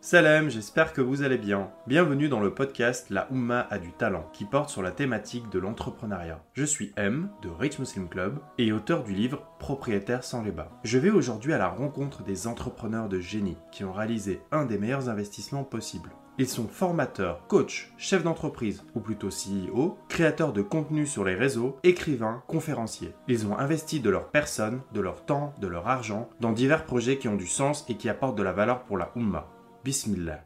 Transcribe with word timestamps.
Salam, 0.00 0.48
j'espère 0.48 0.92
que 0.92 1.00
vous 1.00 1.22
allez 1.22 1.38
bien. 1.38 1.72
Bienvenue 1.88 2.28
dans 2.28 2.38
le 2.38 2.54
podcast 2.54 3.10
La 3.10 3.26
Oumma 3.32 3.66
a 3.68 3.78
du 3.78 3.90
talent, 3.90 4.30
qui 4.32 4.44
porte 4.44 4.70
sur 4.70 4.80
la 4.80 4.92
thématique 4.92 5.50
de 5.50 5.58
l'entrepreneuriat. 5.58 6.40
Je 6.54 6.62
suis 6.62 6.92
M, 6.96 7.28
de 7.42 7.48
Rich 7.48 7.80
Muslim 7.80 8.08
Club, 8.08 8.38
et 8.58 8.70
auteur 8.70 9.02
du 9.02 9.12
livre 9.12 9.42
Propriétaire 9.58 10.22
sans 10.22 10.44
les 10.44 10.52
bas. 10.52 10.70
Je 10.84 10.98
vais 10.98 11.10
aujourd'hui 11.10 11.52
à 11.52 11.58
la 11.58 11.68
rencontre 11.68 12.22
des 12.22 12.46
entrepreneurs 12.46 13.08
de 13.08 13.18
génie 13.18 13.56
qui 13.72 13.82
ont 13.82 13.92
réalisé 13.92 14.40
un 14.52 14.66
des 14.66 14.78
meilleurs 14.78 15.08
investissements 15.08 15.64
possibles. 15.64 16.12
Ils 16.38 16.48
sont 16.48 16.68
formateurs, 16.68 17.44
coachs, 17.48 17.90
chefs 17.96 18.22
d'entreprise, 18.22 18.84
ou 18.94 19.00
plutôt 19.00 19.30
CEO, 19.30 19.98
créateurs 20.08 20.52
de 20.52 20.62
contenu 20.62 21.04
sur 21.08 21.24
les 21.24 21.34
réseaux, 21.34 21.76
écrivains, 21.82 22.44
conférenciers. 22.46 23.14
Ils 23.26 23.48
ont 23.48 23.58
investi 23.58 23.98
de 23.98 24.10
leur 24.10 24.30
personne, 24.30 24.82
de 24.94 25.00
leur 25.00 25.24
temps, 25.24 25.52
de 25.60 25.66
leur 25.66 25.88
argent 25.88 26.30
dans 26.38 26.52
divers 26.52 26.84
projets 26.84 27.18
qui 27.18 27.26
ont 27.26 27.34
du 27.34 27.48
sens 27.48 27.84
et 27.88 27.96
qui 27.96 28.08
apportent 28.08 28.38
de 28.38 28.44
la 28.44 28.52
valeur 28.52 28.84
pour 28.84 28.96
la 28.96 29.10
Oumma. 29.16 29.48
Bismillah. 29.84 30.44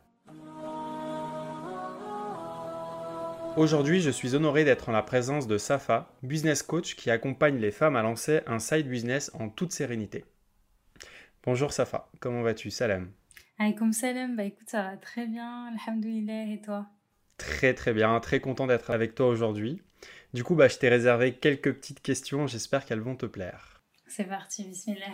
Aujourd'hui, 3.57 4.01
je 4.01 4.11
suis 4.11 4.35
honoré 4.35 4.65
d'être 4.65 4.89
en 4.89 4.93
la 4.93 5.03
présence 5.03 5.47
de 5.47 5.59
Safa, 5.59 6.11
business 6.23 6.63
coach 6.63 6.97
qui 6.97 7.11
accompagne 7.11 7.59
les 7.59 7.71
femmes 7.71 7.97
à 7.97 8.03
lancer 8.03 8.41
un 8.47 8.59
side 8.59 8.89
business 8.89 9.31
en 9.35 9.49
toute 9.49 9.73
sérénité. 9.73 10.25
Bonjour 11.45 11.73
Safa, 11.73 12.11
comment 12.21 12.43
vas-tu? 12.43 12.71
Salam. 12.71 13.11
Alaykoum 13.59 13.93
salam, 13.93 14.37
bah 14.37 14.45
écoute, 14.45 14.69
ça 14.69 14.83
va 14.83 14.97
très 14.97 15.27
bien, 15.27 15.75
alhamdoulilah, 15.87 16.53
et 16.53 16.61
toi? 16.63 16.87
Très 17.37 17.75
très 17.75 17.93
bien, 17.93 18.19
très 18.21 18.41
content 18.41 18.67
d'être 18.67 18.91
avec 18.91 19.15
toi 19.15 19.29
aujourd'hui. 19.29 19.83
Du 20.35 20.45
coup, 20.45 20.55
bah, 20.55 20.69
je 20.69 20.79
t'ai 20.79 20.89
réservé 20.89 21.35
quelques 21.35 21.75
petites 21.75 22.01
questions, 22.01 22.47
j'espère 22.47 22.85
qu'elles 22.85 23.01
vont 23.01 23.17
te 23.17 23.27
plaire. 23.27 23.83
C'est 24.07 24.25
parti, 24.25 24.65
bismillah. 24.65 25.13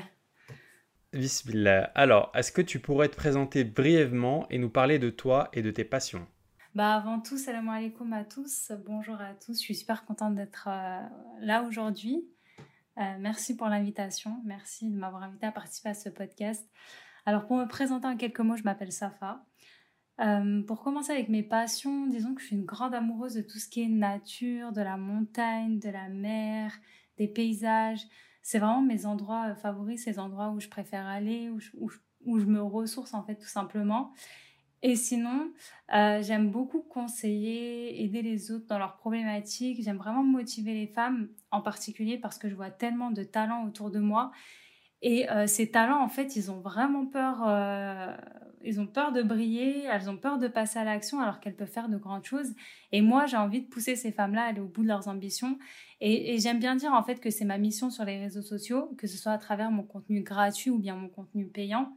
Bismillah. 1.12 1.91
Alors, 1.95 2.30
est-ce 2.35 2.53
que 2.53 2.61
tu 2.61 2.80
pourrais 2.80 3.09
te 3.09 3.17
présenter 3.17 3.65
brièvement 3.65 4.47
et 4.51 4.59
nous 4.59 4.69
parler 4.69 4.98
de 4.98 5.09
toi 5.09 5.48
et 5.55 5.62
de 5.62 5.71
tes 5.71 5.84
passions? 5.84 6.27
Bah 6.75 6.95
avant 6.95 7.19
tout, 7.19 7.39
salam 7.39 7.69
alaikum 7.70 8.12
à 8.12 8.25
tous, 8.25 8.73
bonjour 8.84 9.19
à 9.19 9.33
tous, 9.34 9.55
je 9.55 9.64
suis 9.64 9.75
super 9.75 10.05
contente 10.05 10.34
d'être 10.34 10.69
euh, 10.70 11.01
là 11.41 11.62
aujourd'hui. 11.62 12.29
Euh, 12.98 13.17
merci 13.19 13.56
pour 13.56 13.69
l'invitation, 13.69 14.42
merci 14.45 14.91
de 14.91 14.97
m'avoir 14.97 15.23
invité 15.23 15.47
à 15.47 15.53
participer 15.53 15.89
à 15.89 15.95
ce 15.95 16.11
podcast. 16.11 16.69
Alors 17.25 17.47
pour 17.47 17.56
me 17.56 17.67
présenter 17.67 18.06
en 18.06 18.17
quelques 18.17 18.41
mots, 18.41 18.56
je 18.56 18.64
m'appelle 18.64 18.92
Safa. 18.92 19.45
Euh, 20.20 20.62
pour 20.64 20.83
commencer 20.83 21.12
avec 21.12 21.31
mes 21.31 21.42
passions, 21.42 22.06
disons 22.06 22.34
que 22.34 22.42
je 22.42 22.48
suis 22.48 22.56
une 22.56 22.67
grande 22.67 22.95
amoureuse 22.95 23.34
de 23.34 23.42
tout 23.42 23.59
ce 23.59 23.69
qui 23.69 23.83
est 23.83 23.89
nature, 23.89 24.73
de 24.73 24.83
la 24.83 24.98
montagne, 24.98 25.79
de 25.79 25.89
la 25.89 26.11
mer, 26.11 26.79
des 27.17 27.29
paysages. 27.29 28.06
C'est 28.42 28.58
vraiment 28.58 28.83
mes 28.83 29.06
endroits 29.06 29.50
euh, 29.50 29.55
favoris, 29.55 30.05
ces 30.05 30.19
endroits 30.19 30.50
où 30.50 30.61
je 30.61 30.69
préfère 30.69 31.06
aller, 31.06 31.50
où 31.50 31.58
je, 31.61 31.70
où 32.25 32.39
je, 32.39 32.47
me 32.47 32.62
ressource 32.62 33.14
en 33.14 33.22
fait 33.22 33.36
tout 33.36 33.48
simplement. 33.48 34.12
Et 34.83 34.95
sinon, 34.95 35.50
euh, 35.95 36.22
j'aime 36.22 36.50
beaucoup 36.50 36.83
conseiller, 36.83 38.05
aider 38.05 38.22
les 38.22 38.53
autres 38.53 38.67
dans 38.67 38.78
leurs 38.78 38.97
problématiques. 38.97 39.83
J'aime 39.83 39.97
vraiment 39.97 40.22
motiver 40.22 40.72
les 40.72 40.86
femmes, 40.86 41.28
en 41.50 41.61
particulier 41.61 42.17
parce 42.17 42.39
que 42.39 42.48
je 42.48 42.55
vois 42.55 42.70
tellement 42.70 43.11
de 43.11 43.25
talents 43.25 43.67
autour 43.67 43.91
de 43.91 43.98
moi 43.98 44.30
et 45.02 45.30
euh, 45.30 45.47
ces 45.47 45.70
talents, 45.70 46.02
en 46.02 46.08
fait, 46.08 46.36
ils 46.36 46.50
ont 46.50 46.61
vraiment 46.61 47.06
peur, 47.06 47.47
ils 48.64 48.81
ont 48.81 48.87
peur 48.87 49.12
de 49.12 49.23
briller, 49.23 49.84
elles 49.84 50.09
ont 50.11 50.17
peur 50.17 50.39
de 50.39 50.48
passer 50.48 50.78
à 50.78 50.84
l'action 50.84 51.20
alors 51.20 51.41
qu'elles 51.41 51.55
peuvent 51.55 51.70
faire 51.70 51.89
de 51.89 51.97
grandes 51.97 52.25
choses. 52.25 52.55
Et 52.92 53.01
moi, 53.01 53.27
j'ai 53.27 53.37
envie 53.37 53.61
de 53.61 53.67
pousser 53.67 53.97
ces 53.97 54.12
femmes-là 54.12 54.45
à 54.45 54.47
aller 54.47 54.61
au 54.61 54.67
bout 54.67 54.83
de 54.83 54.89
leurs 54.89 55.09
ambitions. 55.09 55.59
Et, 56.01 56.39
j'aime 56.39 56.59
bien 56.59 56.77
dire, 56.77 56.92
en 56.92 57.03
fait, 57.03 57.20
que 57.20 57.31
c'est 57.31 57.45
ma 57.45 57.59
mission 57.59 57.91
sur 57.91 58.05
les 58.05 58.19
réseaux 58.19 58.42
sociaux, 58.42 58.95
que 58.98 59.06
ce 59.06 59.17
soit 59.17 59.33
à 59.33 59.39
travers 59.39 59.70
mon 59.70 59.83
contenu 59.83 60.23
gratuit 60.23 60.70
ou 60.70 60.79
bien 60.79 60.95
mon 60.95 61.09
contenu 61.09 61.47
payant. 61.47 61.97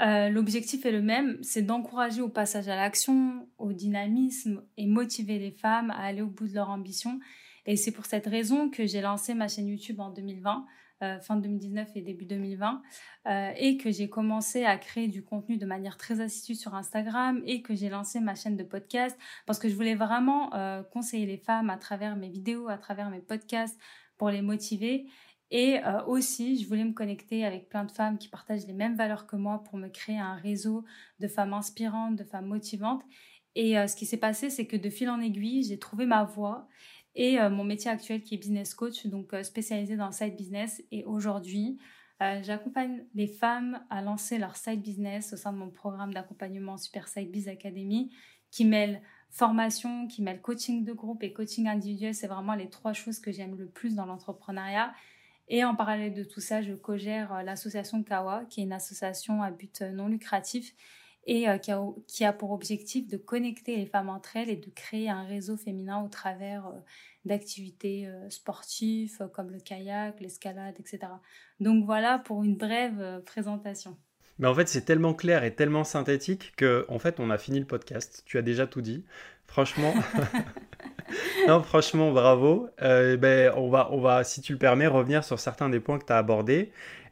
Euh, 0.00 0.28
L'objectif 0.28 0.84
est 0.84 0.92
le 0.92 1.00
même, 1.00 1.38
c'est 1.42 1.62
d'encourager 1.62 2.20
au 2.20 2.28
passage 2.28 2.68
à 2.68 2.76
l'action, 2.76 3.48
au 3.58 3.72
dynamisme 3.72 4.62
et 4.76 4.86
motiver 4.86 5.38
les 5.38 5.52
femmes 5.52 5.90
à 5.90 6.04
aller 6.04 6.20
au 6.20 6.26
bout 6.26 6.48
de 6.48 6.54
leur 6.54 6.68
ambition. 6.70 7.18
Et 7.64 7.76
c'est 7.76 7.92
pour 7.92 8.04
cette 8.04 8.26
raison 8.26 8.68
que 8.68 8.86
j'ai 8.86 9.00
lancé 9.00 9.34
ma 9.34 9.48
chaîne 9.48 9.68
YouTube 9.68 10.00
en 10.00 10.10
2020 10.10 10.66
euh, 11.02 11.20
fin 11.20 11.36
2019 11.36 11.90
et 11.94 12.00
début 12.00 12.24
2020, 12.24 12.80
euh, 13.26 13.50
et 13.58 13.76
que 13.76 13.90
j'ai 13.90 14.08
commencé 14.08 14.64
à 14.64 14.78
créer 14.78 15.08
du 15.08 15.22
contenu 15.22 15.58
de 15.58 15.66
manière 15.66 15.98
très 15.98 16.22
assidue 16.22 16.54
sur 16.54 16.74
Instagram 16.74 17.42
et 17.44 17.60
que 17.60 17.74
j'ai 17.74 17.90
lancé 17.90 18.18
ma 18.18 18.34
chaîne 18.34 18.56
de 18.56 18.64
podcast 18.64 19.14
parce 19.44 19.58
que 19.58 19.68
je 19.68 19.74
voulais 19.74 19.94
vraiment 19.94 20.54
euh, 20.54 20.82
conseiller 20.82 21.26
les 21.26 21.36
femmes 21.36 21.68
à 21.68 21.76
travers 21.76 22.16
mes 22.16 22.30
vidéos, 22.30 22.68
à 22.68 22.78
travers 22.78 23.10
mes 23.10 23.20
podcasts 23.20 23.78
pour 24.16 24.30
les 24.30 24.40
motiver. 24.40 25.06
Et 25.50 25.78
aussi, 26.08 26.60
je 26.60 26.66
voulais 26.66 26.82
me 26.82 26.92
connecter 26.92 27.44
avec 27.44 27.68
plein 27.68 27.84
de 27.84 27.92
femmes 27.92 28.18
qui 28.18 28.28
partagent 28.28 28.66
les 28.66 28.72
mêmes 28.72 28.96
valeurs 28.96 29.28
que 29.28 29.36
moi 29.36 29.62
pour 29.62 29.78
me 29.78 29.86
créer 29.86 30.18
un 30.18 30.34
réseau 30.34 30.84
de 31.20 31.28
femmes 31.28 31.52
inspirantes, 31.52 32.16
de 32.16 32.24
femmes 32.24 32.46
motivantes. 32.46 33.04
Et 33.54 33.74
ce 33.86 33.94
qui 33.94 34.06
s'est 34.06 34.16
passé, 34.16 34.50
c'est 34.50 34.66
que 34.66 34.76
de 34.76 34.90
fil 34.90 35.08
en 35.08 35.20
aiguille, 35.20 35.62
j'ai 35.62 35.78
trouvé 35.78 36.04
ma 36.04 36.24
voie 36.24 36.66
et 37.16 37.40
euh, 37.40 37.48
mon 37.48 37.64
métier 37.64 37.90
actuel 37.90 38.22
qui 38.22 38.34
est 38.34 38.38
business 38.38 38.74
coach, 38.74 39.06
donc 39.06 39.32
euh, 39.32 39.42
spécialisé 39.42 39.96
dans 39.96 40.06
le 40.06 40.12
side 40.12 40.36
business. 40.36 40.82
Et 40.92 41.02
aujourd'hui, 41.04 41.78
euh, 42.22 42.40
j'accompagne 42.42 43.04
les 43.14 43.26
femmes 43.26 43.80
à 43.88 44.02
lancer 44.02 44.38
leur 44.38 44.54
side 44.54 44.82
business 44.82 45.32
au 45.32 45.36
sein 45.36 45.52
de 45.52 45.58
mon 45.58 45.70
programme 45.70 46.12
d'accompagnement 46.12 46.76
Super 46.76 47.08
Side 47.08 47.30
Biz 47.30 47.48
Academy 47.48 48.14
qui 48.50 48.66
mêle 48.66 49.00
formation, 49.30 50.06
qui 50.06 50.22
mêle 50.22 50.40
coaching 50.40 50.84
de 50.84 50.92
groupe 50.92 51.22
et 51.22 51.32
coaching 51.32 51.66
individuel. 51.66 52.14
C'est 52.14 52.26
vraiment 52.26 52.54
les 52.54 52.68
trois 52.68 52.92
choses 52.92 53.18
que 53.18 53.32
j'aime 53.32 53.56
le 53.56 53.66
plus 53.66 53.94
dans 53.94 54.06
l'entrepreneuriat. 54.06 54.92
Et 55.48 55.64
en 55.64 55.74
parallèle 55.74 56.12
de 56.12 56.24
tout 56.24 56.40
ça, 56.40 56.60
je 56.60 56.74
co-gère 56.74 57.42
l'association 57.44 58.02
Kawa, 58.02 58.44
qui 58.44 58.60
est 58.60 58.64
une 58.64 58.72
association 58.72 59.42
à 59.42 59.50
but 59.50 59.80
non 59.80 60.08
lucratif 60.08 60.74
et 61.26 61.46
qui, 61.60 61.72
a, 61.72 61.82
qui, 62.06 62.24
a, 62.24 62.32
pour 62.32 62.52
objectif 62.52 63.08
de 63.08 63.16
connecter 63.16 63.76
les 63.76 63.86
femmes 63.86 64.08
entre 64.08 64.36
elles 64.36 64.48
et 64.48 64.56
de 64.56 64.70
créer 64.70 65.10
un 65.10 65.24
réseau 65.24 65.56
féminin 65.56 66.02
au 66.02 66.08
travers 66.08 66.72
d'activités 67.26 68.06
euh, 68.06 68.30
sportives 68.30 69.18
euh, 69.20 69.28
comme 69.28 69.50
le 69.50 69.58
kayak, 69.58 70.20
l'escalade, 70.20 70.74
etc. 70.78 71.12
Donc 71.60 71.84
voilà 71.84 72.18
pour 72.18 72.42
une 72.42 72.56
brève 72.56 73.00
euh, 73.00 73.20
présentation. 73.20 73.96
Mais 74.38 74.48
en 74.48 74.54
fait, 74.54 74.68
c'est 74.68 74.82
tellement 74.82 75.14
clair 75.14 75.44
et 75.44 75.54
tellement 75.54 75.84
synthétique 75.84 76.52
que, 76.56 76.84
en 76.88 76.98
fait, 76.98 77.20
on 77.20 77.30
a 77.30 77.38
fini 77.38 77.58
le 77.58 77.64
podcast. 77.64 78.22
Tu 78.26 78.36
as 78.36 78.42
déjà 78.42 78.66
tout 78.66 78.82
dit. 78.82 79.04
Franchement, 79.46 79.94
non, 81.48 81.62
franchement, 81.62 82.12
bravo. 82.12 82.68
ben, 82.78 83.52
on 83.56 83.70
va, 83.70 83.88
on 83.92 84.00
va, 84.00 84.24
si 84.24 84.42
tu 84.42 84.52
le 84.52 84.58
permets, 84.58 84.88
revenir 84.88 85.24
sur 85.24 85.40
certains 85.40 85.70
des 85.70 85.80
points 85.80 85.98
que 85.98 86.04
tu 86.04 86.12
as 86.12 86.18
abordés. 86.18 86.70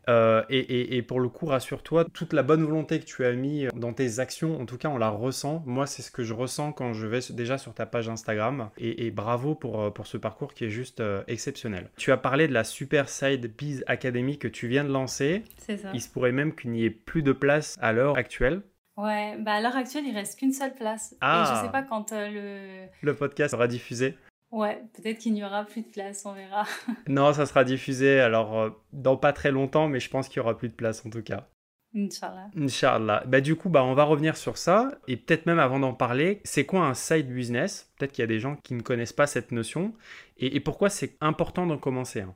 Euh, 0.09 0.43
et, 0.49 1.03
pour 1.03 1.21
le 1.21 1.29
coup, 1.29 1.47
rassure-toi, 1.47 2.07
toute 2.13 2.33
la 2.33 2.43
bonne 2.43 2.65
volonté 2.65 3.01
que 3.01 3.05
tu 3.05 3.25
as 3.25 3.33
mis 3.33 3.67
dans 3.75 3.93
tes 3.93 4.19
actions, 4.19 4.61
en 4.61 4.67
tout 4.67 4.79
cas, 4.79 4.89
on 4.89 4.99
la 4.99 5.11
ressent. 5.11 5.63
Moi, 5.67 5.87
c'est 5.87 6.03
ce 6.03 6.11
que 6.11 6.23
je 6.23 6.35
ressens 6.35 6.73
quand 6.73 6.93
je 6.93 7.07
vais 7.07 7.21
déjà 7.31 7.59
sur 7.59 7.75
ta 7.75 7.87
page 7.87 8.09
Instagram. 8.09 8.71
Et, 8.79 9.11
bravo 9.11 9.55
pour, 9.55 9.81
euh, 9.81 9.91
pour 9.91 10.07
ce 10.07 10.17
parcours 10.17 10.55
qui 10.55 10.65
est 10.65 10.71
juste 10.71 11.01
euh, 11.01 11.23
exceptionnel. 11.29 11.91
Tu 11.97 12.13
as 12.13 12.17
parlé 12.17 12.49
de 12.49 12.53
la 12.53 12.65
Super 12.65 13.09
Side 13.09 13.55
Biz 13.57 13.85
Academy 13.87 14.39
que 14.39 14.49
tu 14.49 14.67
viens 14.67 14.85
de 14.85 14.91
lancer. 14.91 15.45
C'est 15.59 15.77
ça. 15.77 15.91
Il 15.95 16.01
se 16.01 16.09
pourrait 16.09 16.33
même 16.33 16.55
qu'il 16.55 16.71
n'y 16.71 16.85
ait 16.85 16.91
plus 16.91 17.23
de 17.23 17.33
place 17.33 17.77
à 17.81 17.93
l'heure 17.93 18.17
actuelle. 18.17 18.63
Ouais, 18.97 19.37
bah 19.41 19.55
à 19.55 19.61
l'heure 19.61 19.77
actuelle, 19.77 20.05
il 20.07 20.15
reste 20.15 20.39
qu'une 20.39 20.53
seule 20.53 20.75
place. 20.75 21.17
Ah. 21.21 21.45
Et 21.45 21.55
je 21.55 21.67
sais 21.67 21.73
pas 21.73 21.83
quand 21.83 22.13
le... 22.13 22.87
Le 23.03 23.15
podcast 23.15 23.53
sera 23.53 23.67
diffusé. 23.67 24.17
Ouais, 24.55 24.85
peut-être 24.93 25.19
qu'il 25.19 25.33
n'y 25.33 25.43
aura 25.43 25.65
plus 25.65 25.83
de 25.83 25.89
place, 25.89 26.25
on 26.25 26.33
verra. 26.33 26.65
non, 27.09 27.33
ça 27.33 27.45
sera 27.45 27.65
diffusé 27.65 28.21
alors 28.21 28.57
euh, 28.57 28.71
dans 28.93 29.17
pas 29.17 29.33
très 29.33 29.51
longtemps, 29.51 29.89
mais 29.89 29.99
je 29.99 30.09
pense 30.09 30.29
qu'il 30.29 30.37
y 30.37 30.41
aura 30.41 30.57
plus 30.57 30.69
de 30.69 30.75
place 30.75 31.05
en 31.05 31.11
tout 31.11 31.25
cas. 31.25 31.49
Inch'Allah. 31.93 32.51
Inch'Allah. 32.57 33.25
Bah, 33.27 33.41
du 33.41 33.57
coup, 33.57 33.69
bah, 33.69 33.83
on 33.83 33.95
va 33.95 34.05
revenir 34.05 34.37
sur 34.37 34.57
ça. 34.57 34.93
Et 35.09 35.17
peut-être 35.17 35.47
même 35.47 35.59
avant 35.59 35.81
d'en 35.81 35.93
parler, 35.93 36.41
c'est 36.45 36.67
quoi 36.67 36.87
un 36.87 36.95
side 36.95 37.33
business? 37.33 37.93
Peut-être 37.99 38.13
qu'il 38.13 38.23
y 38.23 38.25
a 38.25 38.29
des 38.29 38.39
gens 38.39 38.55
qui 38.63 38.75
ne 38.75 38.81
connaissent 38.81 39.13
pas 39.13 39.27
cette 39.27 39.51
notion. 39.51 39.93
Et, 40.37 40.61
pourquoi 40.61 40.89
c'est 40.89 41.17
important 41.21 41.67
d'en 41.67 41.79
commencer 41.79 42.21
un? 42.21 42.35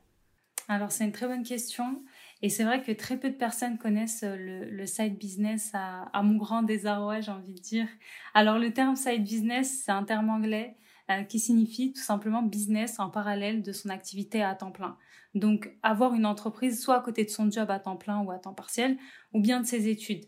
Alors, 0.66 0.90
c'est 0.90 1.04
une 1.04 1.12
très 1.12 1.28
bonne 1.28 1.44
question. 1.44 2.02
Et 2.42 2.48
c'est 2.48 2.64
vrai 2.64 2.82
que 2.82 2.90
très 2.90 3.16
peu 3.16 3.30
de 3.30 3.36
personnes 3.36 3.78
connaissent 3.78 4.24
le, 4.24 4.86
side 4.86 5.18
business 5.18 5.70
à, 5.72 6.02
à, 6.12 6.22
mon 6.24 6.36
grand 6.36 6.62
désarroi, 6.64 7.20
j'ai 7.20 7.30
envie 7.30 7.54
de 7.54 7.60
dire. 7.60 7.86
Alors, 8.34 8.58
le 8.58 8.72
terme 8.72 8.96
side 8.96 9.22
business, 9.22 9.82
c'est 9.84 9.92
un 9.92 10.02
terme 10.02 10.30
anglais 10.30 10.76
euh, 11.10 11.22
qui 11.22 11.38
signifie 11.38 11.92
tout 11.92 12.02
simplement 12.02 12.42
business 12.42 12.98
en 12.98 13.10
parallèle 13.10 13.62
de 13.62 13.72
son 13.72 13.88
activité 13.88 14.42
à 14.42 14.54
temps 14.54 14.72
plein. 14.72 14.96
Donc 15.34 15.70
avoir 15.82 16.14
une 16.14 16.26
entreprise 16.26 16.80
soit 16.80 16.96
à 16.96 17.00
côté 17.00 17.24
de 17.24 17.30
son 17.30 17.50
job 17.50 17.70
à 17.70 17.78
temps 17.78 17.96
plein 17.96 18.20
ou 18.20 18.30
à 18.30 18.38
temps 18.38 18.54
partiel, 18.54 18.96
ou 19.32 19.40
bien 19.40 19.60
de 19.60 19.66
ses 19.66 19.88
études. 19.88 20.24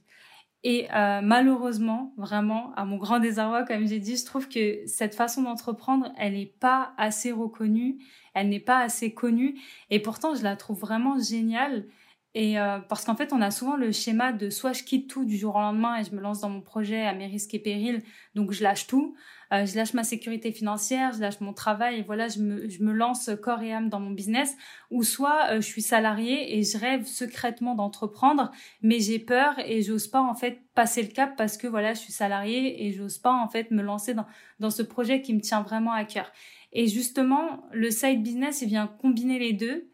Et 0.62 0.88
euh, 0.92 1.20
malheureusement, 1.22 2.12
vraiment, 2.18 2.74
à 2.74 2.84
mon 2.84 2.98
grand 2.98 3.18
désarroi, 3.18 3.64
comme 3.64 3.86
j'ai 3.86 3.98
dit, 3.98 4.16
je 4.16 4.26
trouve 4.26 4.48
que 4.48 4.86
cette 4.86 5.14
façon 5.14 5.42
d'entreprendre, 5.42 6.12
elle 6.18 6.34
n'est 6.34 6.52
pas 6.60 6.92
assez 6.98 7.32
reconnue, 7.32 7.98
elle 8.34 8.50
n'est 8.50 8.60
pas 8.60 8.78
assez 8.78 9.14
connue, 9.14 9.58
et 9.88 10.00
pourtant 10.00 10.34
je 10.34 10.42
la 10.42 10.56
trouve 10.56 10.78
vraiment 10.78 11.18
géniale. 11.18 11.86
Et 12.34 12.60
euh, 12.60 12.78
parce 12.78 13.04
qu'en 13.04 13.16
fait, 13.16 13.32
on 13.32 13.40
a 13.40 13.50
souvent 13.50 13.74
le 13.74 13.90
schéma 13.90 14.32
de 14.32 14.50
soit 14.50 14.72
je 14.72 14.84
quitte 14.84 15.10
tout 15.10 15.24
du 15.24 15.36
jour 15.36 15.56
au 15.56 15.58
lendemain 15.58 15.98
et 15.98 16.04
je 16.04 16.14
me 16.14 16.20
lance 16.20 16.40
dans 16.40 16.48
mon 16.48 16.60
projet 16.60 17.04
à 17.04 17.12
mes 17.12 17.26
risques 17.26 17.54
et 17.54 17.58
périls, 17.58 18.04
donc 18.36 18.52
je 18.52 18.62
lâche 18.62 18.86
tout, 18.86 19.16
euh, 19.52 19.66
je 19.66 19.74
lâche 19.74 19.94
ma 19.94 20.04
sécurité 20.04 20.52
financière, 20.52 21.12
je 21.12 21.20
lâche 21.20 21.40
mon 21.40 21.52
travail 21.52 21.98
et 21.98 22.02
voilà, 22.02 22.28
je 22.28 22.38
me, 22.38 22.68
je 22.68 22.84
me 22.84 22.92
lance 22.92 23.30
corps 23.42 23.62
et 23.62 23.72
âme 23.72 23.88
dans 23.88 23.98
mon 23.98 24.12
business, 24.12 24.56
ou 24.92 25.02
soit 25.02 25.50
euh, 25.50 25.56
je 25.56 25.66
suis 25.66 25.82
salarié 25.82 26.56
et 26.56 26.62
je 26.62 26.78
rêve 26.78 27.04
secrètement 27.04 27.74
d'entreprendre, 27.74 28.52
mais 28.80 29.00
j'ai 29.00 29.18
peur 29.18 29.58
et 29.66 29.82
j'ose 29.82 30.06
pas 30.06 30.22
en 30.22 30.36
fait 30.36 30.60
passer 30.76 31.02
le 31.02 31.08
cap 31.08 31.34
parce 31.36 31.56
que 31.56 31.66
voilà, 31.66 31.94
je 31.94 31.98
suis 31.98 32.12
salarié 32.12 32.86
et 32.86 32.92
j'ose 32.92 33.18
pas 33.18 33.32
en 33.32 33.48
fait 33.48 33.72
me 33.72 33.82
lancer 33.82 34.14
dans, 34.14 34.26
dans 34.60 34.70
ce 34.70 34.82
projet 34.82 35.20
qui 35.20 35.34
me 35.34 35.40
tient 35.40 35.62
vraiment 35.62 35.92
à 35.92 36.04
cœur. 36.04 36.30
Et 36.72 36.86
justement, 36.86 37.64
le 37.72 37.90
side 37.90 38.22
business, 38.22 38.62
il 38.62 38.68
vient 38.68 38.86
combiner 38.86 39.40
les 39.40 39.52
deux 39.52 39.90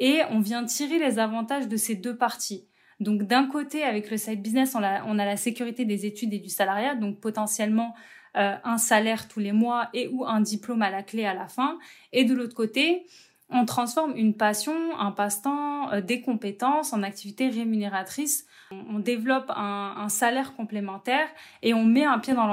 et 0.00 0.22
on 0.30 0.40
vient 0.40 0.64
tirer 0.64 0.98
les 0.98 1.18
avantages 1.18 1.68
de 1.68 1.76
ces 1.76 1.94
deux 1.94 2.16
parties. 2.16 2.66
Donc 2.98 3.22
d'un 3.22 3.46
côté, 3.46 3.82
avec 3.82 4.10
le 4.10 4.16
side 4.16 4.42
business, 4.42 4.74
on 4.74 4.82
a, 4.82 5.04
on 5.04 5.18
a 5.18 5.24
la 5.24 5.36
sécurité 5.36 5.84
des 5.84 6.06
études 6.06 6.34
et 6.34 6.38
du 6.38 6.48
salariat, 6.48 6.94
donc 6.94 7.20
potentiellement 7.20 7.94
euh, 8.36 8.54
un 8.62 8.78
salaire 8.78 9.28
tous 9.28 9.40
les 9.40 9.52
mois 9.52 9.88
et 9.94 10.08
ou 10.08 10.24
un 10.24 10.40
diplôme 10.40 10.82
à 10.82 10.90
la 10.90 11.02
clé 11.02 11.24
à 11.24 11.34
la 11.34 11.48
fin. 11.48 11.78
Et 12.12 12.24
de 12.24 12.34
l'autre 12.34 12.54
côté, 12.54 13.06
on 13.48 13.64
transforme 13.64 14.12
une 14.16 14.34
passion, 14.34 14.74
un 14.98 15.10
passe-temps, 15.10 15.92
euh, 15.92 16.00
des 16.00 16.20
compétences 16.20 16.92
en 16.92 17.02
activités 17.02 17.48
rémunératrices. 17.48 18.46
On, 18.70 19.00
développe 19.00 19.50
un, 19.50 19.94
un, 19.96 20.08
salaire 20.08 20.54
complémentaire 20.54 21.26
et 21.62 21.74
on 21.74 21.84
met 21.84 22.04
un 22.04 22.20
pied 22.20 22.34
dans 22.34 22.46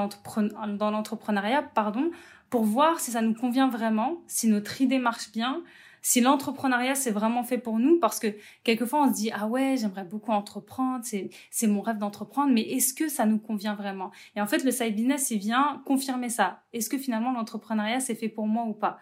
l'entrepreneuriat, 0.90 1.62
pardon, 1.62 2.10
pour 2.50 2.64
voir 2.64 2.98
si 2.98 3.12
ça 3.12 3.20
nous 3.20 3.34
convient 3.34 3.68
vraiment, 3.68 4.16
si 4.26 4.48
notre 4.48 4.80
idée 4.80 4.98
marche 4.98 5.30
bien, 5.30 5.62
si 6.02 6.20
l'entrepreneuriat 6.20 6.94
c'est 6.94 7.10
vraiment 7.10 7.42
fait 7.42 7.58
pour 7.58 7.78
nous 7.78 7.98
parce 7.98 8.18
que 8.18 8.28
quelquefois 8.64 9.02
on 9.04 9.08
se 9.08 9.14
dit 9.14 9.30
ah 9.32 9.46
ouais 9.46 9.76
j'aimerais 9.78 10.04
beaucoup 10.04 10.32
entreprendre 10.32 11.04
c'est 11.04 11.66
mon 11.66 11.80
rêve 11.80 11.98
d'entreprendre 11.98 12.52
mais 12.52 12.62
est-ce 12.62 12.94
que 12.94 13.08
ça 13.08 13.26
nous 13.26 13.38
convient 13.38 13.74
vraiment? 13.74 14.10
Et 14.36 14.40
en 14.40 14.46
fait 14.46 14.64
le 14.64 14.70
side 14.70 14.94
business 14.94 15.30
il 15.30 15.38
vient 15.38 15.82
confirmer 15.84 16.28
ça. 16.28 16.62
Est-ce 16.72 16.88
que 16.88 16.98
finalement 16.98 17.32
l'entrepreneuriat 17.32 18.00
c'est 18.00 18.14
fait 18.14 18.28
pour 18.28 18.46
moi 18.46 18.64
ou 18.64 18.74
pas? 18.74 18.98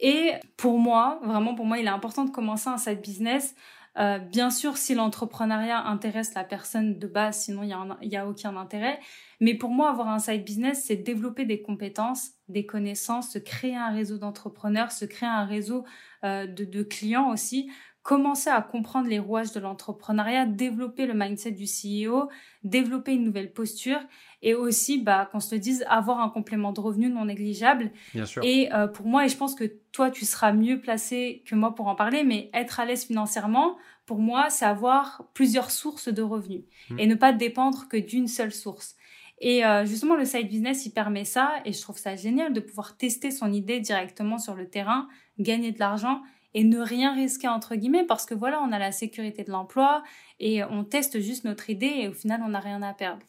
Et 0.00 0.32
pour 0.56 0.78
moi 0.78 1.20
vraiment 1.22 1.54
pour 1.54 1.66
moi 1.66 1.78
il 1.78 1.86
est 1.86 1.90
important 1.90 2.24
de 2.24 2.30
commencer 2.30 2.68
un 2.68 2.78
side 2.78 3.00
business. 3.00 3.54
Euh, 3.98 4.18
bien 4.18 4.50
sûr, 4.50 4.76
si 4.76 4.94
l'entrepreneuriat 4.94 5.84
intéresse 5.86 6.34
la 6.34 6.44
personne 6.44 6.98
de 6.98 7.06
base, 7.08 7.40
sinon 7.40 7.62
il 7.64 8.08
n'y 8.08 8.16
a, 8.16 8.22
a 8.22 8.26
aucun 8.26 8.56
intérêt. 8.56 9.00
Mais 9.40 9.54
pour 9.54 9.70
moi, 9.70 9.90
avoir 9.90 10.08
un 10.08 10.20
side 10.20 10.44
business, 10.44 10.84
c'est 10.86 10.96
développer 10.96 11.44
des 11.44 11.62
compétences, 11.62 12.30
des 12.48 12.64
connaissances, 12.64 13.32
se 13.32 13.38
créer 13.38 13.74
un 13.74 13.90
réseau 13.90 14.18
d'entrepreneurs, 14.18 14.92
se 14.92 15.04
créer 15.04 15.28
un 15.28 15.44
réseau 15.44 15.84
de, 16.22 16.64
de, 16.64 16.82
clients 16.82 17.30
aussi, 17.30 17.70
commencer 18.02 18.48
à 18.48 18.62
comprendre 18.62 19.06
les 19.06 19.18
rouages 19.18 19.52
de 19.52 19.60
l'entrepreneuriat, 19.60 20.46
développer 20.46 21.04
le 21.04 21.12
mindset 21.12 21.50
du 21.50 21.64
CEO, 21.64 22.30
développer 22.64 23.12
une 23.12 23.24
nouvelle 23.24 23.52
posture 23.52 24.00
et 24.40 24.54
aussi, 24.54 24.98
bah, 25.02 25.28
qu'on 25.30 25.40
se 25.40 25.54
le 25.54 25.60
dise, 25.60 25.84
avoir 25.88 26.20
un 26.20 26.30
complément 26.30 26.72
de 26.72 26.80
revenu 26.80 27.10
non 27.10 27.26
négligeable. 27.26 27.90
Bien 28.14 28.24
sûr. 28.24 28.42
Et 28.44 28.72
euh, 28.72 28.86
pour 28.86 29.06
moi, 29.06 29.26
et 29.26 29.28
je 29.28 29.36
pense 29.36 29.54
que 29.54 29.64
toi, 29.92 30.10
tu 30.10 30.24
seras 30.24 30.52
mieux 30.52 30.80
placé 30.80 31.42
que 31.46 31.54
moi 31.54 31.74
pour 31.74 31.88
en 31.88 31.94
parler, 31.94 32.24
mais 32.24 32.50
être 32.54 32.80
à 32.80 32.86
l'aise 32.86 33.04
financièrement, 33.04 33.76
pour 34.06 34.20
moi, 34.20 34.48
c'est 34.48 34.64
avoir 34.64 35.24
plusieurs 35.34 35.70
sources 35.70 36.08
de 36.08 36.22
revenus 36.22 36.62
hmm. 36.88 36.98
et 36.98 37.06
ne 37.06 37.14
pas 37.14 37.32
dépendre 37.32 37.88
que 37.88 37.96
d'une 37.96 38.28
seule 38.28 38.52
source. 38.52 38.96
Et 39.40 39.64
euh, 39.66 39.84
justement, 39.84 40.16
le 40.16 40.24
side 40.24 40.48
business, 40.48 40.86
il 40.86 40.92
permet 40.92 41.24
ça, 41.24 41.56
et 41.64 41.72
je 41.72 41.80
trouve 41.82 41.98
ça 41.98 42.16
génial 42.16 42.52
de 42.52 42.60
pouvoir 42.60 42.96
tester 42.96 43.30
son 43.30 43.52
idée 43.52 43.80
directement 43.80 44.38
sur 44.38 44.54
le 44.54 44.68
terrain, 44.68 45.08
gagner 45.38 45.72
de 45.72 45.78
l'argent 45.78 46.22
et 46.54 46.64
ne 46.64 46.80
rien 46.80 47.14
risquer 47.14 47.48
entre 47.48 47.76
guillemets 47.76 48.04
parce 48.04 48.26
que 48.26 48.34
voilà, 48.34 48.60
on 48.62 48.72
a 48.72 48.78
la 48.78 48.92
sécurité 48.92 49.44
de 49.44 49.50
l'emploi 49.50 50.02
et 50.40 50.64
on 50.64 50.84
teste 50.84 51.20
juste 51.20 51.44
notre 51.44 51.70
idée 51.70 51.92
et 52.00 52.08
au 52.08 52.12
final, 52.12 52.42
on 52.44 52.48
n'a 52.48 52.60
rien 52.60 52.82
à 52.82 52.94
perdre. 52.94 53.24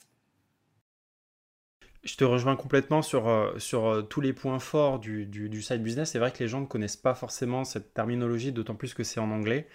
Je 2.04 2.16
te 2.16 2.24
rejoins 2.24 2.56
complètement 2.56 3.02
sur, 3.02 3.28
euh, 3.28 3.54
sur 3.58 3.88
euh, 3.88 4.02
tous 4.02 4.22
les 4.22 4.32
points 4.32 4.60
forts 4.60 5.00
du, 5.00 5.26
du, 5.26 5.62
side 5.62 5.84
business. 5.84 6.12
C'est 6.12 6.20
vrai 6.20 6.32
que 6.32 6.40
les 6.40 6.48
gens 6.48 6.62
ne 6.62 6.66
connaissent 6.66 6.96
pas 6.96 7.14
forcément 7.14 7.66
cette 7.66 7.94
terminologie, 7.94 8.52
d'autant 8.54 8.76
plus 8.76 8.94
que 8.94 9.04
c'est 9.04 9.20
en 9.20 9.32
anglais. 9.32 9.68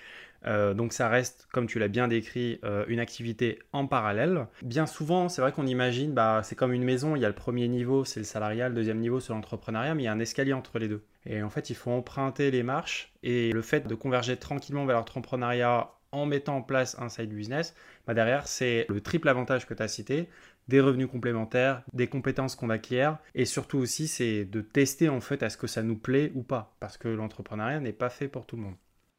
Euh, 0.47 0.75
donc 0.75 0.93
ça 0.93 1.09
reste, 1.09 1.49
comme 1.53 1.67
tu 1.67 1.79
l'as 1.79 1.89
bien 1.89 2.09
décrit, 2.09 2.61
une 2.89 3.01
activité 3.01 3.59
en 3.73 3.87
parallèle. 3.87 4.47
Bien 4.63 4.87
souvent, 4.87 5.29
c'est 5.29 5.43
vrai 5.43 5.53
qu'on 5.53 5.67
imagine, 5.67 6.13
bah, 6.13 6.41
c'est 6.45 6.55
comme 6.55 6.73
une 6.73 6.85
maison, 6.85 7.17
il 7.17 7.23
y 7.23 7.25
a 7.25 7.29
le 7.29 7.35
premier 7.35 7.69
niveau, 7.69 8.05
c'est 8.05 8.21
le 8.21 8.25
salariat, 8.25 8.69
le 8.69 8.75
deuxième 8.75 8.99
niveau, 8.99 9.21
c'est 9.21 9.33
l'entrepreneuriat, 9.33 9.95
mais 9.95 10.03
il 10.03 10.07
y 10.07 10.09
a 10.09 10.13
un 10.13 10.21
escalier 10.21 10.53
entre 10.53 10.79
les 10.79 10.89
deux. 10.89 11.03
Et 11.27 11.43
en 11.43 11.51
fait, 11.51 11.71
il 11.71 11.77
faut 11.77 11.91
emprunter 11.91 12.51
les 12.51 12.63
marches, 12.63 13.13
et 13.23 13.53
le 13.53 13.63
fait 13.63 13.87
de 13.87 13.95
converger 13.95 14.37
tranquillement 14.37 14.85
vers 14.87 14.97
l'entrepreneuriat 14.97 15.91
en 16.15 16.27
mettant 16.27 16.57
en 16.57 16.63
place 16.63 16.97
un 17.01 17.09
side 17.09 17.31
business, 17.31 17.75
bah 18.07 18.15
derrière, 18.15 18.47
c'est 18.47 18.87
le 18.89 19.01
triple 19.01 19.29
avantage 19.29 19.67
que 19.67 19.75
tu 19.75 19.83
as 19.83 19.89
cité, 19.89 20.29
des 20.69 20.81
revenus 20.81 21.09
complémentaires, 21.09 21.83
des 21.93 22.07
compétences 22.07 22.57
qu'on 22.57 22.71
acquiert, 22.71 23.19
et 23.35 23.45
surtout 23.45 23.79
aussi, 23.79 24.09
c'est 24.09 24.45
de 24.45 24.61
tester 24.61 25.09
en 25.09 25.21
fait 25.21 25.43
à 25.43 25.51
ce 25.51 25.57
que 25.57 25.67
ça 25.67 25.83
nous 25.83 25.97
plaît 25.97 26.33
ou 26.35 26.43
pas, 26.43 26.77
parce 26.81 26.97
que 26.97 27.09
l'entrepreneuriat 27.09 27.81
n'est 27.81 27.93
pas 27.93 28.11
fait 28.11 28.29
pour 28.29 28.47
tout 28.47 28.57
le 28.57 28.63
monde. 28.63 28.77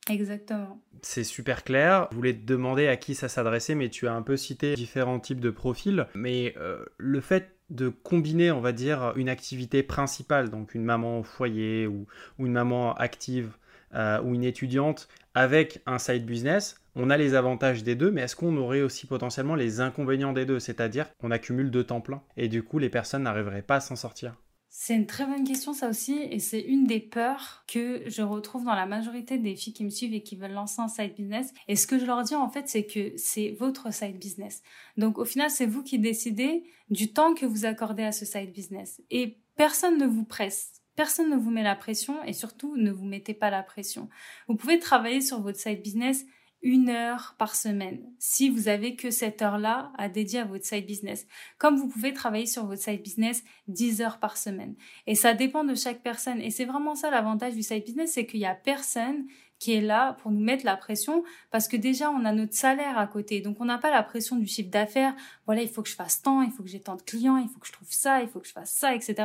Exactement. 0.09 0.79
C'est 1.01 1.23
super 1.23 1.63
clair. 1.63 2.07
Je 2.11 2.15
voulais 2.15 2.33
te 2.33 2.45
demander 2.45 2.87
à 2.87 2.95
qui 2.95 3.15
ça 3.15 3.27
s'adressait, 3.27 3.75
mais 3.75 3.89
tu 3.89 4.07
as 4.07 4.13
un 4.13 4.21
peu 4.21 4.37
cité 4.37 4.75
différents 4.75 5.19
types 5.19 5.39
de 5.39 5.49
profils. 5.49 6.05
Mais 6.13 6.53
euh, 6.57 6.85
le 6.97 7.21
fait 7.21 7.55
de 7.71 7.89
combiner, 7.89 8.51
on 8.51 8.61
va 8.61 8.71
dire, 8.71 9.13
une 9.15 9.29
activité 9.29 9.81
principale, 9.81 10.49
donc 10.49 10.75
une 10.75 10.83
maman 10.83 11.19
au 11.19 11.23
foyer 11.23 11.87
ou, 11.87 12.05
une 12.37 12.51
maman 12.51 12.93
active 12.93 13.57
euh, 13.95 14.21
ou 14.21 14.35
une 14.35 14.43
étudiante, 14.43 15.07
avec 15.33 15.81
un 15.87 15.97
side 15.97 16.25
business, 16.25 16.79
on 16.95 17.09
a 17.09 17.17
les 17.17 17.33
avantages 17.33 17.83
des 17.83 17.95
deux, 17.95 18.11
mais 18.11 18.21
est-ce 18.21 18.35
qu'on 18.35 18.57
aurait 18.57 18.81
aussi 18.81 19.07
potentiellement 19.07 19.55
les 19.55 19.81
inconvénients 19.81 20.33
des 20.33 20.45
deux? 20.45 20.59
C'est-à-dire 20.59 21.15
qu'on 21.17 21.31
accumule 21.31 21.71
deux 21.71 21.83
temps 21.83 22.01
plein 22.01 22.23
et 22.37 22.47
du 22.47 22.63
coup 22.63 22.79
les 22.79 22.89
personnes 22.89 23.23
n'arriveraient 23.23 23.61
pas 23.61 23.75
à 23.75 23.81
s'en 23.81 23.95
sortir 23.95 24.35
c'est 24.77 24.93
une 24.93 25.05
très 25.05 25.25
bonne 25.25 25.45
question 25.45 25.73
ça 25.73 25.87
aussi 25.87 26.19
et 26.29 26.39
c'est 26.39 26.59
une 26.59 26.85
des 26.85 26.99
peurs 26.99 27.63
que 27.65 28.03
je 28.07 28.21
retrouve 28.21 28.65
dans 28.65 28.75
la 28.75 28.85
majorité 28.85 29.37
des 29.37 29.55
filles 29.55 29.71
qui 29.71 29.85
me 29.85 29.89
suivent 29.89 30.13
et 30.13 30.21
qui 30.21 30.35
veulent 30.35 30.51
lancer 30.51 30.81
un 30.81 30.89
side 30.89 31.15
business. 31.15 31.53
Et 31.69 31.77
ce 31.77 31.87
que 31.87 31.97
je 31.97 32.05
leur 32.05 32.23
dis 32.23 32.35
en 32.35 32.49
fait 32.49 32.67
c'est 32.67 32.85
que 32.85 33.13
c'est 33.15 33.51
votre 33.51 33.93
side 33.93 34.19
business. 34.19 34.63
Donc 34.97 35.17
au 35.17 35.23
final 35.23 35.49
c'est 35.49 35.65
vous 35.65 35.81
qui 35.81 35.97
décidez 35.97 36.65
du 36.89 37.13
temps 37.13 37.33
que 37.33 37.45
vous 37.45 37.65
accordez 37.65 38.03
à 38.03 38.11
ce 38.11 38.25
side 38.25 38.51
business 38.51 39.01
et 39.11 39.37
personne 39.55 39.97
ne 39.97 40.05
vous 40.05 40.25
presse. 40.25 40.73
Personne 40.97 41.29
ne 41.29 41.37
vous 41.37 41.51
met 41.51 41.63
la 41.63 41.75
pression 41.75 42.21
et 42.25 42.33
surtout 42.33 42.75
ne 42.75 42.91
vous 42.91 43.05
mettez 43.05 43.33
pas 43.33 43.49
la 43.49 43.63
pression. 43.63 44.09
Vous 44.49 44.55
pouvez 44.55 44.77
travailler 44.79 45.21
sur 45.21 45.39
votre 45.39 45.57
side 45.57 45.81
business 45.81 46.25
une 46.65 46.89
heure 46.89 47.35
par 47.37 47.55
semaine 47.55 48.01
si 48.17 48.49
vous 48.49 48.67
avez 48.67 48.95
que 48.95 49.11
cette 49.11 49.43
heure-là 49.43 49.91
à 49.99 50.09
dédier 50.09 50.39
à 50.39 50.45
votre 50.45 50.65
side 50.65 50.87
business. 50.87 51.27
Comme 51.59 51.77
vous 51.77 51.87
pouvez 51.87 52.11
travailler 52.11 52.47
sur 52.47 52.65
votre 52.65 52.81
side 52.81 53.03
business 53.03 53.43
10 53.67 54.01
heures 54.01 54.19
par 54.19 54.35
semaine. 54.35 54.75
Et 55.05 55.13
ça 55.13 55.35
dépend 55.35 55.63
de 55.63 55.75
chaque 55.75 56.01
personne. 56.01 56.41
Et 56.41 56.49
c'est 56.49 56.65
vraiment 56.65 56.95
ça 56.95 57.11
l'avantage 57.11 57.53
du 57.53 57.61
side 57.61 57.85
business, 57.85 58.13
c'est 58.13 58.25
qu'il 58.25 58.39
y 58.39 58.47
a 58.47 58.55
personne 58.55 59.27
qui 59.59 59.73
est 59.73 59.81
là 59.81 60.13
pour 60.21 60.31
nous 60.31 60.43
mettre 60.43 60.65
la 60.65 60.75
pression 60.75 61.23
parce 61.51 61.67
que 61.67 61.77
déjà 61.77 62.11
on 62.11 62.25
a 62.25 62.31
notre 62.31 62.53
salaire 62.53 62.97
à 62.97 63.07
côté. 63.07 63.41
Donc 63.41 63.57
on 63.59 63.65
n'a 63.65 63.77
pas 63.77 63.89
la 63.89 64.03
pression 64.03 64.35
du 64.35 64.47
chiffre 64.47 64.69
d'affaires. 64.69 65.15
Voilà 65.45 65.61
il 65.61 65.69
faut 65.69 65.81
que 65.81 65.89
je 65.89 65.95
fasse 65.95 66.21
tant 66.21 66.41
il 66.41 66.51
faut 66.51 66.63
que 66.63 66.69
j'ai 66.69 66.81
tant 66.81 66.95
de 66.95 67.01
clients 67.01 67.37
il 67.37 67.47
faut 67.47 67.59
que 67.59 67.67
je 67.67 67.71
trouve 67.71 67.91
ça 67.91 68.21
il 68.21 68.27
faut 68.27 68.39
que 68.39 68.47
je 68.47 68.51
fasse 68.51 68.71
ça 68.71 68.93
etc 68.93 69.15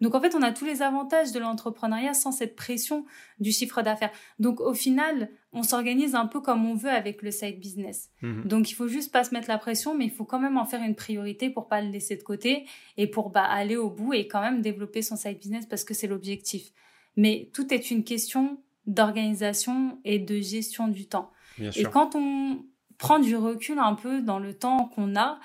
donc 0.00 0.14
en 0.14 0.20
fait 0.20 0.34
on 0.34 0.42
a 0.42 0.52
tous 0.52 0.64
les 0.64 0.82
avantages 0.82 1.32
de 1.32 1.38
l'entrepreneuriat 1.38 2.14
sans 2.14 2.32
cette 2.32 2.56
pression 2.56 3.04
du 3.38 3.52
chiffre 3.52 3.82
d'affaires. 3.82 4.12
Donc 4.38 4.60
au 4.60 4.74
final 4.74 5.30
on 5.52 5.62
s'organise 5.62 6.14
un 6.14 6.26
peu 6.26 6.40
comme 6.40 6.64
on 6.66 6.74
veut 6.74 6.90
avec 6.90 7.22
le 7.22 7.30
side 7.30 7.58
business. 7.58 8.10
Mhm. 8.22 8.44
donc 8.44 8.70
il 8.70 8.74
faut 8.74 8.88
juste 8.88 9.12
pas 9.12 9.24
se 9.24 9.34
mettre 9.34 9.48
la 9.48 9.58
pression 9.58 9.94
mais 9.94 10.04
il 10.04 10.10
faut 10.10 10.24
quand 10.24 10.38
même 10.38 10.58
en 10.58 10.66
faire 10.66 10.82
une 10.82 10.94
priorité 10.94 11.50
pour 11.50 11.68
pas 11.68 11.80
le 11.80 11.90
laisser 11.90 12.16
de 12.16 12.22
côté 12.22 12.66
et 12.96 13.06
pour 13.06 13.30
bah, 13.30 13.44
aller 13.44 13.76
au 13.76 13.90
bout 13.90 14.12
et 14.12 14.28
quand 14.28 14.40
même 14.40 14.60
développer 14.60 15.02
son 15.02 15.16
side 15.16 15.38
business 15.38 15.66
parce 15.66 15.84
que 15.84 15.94
c'est 15.94 16.06
l'objectif. 16.06 16.72
Mais 17.16 17.50
tout 17.52 17.72
est 17.72 17.90
une 17.90 18.04
question 18.04 18.58
d'organisation 18.86 19.98
et 20.04 20.18
de 20.18 20.40
gestion 20.40 20.88
du 20.88 21.06
temps. 21.06 21.30
et 21.58 21.84
quand 21.84 22.14
on 22.14 22.64
prend 22.98 23.18
du 23.18 23.36
recul 23.36 23.78
un 23.78 23.94
peu 23.94 24.20
dans 24.20 24.38
le 24.38 24.54
temps 24.54 24.86
qu'on 24.94 25.16
a, 25.16 25.40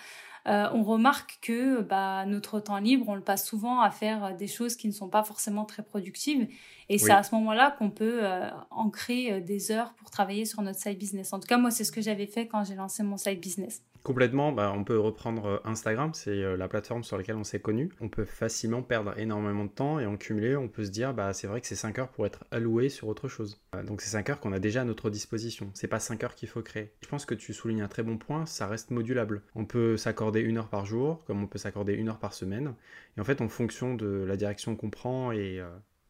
euh, 0.47 0.69
on 0.73 0.83
remarque 0.83 1.39
que 1.41 1.81
bah, 1.81 2.25
notre 2.25 2.59
temps 2.59 2.77
libre, 2.77 3.05
on 3.07 3.15
le 3.15 3.21
passe 3.21 3.47
souvent 3.47 3.81
à 3.81 3.89
faire 3.89 4.35
des 4.35 4.47
choses 4.47 4.75
qui 4.75 4.87
ne 4.87 4.93
sont 4.93 5.09
pas 5.09 5.23
forcément 5.23 5.65
très 5.65 5.83
productives. 5.83 6.47
Et 6.89 6.97
c'est 6.97 7.11
à 7.11 7.23
ce 7.23 7.33
moment-là 7.35 7.75
qu'on 7.77 7.89
peut 7.89 8.19
euh, 8.23 8.47
ancrer 8.69 9.33
euh, 9.33 9.39
des 9.39 9.71
heures 9.71 9.93
pour 9.93 10.11
travailler 10.11 10.45
sur 10.45 10.61
notre 10.61 10.79
side 10.79 10.97
business. 10.97 11.33
En 11.33 11.39
tout 11.39 11.47
cas, 11.47 11.57
moi, 11.57 11.71
c'est 11.71 11.83
ce 11.83 11.91
que 11.91 12.01
j'avais 12.01 12.27
fait 12.27 12.47
quand 12.47 12.63
j'ai 12.63 12.75
lancé 12.75 13.01
mon 13.03 13.17
side 13.17 13.39
business. 13.39 13.81
Complètement, 14.03 14.51
bah, 14.51 14.71
on 14.75 14.83
peut 14.83 14.99
reprendre 14.99 15.45
euh, 15.47 15.57
Instagram, 15.63 16.11
c'est 16.13 16.55
la 16.55 16.67
plateforme 16.67 17.03
sur 17.03 17.17
laquelle 17.17 17.37
on 17.37 17.43
s'est 17.43 17.59
connu. 17.59 17.89
On 18.01 18.07
peut 18.07 18.23
facilement 18.23 18.83
perdre 18.83 19.17
énormément 19.17 19.65
de 19.65 19.69
temps 19.69 19.99
et 19.99 20.05
en 20.05 20.15
cumuler, 20.15 20.55
on 20.55 20.67
peut 20.67 20.85
se 20.85 20.91
dire, 20.91 21.15
bah, 21.15 21.33
c'est 21.33 21.47
vrai 21.47 21.59
que 21.59 21.65
c'est 21.65 21.73
5 21.73 21.97
heures 21.97 22.09
pour 22.09 22.27
être 22.27 22.45
alloué 22.51 22.89
sur 22.89 23.07
autre 23.07 23.27
chose. 23.27 23.59
Euh, 23.73 23.83
donc 23.83 24.01
c'est 24.01 24.11
5 24.11 24.29
heures 24.29 24.39
qu'on 24.39 24.53
a 24.53 24.59
déjà 24.59 24.81
à 24.81 24.83
notre 24.83 25.09
disposition. 25.09 25.71
C'est 25.73 25.87
pas 25.87 25.99
5 25.99 26.23
heures 26.23 26.35
qu'il 26.35 26.49
faut 26.49 26.61
créer. 26.61 26.91
Je 27.01 27.07
pense 27.07 27.25
que 27.25 27.33
tu 27.33 27.51
soulignes 27.51 27.81
un 27.81 27.87
très 27.87 28.03
bon 28.03 28.19
point, 28.19 28.45
ça 28.45 28.67
reste 28.67 28.91
modulable. 28.91 29.41
On 29.55 29.65
peut 29.65 29.97
s'accorder 29.97 30.41
une 30.41 30.59
heure 30.59 30.69
par 30.69 30.85
jour, 30.85 31.23
comme 31.25 31.41
on 31.41 31.47
peut 31.47 31.57
s'accorder 31.57 31.93
une 31.93 32.09
heure 32.09 32.19
par 32.19 32.35
semaine. 32.35 32.75
Et 33.17 33.21
en 33.21 33.23
fait, 33.23 33.41
en 33.41 33.49
fonction 33.49 33.95
de 33.95 34.05
la 34.05 34.37
direction 34.37 34.75
qu'on 34.75 34.91
prend 34.91 35.31
et 35.31 35.63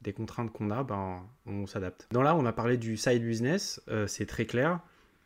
des 0.05 0.13
contraintes 0.13 0.53
qu'on 0.53 0.71
a, 0.71 0.83
ben, 0.83 1.23
on 1.45 1.67
s'adapte. 1.67 2.07
Dans 2.11 2.21
là, 2.23 2.35
on 2.35 2.45
a 2.45 2.53
parlé 2.53 2.77
du 2.77 2.95
side 2.95 3.23
business, 3.23 3.81
c'est 4.07 4.25
très 4.25 4.45
clair. 4.45 4.79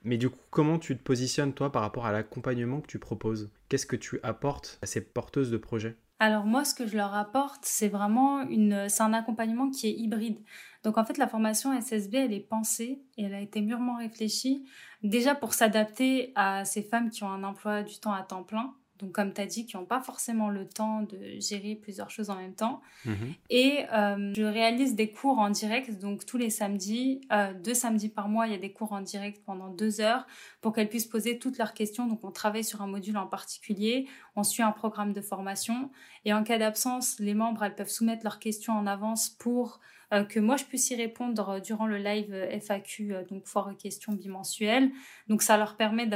Mais 0.03 0.17
du 0.17 0.29
coup, 0.29 0.39
comment 0.49 0.79
tu 0.79 0.97
te 0.97 1.03
positionnes 1.03 1.53
toi 1.53 1.71
par 1.71 1.81
rapport 1.81 2.05
à 2.05 2.11
l'accompagnement 2.11 2.79
que 2.79 2.87
tu 2.87 2.99
proposes? 2.99 3.51
Qu'est-ce 3.67 3.85
que 3.85 3.97
tu 3.97 4.19
apportes 4.23 4.79
à 4.81 4.85
ces 4.85 5.01
porteuses 5.01 5.51
de 5.51 5.57
projets? 5.57 5.97
Alors 6.19 6.45
moi, 6.45 6.65
ce 6.65 6.73
que 6.73 6.87
je 6.87 6.97
leur 6.97 7.13
apporte, 7.13 7.61
c'est 7.63 7.87
vraiment 7.87 8.41
une, 8.41 8.89
c'est 8.89 9.03
un 9.03 9.13
accompagnement 9.13 9.69
qui 9.69 9.87
est 9.87 9.93
hybride. 9.93 10.39
Donc 10.83 10.97
en 10.97 11.05
fait, 11.05 11.17
la 11.17 11.27
formation 11.27 11.79
SSB, 11.79 12.15
elle 12.15 12.33
est 12.33 12.39
pensée 12.39 13.01
et 13.17 13.23
elle 13.23 13.33
a 13.33 13.41
été 13.41 13.61
mûrement 13.61 13.97
réfléchie 13.97 14.65
déjà 15.03 15.35
pour 15.35 15.53
s'adapter 15.53 16.33
à 16.35 16.65
ces 16.65 16.81
femmes 16.81 17.09
qui 17.09 17.23
ont 17.23 17.29
un 17.29 17.43
emploi 17.43 17.83
du 17.83 17.99
temps 17.99 18.13
à 18.13 18.23
temps 18.23 18.43
plein 18.43 18.73
donc 18.99 19.13
comme 19.13 19.33
tu 19.33 19.41
as 19.41 19.45
dit, 19.45 19.65
qui 19.65 19.77
n'ont 19.77 19.85
pas 19.85 20.01
forcément 20.01 20.49
le 20.49 20.67
temps 20.67 21.01
de 21.01 21.39
gérer 21.39 21.75
plusieurs 21.75 22.09
choses 22.09 22.29
en 22.29 22.35
même 22.35 22.53
temps. 22.53 22.81
Mhm. 23.05 23.33
Et 23.49 23.85
euh, 23.93 24.33
je 24.35 24.43
réalise 24.43 24.95
des 24.95 25.09
cours 25.09 25.39
en 25.39 25.49
direct, 25.49 25.99
donc 25.99 26.25
tous 26.25 26.37
les 26.37 26.49
samedis, 26.49 27.21
euh, 27.31 27.53
deux 27.53 27.73
samedis 27.73 28.09
par 28.09 28.27
mois, 28.27 28.47
il 28.47 28.51
y 28.51 28.55
a 28.55 28.59
des 28.59 28.73
cours 28.73 28.91
en 28.91 29.01
direct 29.01 29.41
pendant 29.45 29.69
deux 29.69 30.01
heures 30.01 30.27
pour 30.61 30.73
qu'elles 30.73 30.89
puissent 30.89 31.07
poser 31.07 31.39
toutes 31.39 31.57
leurs 31.57 31.73
questions. 31.73 32.07
Donc 32.07 32.23
on 32.23 32.31
travaille 32.31 32.63
sur 32.63 32.81
un 32.81 32.87
module 32.87 33.17
en 33.17 33.27
particulier, 33.27 34.07
on 34.35 34.43
suit 34.43 34.63
un 34.63 34.71
programme 34.71 35.13
de 35.13 35.21
formation, 35.21 35.89
et 36.25 36.33
en 36.33 36.43
cas 36.43 36.57
d'absence, 36.57 37.19
les 37.19 37.33
membres, 37.33 37.63
elles 37.63 37.75
peuvent 37.75 37.89
soumettre 37.89 38.23
leurs 38.23 38.39
questions 38.39 38.73
en 38.73 38.85
avance 38.85 39.29
pour 39.29 39.79
que 40.27 40.39
moi 40.39 40.57
je 40.57 40.65
puisse 40.65 40.89
y 40.89 40.95
répondre 40.95 41.49
euh, 41.49 41.59
durant 41.59 41.85
le 41.85 41.97
live 41.97 42.33
euh, 42.33 42.59
FAQ, 42.59 43.13
donc 43.29 43.45
foire 43.45 43.75
questions 43.77 44.13
bimensuelles. 44.13 44.91
Donc 45.27 45.41
ça 45.41 45.57
leur 45.57 45.75
permet 45.75 46.07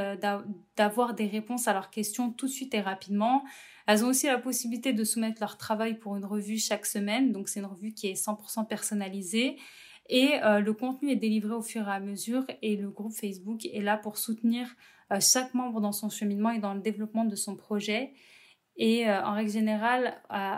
d'avoir 0.75 1.13
des 1.13 1.27
réponses 1.27 1.67
à 1.67 1.73
leurs 1.73 1.89
questions 1.89 2.31
tout 2.31 2.47
de 2.47 2.51
suite 2.51 2.73
et 2.73 2.81
rapidement. 2.81 3.43
Elles 3.85 4.03
ont 4.03 4.07
aussi 4.09 4.27
la 4.27 4.37
possibilité 4.37 4.93
de 4.93 5.03
soumettre 5.03 5.41
leur 5.41 5.57
travail 5.57 5.97
pour 5.99 6.15
une 6.15 6.25
revue 6.25 6.57
chaque 6.57 6.85
semaine, 6.85 7.31
donc 7.31 7.49
c'est 7.49 7.59
une 7.59 7.65
revue 7.65 7.93
qui 7.93 8.07
est 8.07 8.13
100% 8.13 8.65
personnalisée. 8.67 9.57
Et 10.09 10.31
le 10.41 10.71
contenu 10.73 11.11
est 11.11 11.15
délivré 11.15 11.53
au 11.53 11.61
fur 11.61 11.87
et 11.87 11.91
à 11.91 11.99
mesure 11.99 12.45
et 12.61 12.75
le 12.75 12.89
groupe 12.89 13.13
Facebook 13.13 13.65
est 13.65 13.81
là 13.81 13.97
pour 13.97 14.17
soutenir 14.17 14.67
chaque 15.21 15.53
membre 15.53 15.79
dans 15.79 15.93
son 15.93 16.09
cheminement 16.09 16.51
et 16.51 16.59
dans 16.59 16.73
le 16.73 16.81
développement 16.81 17.23
de 17.25 17.35
son 17.35 17.55
projet. 17.55 18.13
Et 18.77 19.07
euh, 19.07 19.23
en 19.23 19.33
règle 19.33 19.51
générale, 19.51 20.15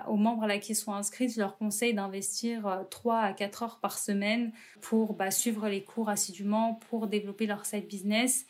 aux 0.08 0.16
membres 0.16 0.44
à 0.44 0.48
laquelle 0.48 0.72
ils 0.72 0.76
sont 0.76 0.94
inscrits, 0.94 1.30
je 1.30 1.40
leur 1.40 1.58
conseille 1.58 1.94
d'investir 1.94 2.66
euh, 2.66 2.84
3 2.90 3.20
à 3.20 3.34
4 3.34 3.64
heures 3.64 3.80
par 3.82 3.98
semaine 3.98 4.52
pour 4.82 5.14
bah, 5.14 5.32
suivre 5.32 5.68
les 5.68 5.84
cours 5.84 6.10
assidûment, 6.10 6.80
pour 6.90 7.08
développer 7.08 7.46
leur 7.46 7.66
side 7.66 7.88
business. 7.88 8.46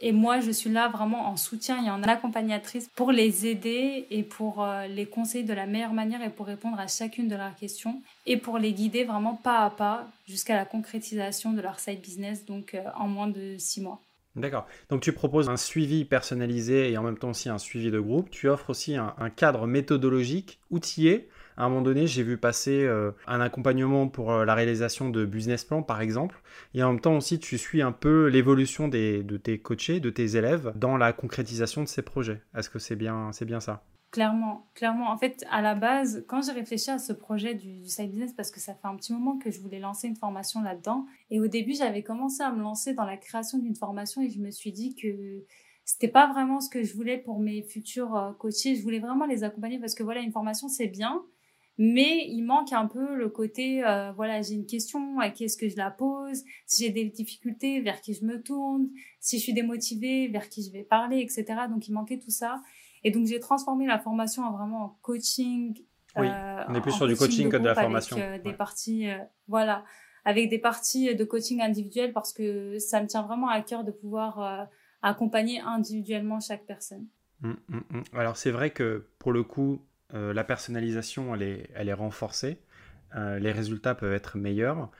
Et 0.00 0.12
moi, 0.12 0.40
je 0.40 0.52
suis 0.52 0.70
là 0.70 0.88
vraiment 0.88 1.28
en 1.28 1.36
soutien 1.36 1.84
et 1.84 1.90
en 1.90 2.02
accompagnatrice 2.04 2.88
pour 2.94 3.10
les 3.10 3.46
aider 3.46 4.06
et 4.10 4.22
pour 4.22 4.62
euh, 4.62 4.86
les 4.86 5.06
conseiller 5.06 5.42
de 5.42 5.52
la 5.52 5.66
meilleure 5.66 5.92
manière 5.92 6.22
et 6.22 6.30
pour 6.30 6.46
répondre 6.46 6.78
à 6.78 6.86
chacune 6.86 7.26
de 7.26 7.34
leurs 7.34 7.56
questions 7.56 8.00
et 8.24 8.36
pour 8.36 8.58
les 8.58 8.72
guider 8.72 9.02
vraiment 9.02 9.34
pas 9.34 9.64
à 9.64 9.70
pas 9.70 10.06
jusqu'à 10.28 10.54
la 10.54 10.64
concrétisation 10.64 11.52
de 11.52 11.60
leur 11.60 11.80
side 11.80 12.00
business, 12.00 12.44
donc 12.44 12.74
euh, 12.74 12.84
en 12.96 13.08
moins 13.08 13.26
de 13.26 13.56
6 13.58 13.80
mois. 13.80 14.00
D'accord. 14.38 14.66
Donc 14.88 15.00
tu 15.00 15.12
proposes 15.12 15.48
un 15.48 15.56
suivi 15.56 16.04
personnalisé 16.04 16.90
et 16.90 16.98
en 16.98 17.02
même 17.02 17.18
temps 17.18 17.30
aussi 17.30 17.48
un 17.48 17.58
suivi 17.58 17.90
de 17.90 18.00
groupe. 18.00 18.30
Tu 18.30 18.48
offres 18.48 18.70
aussi 18.70 18.96
un, 18.96 19.30
cadre 19.34 19.66
méthodologique, 19.66 20.60
outillé. 20.70 21.28
À 21.56 21.64
un 21.64 21.68
moment 21.68 21.82
donné, 21.82 22.06
j'ai 22.06 22.22
vu 22.22 22.36
passer 22.36 22.84
euh, 22.84 23.10
un 23.26 23.40
accompagnement 23.40 24.06
pour 24.06 24.32
euh, 24.32 24.44
la 24.44 24.54
réalisation 24.54 25.10
de 25.10 25.24
business 25.24 25.64
plan, 25.64 25.82
par 25.82 26.00
exemple. 26.00 26.40
Et 26.72 26.84
en 26.84 26.92
même 26.92 27.00
temps 27.00 27.16
aussi, 27.16 27.40
tu 27.40 27.58
suis 27.58 27.82
un 27.82 27.90
peu 27.90 28.28
l'évolution 28.28 28.86
de 28.86 29.36
tes 29.36 29.58
coachés, 29.58 29.98
de 29.98 30.10
tes 30.10 30.36
élèves 30.36 30.72
dans 30.76 30.96
la 30.96 31.12
concrétisation 31.12 31.82
de 31.82 31.88
ces 31.88 32.02
projets. 32.02 32.42
Est-ce 32.56 32.70
que 32.70 32.78
c'est 32.78 32.96
bien, 32.96 33.30
c'est 33.32 33.44
bien 33.44 33.58
ça? 33.58 33.82
Clairement, 34.10 34.70
clairement. 34.74 35.10
En 35.10 35.18
fait, 35.18 35.44
à 35.50 35.60
la 35.60 35.74
base, 35.74 36.24
quand 36.28 36.40
j'ai 36.40 36.52
réfléchi 36.52 36.90
à 36.90 36.98
ce 36.98 37.12
projet 37.12 37.54
du, 37.54 37.86
side 37.86 38.10
business, 38.10 38.32
parce 38.32 38.50
que 38.50 38.58
ça 38.58 38.74
fait 38.74 38.86
un 38.86 38.96
petit 38.96 39.12
moment 39.12 39.36
que 39.36 39.50
je 39.50 39.60
voulais 39.60 39.80
lancer 39.80 40.08
une 40.08 40.16
formation 40.16 40.62
là-dedans, 40.62 41.04
et 41.30 41.40
au 41.40 41.46
début, 41.46 41.74
j'avais 41.74 42.02
commencé 42.02 42.42
à 42.42 42.50
me 42.50 42.62
lancer 42.62 42.94
dans 42.94 43.04
la 43.04 43.18
création 43.18 43.58
d'une 43.58 43.76
formation 43.76 44.22
et 44.22 44.30
je 44.30 44.40
me 44.40 44.50
suis 44.50 44.72
dit 44.72 44.94
que 44.94 45.44
c'était 45.84 46.08
pas 46.08 46.26
vraiment 46.32 46.60
ce 46.60 46.70
que 46.70 46.82
je 46.82 46.94
voulais 46.94 47.18
pour 47.18 47.38
mes 47.38 47.62
futurs 47.62 48.16
euh, 48.16 48.32
coachés. 48.32 48.76
Je 48.76 48.82
voulais 48.82 48.98
vraiment 48.98 49.26
les 49.26 49.44
accompagner 49.44 49.78
parce 49.78 49.94
que 49.94 50.02
voilà, 50.02 50.20
une 50.20 50.32
formation 50.32 50.68
c'est 50.68 50.86
bien, 50.86 51.22
mais 51.76 52.26
il 52.28 52.42
manque 52.42 52.72
un 52.72 52.86
peu 52.86 53.14
le 53.14 53.28
côté 53.28 53.84
euh, 53.84 54.10
voilà, 54.12 54.40
j'ai 54.40 54.54
une 54.54 54.66
question, 54.66 55.20
à 55.20 55.28
qui 55.28 55.44
est-ce 55.44 55.58
que 55.58 55.68
je 55.68 55.76
la 55.76 55.90
pose, 55.90 56.44
si 56.66 56.84
j'ai 56.84 56.90
des 56.90 57.04
difficultés, 57.04 57.80
vers 57.82 58.00
qui 58.00 58.14
je 58.14 58.24
me 58.24 58.42
tourne, 58.42 58.88
si 59.20 59.38
je 59.38 59.42
suis 59.42 59.52
démotivée, 59.52 60.28
vers 60.28 60.48
qui 60.48 60.62
je 60.62 60.72
vais 60.72 60.82
parler, 60.82 61.20
etc. 61.20 61.44
Donc 61.70 61.88
il 61.88 61.92
manquait 61.92 62.18
tout 62.18 62.30
ça. 62.30 62.62
Et 63.04 63.10
donc, 63.10 63.26
j'ai 63.26 63.40
transformé 63.40 63.86
la 63.86 63.98
formation 63.98 64.44
en 64.44 64.52
vraiment 64.52 64.98
coaching. 65.02 65.74
Oui, 66.16 66.26
euh, 66.28 66.64
on 66.68 66.74
est 66.74 66.80
plus 66.80 66.92
sur 66.92 67.06
du 67.06 67.16
coaching 67.16 67.50
que 67.50 67.56
de 67.56 67.64
la 67.64 67.74
formation. 67.74 68.16
Avec, 68.16 68.28
euh, 68.28 68.50
des 68.50 68.56
parties, 68.56 69.08
euh, 69.08 69.18
voilà, 69.46 69.84
avec 70.24 70.48
des 70.48 70.58
parties 70.58 71.14
de 71.14 71.24
coaching 71.24 71.60
individuel 71.60 72.12
parce 72.12 72.32
que 72.32 72.78
ça 72.78 73.00
me 73.02 73.06
tient 73.06 73.22
vraiment 73.22 73.48
à 73.48 73.60
cœur 73.60 73.84
de 73.84 73.92
pouvoir 73.92 74.68
accompagner 75.02 75.60
individuellement 75.60 76.40
chaque 76.40 76.66
personne. 76.66 77.06
Hum, 77.44 77.56
hum, 77.72 77.84
hum. 77.92 78.04
Alors, 78.14 78.36
c'est 78.36 78.50
vrai 78.50 78.70
que 78.70 79.06
pour 79.18 79.32
le 79.32 79.42
coup, 79.42 79.84
la 80.12 80.44
personnalisation, 80.44 81.34
elle 81.34 81.42
est, 81.42 81.70
elle 81.74 81.88
est 81.88 81.94
renforcée. 81.94 82.58
les 83.14 83.52
résultats 83.52 83.94
peuvent 83.94 84.12
être 84.12 84.36
meilleurs. 84.36 84.90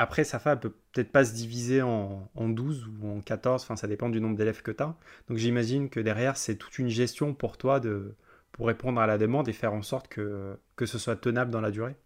Après, 0.00 0.22
SAFA 0.22 0.54
peut 0.54 0.74
peut-être 0.92 1.10
pas 1.10 1.24
se 1.24 1.34
diviser 1.34 1.82
en, 1.82 2.30
en, 2.36 2.48
12 2.48 2.88
ou 3.02 3.08
en 3.08 3.20
14, 3.20 3.64
enfin 3.64 3.74
ça 3.74 3.88
dépend 3.88 4.08
du 4.08 4.20
nombre 4.20 4.36
d'élèves 4.36 4.62
que 4.62 4.70
tu 4.70 4.80
as. 4.80 4.94
Donc 5.28 5.38
j'imagine 5.38 5.90
que 5.90 5.98
derrière, 5.98 6.36
c'est 6.36 6.54
toute 6.54 6.78
une 6.78 6.88
gestion 6.88 7.34
pour 7.34 7.58
toi 7.58 7.80
de, 7.80 8.14
pour 8.52 8.68
répondre 8.68 9.00
à 9.00 9.08
la 9.08 9.18
demande 9.18 9.48
et 9.48 9.52
faire 9.52 9.74
en 9.74 9.82
sorte 9.82 10.06
que, 10.06 10.56
que 10.76 10.86
ce 10.86 10.98
soit 10.98 11.16
tenable 11.16 11.50
dans 11.50 11.60
la 11.60 11.72
durée. 11.72 11.96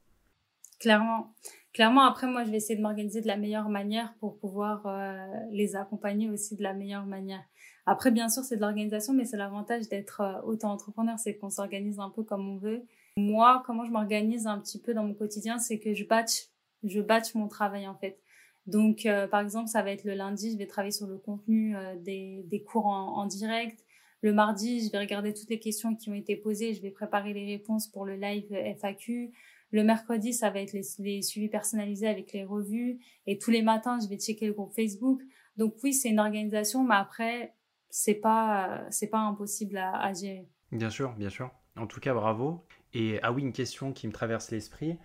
Clairement. 0.81 1.35
Clairement, 1.75 2.05
après, 2.05 2.27
moi, 2.27 2.45
je 2.45 2.51
vais 2.51 2.57
essayer 2.57 2.77
de 2.77 2.83
m'organiser 2.83 3.21
de 3.21 3.27
la 3.27 3.37
meilleure 3.37 3.69
manière 3.69 4.15
pour 4.21 4.39
pouvoir 4.39 4.87
euh, 4.87 5.27
les 5.51 5.77
accompagner 5.77 6.31
aussi 6.31 6.57
de 6.57 6.63
la 6.63 6.73
meilleure 6.73 7.07
manière. 7.07 7.43
Après, 7.85 8.11
bien 8.11 8.31
sûr, 8.31 8.43
c'est 8.43 8.57
de 8.57 8.63
l'organisation, 8.63 9.13
mais 9.13 9.27
c'est 9.27 9.37
l'avantage 9.37 9.89
d'être 9.91 10.23
euh, 10.23 10.41
auto-entrepreneur, 10.43 11.19
c'est 11.19 11.37
qu'on 11.37 11.51
s'organise 11.51 11.99
un 11.99 12.11
peu 12.11 12.23
comme 12.23 12.49
on 12.49 12.57
veut. 12.57 12.83
Moi, 13.19 13.63
comment 13.67 13.85
je 13.85 13.91
m'organise 13.91 14.47
un 14.47 14.59
petit 14.59 14.81
peu 14.81 14.95
dans 14.95 15.05
mon 15.05 15.15
quotidien, 15.15 15.59
c'est 15.59 15.79
que 15.79 15.93
je 15.93 16.05
batch 16.05 16.52
je 16.85 17.01
batch 17.01 17.35
mon 17.35 17.49
travail 17.49 17.87
en 17.87 17.95
fait. 17.95 18.19
Donc, 18.67 19.07
euh, 19.07 19.27
par 19.27 19.41
exemple, 19.41 19.69
ça 19.69 19.83
va 19.83 19.91
être 19.91 20.05
le 20.05 20.15
lundi, 20.15 20.53
je 20.53 20.59
vais 20.59 20.67
travailler 20.67 20.93
sur 20.93 21.07
le 21.07 21.19
contenu 21.19 21.77
euh, 21.77 21.97
des, 21.97 22.45
des, 22.47 22.63
cours 22.63 22.87
en, 22.87 23.27
direct. 23.27 23.85
Le 24.21 24.33
mardi, 24.33 24.87
je 24.87 24.93
vais 24.93 25.01
regarder 25.01 25.35
toutes 25.35 25.51
les 25.51 25.59
questions 25.59 25.97
qui 25.97 26.11
ont 26.11 26.15
été 26.15 26.37
posées, 26.37 26.75
je 26.75 26.81
vais 26.81 26.91
préparer 26.91 27.33
les 27.33 27.45
réponses 27.45 27.89
pour 27.89 28.05
le 28.05 28.15
live 28.15 28.53
FAQ. 28.81 29.33
Le 29.73 29.83
mercredi, 29.83 30.33
ça 30.33 30.51
va 30.51 30.61
être 30.61 30.75
les, 30.75 31.23
suivis 31.23 31.49
personnalisés 31.49 32.07
avec 32.07 32.33
les 32.33 32.45
revues. 32.45 33.01
Et 33.27 33.39
tous 33.39 33.51
les 33.51 33.63
matins, 33.63 33.99
je 34.01 34.09
vais 34.09 34.19
checker 34.19 34.47
le 34.47 34.53
groupe 34.53 34.73
Facebook. 34.75 35.21
Donc 35.57 35.75
oui, 35.83 35.93
c'est 35.93 36.11
une 36.11 36.21
organisation, 36.21 36.85
mais 36.85 36.95
après, 36.95 37.55
c'est 37.91 38.15
pas, 38.15 38.85
c'est 38.91 39.09
pas 39.09 39.19
impossible 39.19 39.77
à, 39.77 39.99
à 39.99 40.13
gérer. 40.13 40.47
Bien 40.71 40.91
sûr, 40.91 41.15
bien 41.15 41.31
sûr. 41.31 41.51
En 41.77 41.87
tout 41.87 42.01
cas, 42.01 42.15
bravo. 42.15 42.65
Et 42.95 43.19
ah 43.23 43.33
oui, 43.33 43.43
une 43.43 43.53
question 43.53 43.93
qui 43.93 44.07
me 44.07 44.13
traverse 44.13 44.51
l'esprit. 44.51 44.99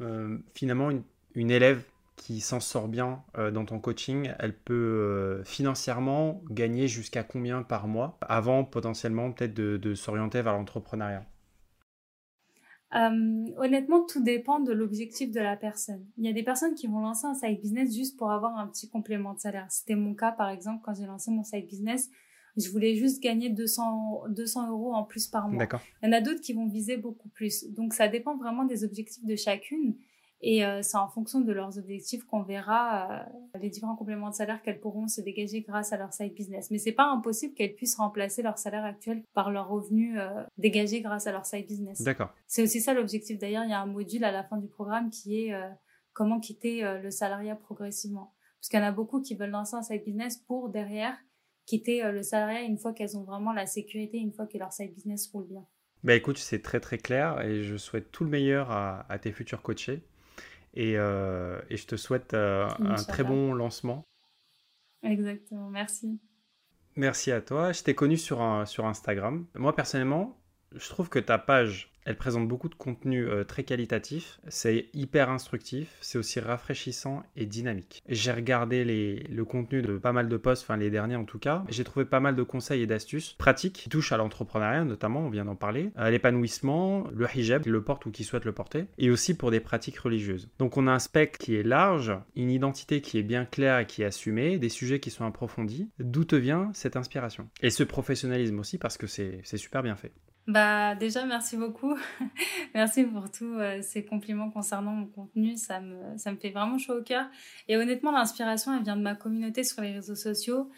Euh, 0.00 0.38
finalement, 0.54 0.90
une, 0.90 1.02
une 1.36 1.50
élève 1.50 1.84
qui 2.16 2.40
s'en 2.40 2.60
sort 2.60 2.88
bien 2.88 3.22
euh, 3.36 3.50
dans 3.50 3.66
ton 3.66 3.78
coaching, 3.78 4.32
elle 4.38 4.56
peut 4.56 4.74
euh, 4.74 5.44
financièrement 5.44 6.42
gagner 6.50 6.88
jusqu'à 6.88 7.22
combien 7.22 7.62
par 7.62 7.86
mois 7.86 8.18
avant 8.22 8.64
potentiellement 8.64 9.30
peut-être 9.30 9.54
de, 9.54 9.94
s'orienter 9.94 10.40
vers 10.42 10.54
l'entrepreneuriat? 10.54 11.24
Euh, 12.94 13.44
honnêtement, 13.58 14.06
tout 14.06 14.22
dépend 14.22 14.60
de 14.60 14.72
l'objectif 14.72 15.30
de 15.30 15.40
la 15.40 15.56
personne. 15.56 16.06
Il 16.16 16.24
y 16.24 16.28
a 16.28 16.32
des 16.32 16.42
personnes 16.42 16.74
qui 16.74 16.86
vont 16.86 17.00
lancer 17.00 17.26
un 17.26 17.34
side 17.34 17.60
business 17.60 17.94
juste 17.94 18.16
pour 18.16 18.30
avoir 18.30 18.56
un 18.56 18.66
petit 18.68 18.88
complément 18.88 19.34
de 19.34 19.38
salaire. 19.38 19.66
C'était 19.68 19.96
mon 19.96 20.14
cas, 20.14 20.32
par 20.32 20.48
exemple, 20.48 20.80
quand 20.84 20.94
j'ai 20.94 21.04
lancé 21.04 21.30
mon 21.30 21.44
side 21.44 21.66
business, 21.66 22.08
je 22.56 22.70
voulais 22.70 22.94
juste 22.94 23.22
gagner 23.22 23.50
200, 23.50 24.28
200 24.30 24.70
euros 24.70 24.94
en 24.94 25.04
plus 25.04 25.26
par 25.26 25.48
mois. 25.48 25.66
Il 26.02 26.06
y 26.06 26.08
en 26.08 26.12
a 26.12 26.22
d'autres 26.22 26.40
qui 26.40 26.54
vont 26.54 26.66
viser 26.66 26.96
beaucoup 26.96 27.28
plus. 27.28 27.70
Donc, 27.74 27.92
ça 27.92 28.08
dépend 28.08 28.38
vraiment 28.38 28.64
des 28.64 28.84
objectifs 28.84 29.24
de 29.24 29.36
chacune. 29.36 29.96
Et 30.42 30.64
euh, 30.64 30.82
c'est 30.82 30.98
en 30.98 31.08
fonction 31.08 31.40
de 31.40 31.52
leurs 31.52 31.78
objectifs 31.78 32.24
qu'on 32.24 32.42
verra 32.42 33.10
euh, 33.10 33.58
les 33.58 33.70
différents 33.70 33.96
compléments 33.96 34.28
de 34.28 34.34
salaire 34.34 34.60
qu'elles 34.62 34.80
pourront 34.80 35.08
se 35.08 35.20
dégager 35.22 35.62
grâce 35.62 35.92
à 35.92 35.96
leur 35.96 36.12
side 36.12 36.34
business. 36.34 36.70
Mais 36.70 36.78
c'est 36.78 36.92
pas 36.92 37.10
impossible 37.10 37.54
qu'elles 37.54 37.74
puissent 37.74 37.96
remplacer 37.96 38.42
leur 38.42 38.58
salaire 38.58 38.84
actuel 38.84 39.22
par 39.32 39.50
leurs 39.50 39.68
revenus 39.68 40.18
euh, 40.18 40.42
dégagés 40.58 41.00
grâce 41.00 41.26
à 41.26 41.32
leur 41.32 41.46
side 41.46 41.66
business. 41.66 42.02
D'accord. 42.02 42.34
C'est 42.46 42.62
aussi 42.62 42.80
ça 42.80 42.92
l'objectif. 42.92 43.38
D'ailleurs, 43.38 43.64
il 43.64 43.70
y 43.70 43.74
a 43.74 43.80
un 43.80 43.86
module 43.86 44.24
à 44.24 44.32
la 44.32 44.44
fin 44.44 44.58
du 44.58 44.68
programme 44.68 45.10
qui 45.10 45.40
est 45.40 45.54
comment 46.12 46.38
quitter 46.38 46.82
le 47.02 47.10
salariat 47.10 47.56
progressivement. 47.56 48.34
Parce 48.60 48.68
qu'il 48.68 48.78
y 48.78 48.82
en 48.82 48.86
a 48.86 48.92
beaucoup 48.92 49.20
qui 49.20 49.34
veulent 49.34 49.50
lancer 49.50 49.76
un 49.76 49.82
side 49.82 50.04
business 50.04 50.36
pour 50.36 50.68
derrière 50.68 51.16
quitter 51.66 52.10
le 52.10 52.22
salariat 52.22 52.62
une 52.62 52.78
fois 52.78 52.92
qu'elles 52.92 53.16
ont 53.16 53.24
vraiment 53.24 53.52
la 53.52 53.66
sécurité, 53.66 54.18
une 54.18 54.32
fois 54.32 54.46
que 54.46 54.58
leur 54.58 54.72
side 54.72 54.94
business 54.94 55.28
roule 55.32 55.46
bien. 55.46 55.64
Bah 56.04 56.14
écoute, 56.14 56.38
c'est 56.38 56.62
très 56.62 56.80
très 56.80 56.98
clair 56.98 57.40
et 57.40 57.62
je 57.62 57.76
souhaite 57.76 58.12
tout 58.12 58.24
le 58.24 58.30
meilleur 58.30 58.70
à, 58.70 59.10
à 59.10 59.18
tes 59.18 59.32
futurs 59.32 59.62
coachés. 59.62 60.02
Euh, 60.76 61.60
et, 61.70 61.76
je 61.76 61.86
te 61.86 61.96
souhaite 61.96 62.34
euh, 62.34 62.68
un 62.80 62.94
très 62.94 63.24
bon 63.24 63.54
lancement. 63.54 64.06
Exactement, 65.02 65.68
merci. 65.68 66.20
Merci 66.96 67.32
à 67.32 67.40
toi. 67.40 67.72
Je 67.72 67.82
t'ai 67.82 67.94
connu 67.94 68.16
sur, 68.16 68.64
sur 68.66 68.86
Instagram. 68.86 69.46
Moi, 69.54 69.74
personnellement, 69.74 70.38
je 70.74 70.88
trouve 70.88 71.08
que 71.08 71.18
ta 71.18 71.38
page 71.38 71.92
elle 72.06 72.16
présente 72.16 72.48
beaucoup 72.48 72.68
de 72.68 72.74
contenu 72.74 73.26
euh, 73.26 73.44
très 73.44 73.64
qualitatif, 73.64 74.40
c'est 74.48 74.86
hyper 74.94 75.28
instructif, 75.28 75.88
c'est 76.00 76.18
aussi 76.18 76.40
rafraîchissant 76.40 77.22
et 77.36 77.46
dynamique. 77.46 78.02
J'ai 78.08 78.32
regardé 78.32 78.84
le 79.28 79.44
contenu 79.44 79.82
de 79.82 79.98
pas 79.98 80.12
mal 80.12 80.28
de 80.28 80.36
posts, 80.36 80.62
enfin 80.62 80.76
les 80.76 80.90
derniers 80.90 81.16
en 81.16 81.24
tout 81.24 81.38
cas, 81.38 81.64
j'ai 81.68 81.84
trouvé 81.84 82.06
pas 82.06 82.20
mal 82.20 82.36
de 82.36 82.42
conseils 82.42 82.82
et 82.82 82.86
d'astuces 82.86 83.34
pratiques 83.34 83.74
qui 83.74 83.88
touchent 83.88 84.12
à 84.12 84.16
l'entrepreneuriat 84.16 84.84
notamment, 84.84 85.20
on 85.20 85.30
vient 85.30 85.44
d'en 85.44 85.56
parler, 85.56 85.90
à 85.96 86.10
l'épanouissement, 86.10 87.08
le 87.12 87.26
hijab, 87.34 87.62
qui 87.62 87.70
le 87.70 87.82
porte 87.82 88.06
ou 88.06 88.10
qui 88.10 88.24
souhaite 88.24 88.44
le 88.44 88.52
porter, 88.52 88.86
et 88.98 89.10
aussi 89.10 89.36
pour 89.36 89.50
des 89.50 89.60
pratiques 89.60 89.98
religieuses. 89.98 90.48
Donc 90.58 90.76
on 90.76 90.86
a 90.86 90.92
un 90.92 90.98
spectre 90.98 91.38
qui 91.38 91.56
est 91.56 91.62
large, 91.62 92.12
une 92.36 92.50
identité 92.50 93.00
qui 93.00 93.18
est 93.18 93.22
bien 93.22 93.44
claire 93.44 93.80
et 93.80 93.86
qui 93.86 94.02
est 94.02 94.06
assumée, 94.06 94.58
des 94.58 94.68
sujets 94.68 95.00
qui 95.00 95.10
sont 95.10 95.24
approfondis. 95.24 95.90
D'où 95.98 96.24
te 96.24 96.36
vient 96.36 96.70
cette 96.72 96.96
inspiration? 96.96 97.48
Et 97.62 97.70
ce 97.70 97.82
professionnalisme 97.82 98.58
aussi 98.58 98.78
parce 98.78 98.96
que 98.96 99.06
c'est 99.06 99.42
super 99.56 99.82
bien 99.82 99.96
fait. 99.96 100.12
Bah 100.46 100.94
déjà 100.94 101.24
merci 101.24 101.56
beaucoup. 101.56 101.96
merci 102.74 103.02
pour 103.02 103.30
tous 103.30 103.58
euh, 103.58 103.80
ces 103.82 104.04
compliments 104.04 104.50
concernant 104.50 104.92
mon 104.92 105.06
contenu, 105.06 105.56
ça 105.56 105.80
me 105.80 106.16
ça 106.16 106.30
me 106.30 106.36
fait 106.36 106.50
vraiment 106.50 106.78
chaud 106.78 106.98
au 106.98 107.02
cœur 107.02 107.26
et 107.66 107.76
honnêtement 107.76 108.12
l'inspiration 108.12 108.76
elle 108.76 108.84
vient 108.84 108.96
de 108.96 109.02
ma 109.02 109.16
communauté 109.16 109.64
sur 109.64 109.82
les 109.82 109.92
réseaux 109.92 110.14
sociaux. 110.14 110.70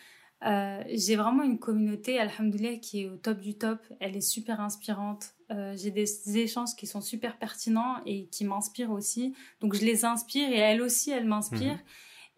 Euh, 0.46 0.82
j'ai 0.94 1.16
vraiment 1.16 1.42
une 1.42 1.58
communauté 1.58 2.18
alhamdoulilah 2.18 2.76
qui 2.76 3.02
est 3.02 3.08
au 3.08 3.16
top 3.16 3.40
du 3.40 3.58
top, 3.58 3.80
elle 4.00 4.16
est 4.16 4.20
super 4.22 4.60
inspirante. 4.60 5.34
Euh, 5.50 5.74
j'ai 5.76 5.90
des 5.90 6.38
échanges 6.38 6.74
qui 6.76 6.86
sont 6.86 7.00
super 7.00 7.38
pertinents 7.38 7.96
et 8.06 8.26
qui 8.26 8.44
m'inspirent 8.44 8.92
aussi. 8.92 9.34
Donc 9.60 9.74
je 9.74 9.84
les 9.84 10.04
inspire 10.04 10.48
et 10.48 10.58
elle 10.58 10.80
aussi 10.80 11.10
elle 11.10 11.26
m'inspire. 11.26 11.74
Mhm. 11.74 11.80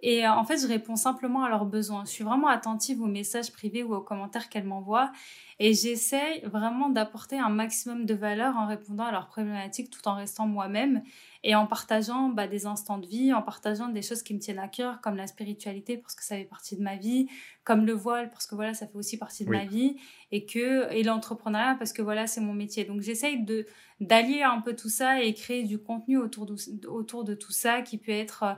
Et 0.03 0.27
en 0.27 0.45
fait, 0.45 0.59
je 0.59 0.67
réponds 0.67 0.97
simplement 0.97 1.45
à 1.45 1.49
leurs 1.49 1.67
besoins. 1.67 2.05
Je 2.05 2.11
suis 2.11 2.25
vraiment 2.25 2.49
attentive 2.49 3.03
aux 3.03 3.07
messages 3.07 3.53
privés 3.53 3.83
ou 3.83 3.95
aux 3.95 4.01
commentaires 4.01 4.49
qu'elles 4.49 4.65
m'envoient. 4.65 5.13
Et 5.59 5.75
j'essaie 5.75 6.41
vraiment 6.47 6.89
d'apporter 6.89 7.39
un 7.39 7.51
maximum 7.51 8.07
de 8.07 8.15
valeur 8.15 8.57
en 8.57 8.67
répondant 8.67 9.05
à 9.05 9.13
leurs 9.13 9.27
problématiques 9.27 9.91
tout 9.91 10.09
en 10.09 10.15
restant 10.15 10.47
moi-même 10.47 11.03
et 11.45 11.55
en 11.55 11.67
partageant 11.67 12.31
bah, 12.31 12.47
des 12.47 12.65
instants 12.65 12.97
de 12.97 13.07
vie, 13.07 13.35
en 13.35 13.43
partageant 13.43 13.89
des 13.89 14.01
choses 14.01 14.23
qui 14.23 14.33
me 14.33 14.39
tiennent 14.39 14.59
à 14.59 14.69
cœur, 14.69 15.03
comme 15.03 15.17
la 15.17 15.27
spiritualité 15.27 15.99
parce 15.99 16.15
que 16.15 16.25
ça 16.25 16.37
fait 16.37 16.45
partie 16.45 16.77
de 16.77 16.83
ma 16.83 16.97
vie, 16.97 17.29
comme 17.65 17.85
le 17.85 17.93
voile 17.93 18.31
parce 18.31 18.47
que 18.47 18.55
voilà, 18.55 18.73
ça 18.73 18.87
fait 18.87 18.97
aussi 18.97 19.19
partie 19.19 19.45
de 19.45 19.51
ma 19.51 19.67
vie, 19.67 19.97
et 20.33 20.47
que 20.47 20.91
et 20.93 21.03
l'entrepreneuriat 21.03 21.77
parce 21.79 21.93
que 21.93 22.01
voilà, 22.01 22.27
c'est 22.27 22.41
mon 22.41 22.55
métier. 22.55 22.85
Donc 22.85 23.03
j'essaye 23.03 23.45
de 23.45 23.67
d'allier 24.01 24.43
un 24.43 24.63
peu 24.63 24.75
tout 24.75 24.89
ça 24.89 25.23
et 25.23 25.35
créer 25.35 25.63
du 25.63 25.79
contenu 25.79 26.17
autour 26.17 26.47
de, 26.47 26.57
autour 26.89 27.25
de 27.25 27.35
tout 27.35 27.53
ça 27.53 27.83
qui 27.83 27.99
peut 27.99 28.13
être 28.13 28.43
euh, 28.45 28.55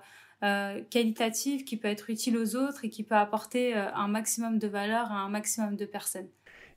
qualitatif, 0.91 1.65
qui 1.65 1.77
peut 1.77 1.89
être 1.89 2.11
utile 2.11 2.37
aux 2.37 2.57
autres 2.57 2.85
et 2.85 2.91
qui 2.91 3.05
peut 3.05 3.15
apporter 3.15 3.77
euh, 3.77 3.93
un 3.95 4.09
maximum 4.09 4.59
de 4.59 4.67
valeur 4.67 5.13
à 5.13 5.21
un 5.21 5.29
maximum 5.29 5.77
de 5.77 5.85
personnes. 5.85 6.29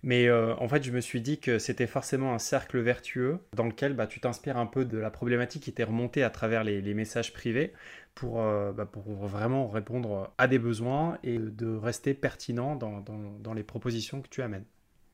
Mais 0.03 0.27
euh, 0.27 0.55
en 0.57 0.67
fait, 0.67 0.83
je 0.83 0.91
me 0.91 1.01
suis 1.01 1.19
dit 1.19 1.39
que 1.39 1.57
c'était 1.57 1.87
forcément 1.87 2.33
un 2.33 2.37
cercle 2.37 2.79
vertueux 2.79 3.39
dans 3.55 3.65
lequel 3.65 3.93
bah, 3.93 4.05
tu 4.05 4.19
t'inspires 4.19 4.57
un 4.57 4.67
peu 4.67 4.85
de 4.85 4.99
la 4.99 5.09
problématique 5.09 5.63
qui 5.63 5.73
t'est 5.73 5.83
remontée 5.83 6.21
à 6.21 6.29
travers 6.29 6.63
les, 6.63 6.93
messages 6.93 7.33
privés 7.33 7.73
pour, 8.13 8.39
euh, 8.39 8.71
bah, 8.71 8.85
pour, 8.85 9.11
vraiment 9.15 9.67
répondre 9.67 10.31
à 10.37 10.47
des 10.47 10.59
besoins 10.59 11.17
et 11.23 11.39
de 11.39 11.75
rester 11.75 12.13
pertinent 12.13 12.75
dans, 12.75 13.03
dans 13.39 13.53
les 13.53 13.63
propositions 13.63 14.21
que 14.21 14.29
tu 14.29 14.43
amènes. 14.43 14.65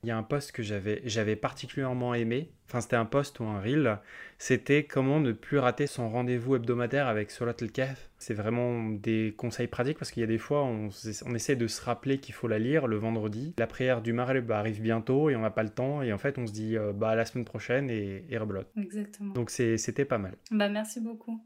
Il 0.03 0.08
y 0.08 0.12
a 0.12 0.17
un 0.17 0.24
post 0.24 0.51
que 0.51 0.63
j'avais, 0.63 1.01
j'avais 1.05 1.36
particulièrement 1.36 2.15
aimé, 2.15 2.50
enfin 2.67 2.81
c'était 2.81 2.96
un 2.96 3.05
post 3.05 3.39
ou 3.39 3.43
un 3.43 3.62
reel, 3.62 4.00
c'était 4.39 4.84
comment 4.84 5.20
ne 5.20 5.31
plus 5.31 5.60
rater 5.60 5.86
son 5.86 6.10
rendez-vous 6.10 6.55
hebdomadaire 6.55 7.05
avec 7.05 7.29
Solat 7.29 7.53
El 7.62 7.72
Kef. 7.72 8.10
C'est 8.17 8.34
vraiment 8.34 8.89
des 8.89 9.36
conseils 9.38 9.67
pratiques 9.67 10.00
parce 10.00 10.10
qu'il 10.10 10.22
y 10.22 10.24
a 10.24 10.27
des 10.27 10.39
fois 10.39 10.63
on, 10.63 10.89
on 11.27 11.36
essaie 11.36 11.55
de 11.55 11.67
se 11.67 11.84
rappeler 11.84 12.17
qu'il 12.17 12.34
faut 12.34 12.48
la 12.48 12.58
lire 12.58 12.88
le 12.88 12.96
vendredi. 12.96 13.53
La 13.60 13.67
prière 13.67 14.01
du 14.01 14.12
Maghreb 14.12 14.50
arrive 14.51 14.81
bientôt 14.81 15.29
et 15.29 15.36
on 15.36 15.41
n'a 15.41 15.51
pas 15.51 15.63
le 15.63 15.70
temps 15.70 16.01
et 16.01 16.12
en 16.12 16.17
fait 16.17 16.39
on 16.39 16.48
se 16.48 16.51
dit 16.51 16.77
euh, 16.77 16.93
bah 16.93 17.15
la 17.15 17.25
semaine 17.25 17.46
prochaine 17.46 17.91
et, 17.91 18.25
et 18.27 18.38
rebelote. 18.39 18.72
Exactement. 18.77 19.34
Donc 19.34 19.51
c'était 19.51 20.05
pas 20.05 20.17
mal. 20.17 20.36
Bah 20.50 20.70
merci 20.70 21.00
beaucoup. 21.00 21.39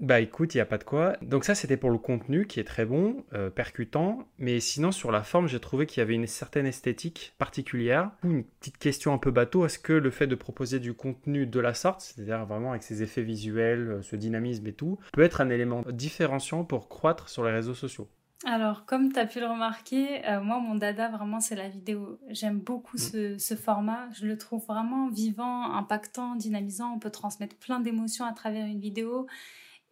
Bah 0.00 0.20
écoute, 0.20 0.54
il 0.54 0.56
n'y 0.56 0.62
a 0.62 0.66
pas 0.66 0.78
de 0.78 0.84
quoi. 0.84 1.16
Donc 1.20 1.44
ça, 1.44 1.54
c'était 1.54 1.76
pour 1.76 1.90
le 1.90 1.98
contenu 1.98 2.46
qui 2.46 2.58
est 2.58 2.64
très 2.64 2.86
bon, 2.86 3.22
euh, 3.34 3.50
percutant. 3.50 4.26
Mais 4.38 4.58
sinon, 4.58 4.92
sur 4.92 5.12
la 5.12 5.22
forme, 5.22 5.46
j'ai 5.46 5.60
trouvé 5.60 5.84
qu'il 5.84 6.00
y 6.00 6.02
avait 6.02 6.14
une 6.14 6.26
certaine 6.26 6.66
esthétique 6.66 7.34
particulière. 7.36 8.10
Une 8.24 8.44
petite 8.44 8.78
question 8.78 9.12
un 9.12 9.18
peu 9.18 9.30
bateau, 9.30 9.66
est-ce 9.66 9.78
que 9.78 9.92
le 9.92 10.10
fait 10.10 10.26
de 10.26 10.34
proposer 10.34 10.80
du 10.80 10.94
contenu 10.94 11.46
de 11.46 11.60
la 11.60 11.74
sorte, 11.74 12.00
c'est-à-dire 12.00 12.46
vraiment 12.46 12.70
avec 12.70 12.82
ses 12.82 13.02
effets 13.02 13.22
visuels, 13.22 13.90
euh, 13.90 14.02
ce 14.02 14.16
dynamisme 14.16 14.66
et 14.66 14.72
tout, 14.72 14.98
peut 15.12 15.22
être 15.22 15.42
un 15.42 15.50
élément 15.50 15.84
différenciant 15.90 16.64
pour 16.64 16.88
croître 16.88 17.28
sur 17.28 17.44
les 17.44 17.52
réseaux 17.52 17.74
sociaux? 17.74 18.08
Alors, 18.46 18.86
comme 18.86 19.12
tu 19.12 19.18
as 19.18 19.26
pu 19.26 19.38
le 19.38 19.46
remarquer, 19.46 20.26
euh, 20.26 20.40
moi, 20.40 20.60
mon 20.60 20.76
dada, 20.76 21.10
vraiment, 21.10 21.40
c'est 21.40 21.56
la 21.56 21.68
vidéo. 21.68 22.18
J'aime 22.30 22.58
beaucoup 22.58 22.96
mm. 22.96 23.38
ce, 23.38 23.54
format. 23.54 24.08
Je 24.14 24.26
le 24.26 24.38
trouve 24.38 24.64
vraiment 24.64 25.10
vivant, 25.10 25.74
impactant, 25.74 26.36
dynamisant. 26.36 26.94
On 26.94 26.98
peut 26.98 27.10
transmettre 27.10 27.56
plein 27.56 27.80
d'émotions 27.80 28.24
à 28.24 28.32
travers 28.32 28.64
une 28.64 28.80
vidéo. 28.80 29.26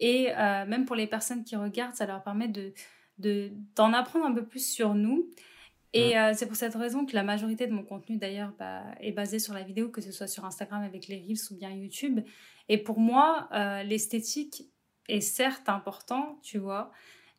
Et 0.00 0.30
euh, 0.30 0.66
même 0.66 0.84
pour 0.84 0.96
les 0.96 1.06
personnes 1.06 1.44
qui 1.44 1.56
regardent, 1.56 1.94
ça 1.94 2.06
leur 2.06 2.22
permet 2.22 2.48
de 2.48 2.72
d'en 3.74 3.92
apprendre 3.94 4.26
un 4.26 4.32
peu 4.32 4.44
plus 4.44 4.64
sur 4.64 4.94
nous. 4.94 5.28
Et 5.92 6.16
euh, 6.16 6.34
c'est 6.36 6.46
pour 6.46 6.54
cette 6.54 6.76
raison 6.76 7.04
que 7.04 7.16
la 7.16 7.24
majorité 7.24 7.66
de 7.66 7.72
mon 7.72 7.82
contenu, 7.82 8.16
d'ailleurs, 8.16 8.52
bah, 8.60 8.84
est 9.00 9.10
basé 9.10 9.40
sur 9.40 9.54
la 9.54 9.64
vidéo, 9.64 9.88
que 9.88 10.00
ce 10.00 10.12
soit 10.12 10.28
sur 10.28 10.44
Instagram 10.44 10.84
avec 10.84 11.08
les 11.08 11.16
Reels 11.16 11.50
ou 11.50 11.56
bien 11.56 11.70
YouTube. 11.70 12.20
Et 12.68 12.78
pour 12.78 13.00
moi, 13.00 13.48
euh, 13.52 13.82
l'esthétique 13.82 14.70
est 15.08 15.20
certes 15.20 15.68
important, 15.68 16.38
tu 16.44 16.58
vois, 16.58 16.92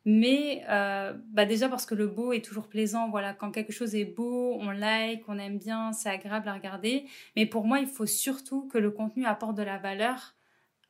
mais 0.04 0.64
bah 0.66 1.46
déjà 1.46 1.68
parce 1.68 1.86
que 1.86 1.94
le 1.94 2.08
beau 2.08 2.32
est 2.32 2.44
toujours 2.44 2.68
plaisant. 2.68 3.08
Voilà, 3.08 3.32
quand 3.32 3.52
quelque 3.52 3.72
chose 3.72 3.94
est 3.94 4.04
beau, 4.04 4.58
on 4.60 4.70
like, 4.70 5.22
on 5.28 5.38
aime 5.38 5.58
bien, 5.58 5.92
c'est 5.92 6.10
agréable 6.10 6.48
à 6.48 6.54
regarder. 6.54 7.06
Mais 7.36 7.46
pour 7.46 7.64
moi, 7.64 7.78
il 7.78 7.86
faut 7.86 8.06
surtout 8.06 8.66
que 8.68 8.76
le 8.76 8.90
contenu 8.90 9.24
apporte 9.24 9.56
de 9.56 9.62
la 9.62 9.78
valeur 9.78 10.34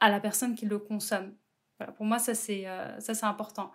à 0.01 0.09
la 0.11 0.19
personne 0.19 0.55
qui 0.55 0.67
le 0.67 0.79
consomme 0.79 1.35
pour 1.97 2.07
moi, 2.07 2.19
ça 2.19 2.35
c'est 2.35 2.67
euh, 2.67 2.99
ça 3.01 3.15
c'est 3.15 3.27
important. 3.27 3.71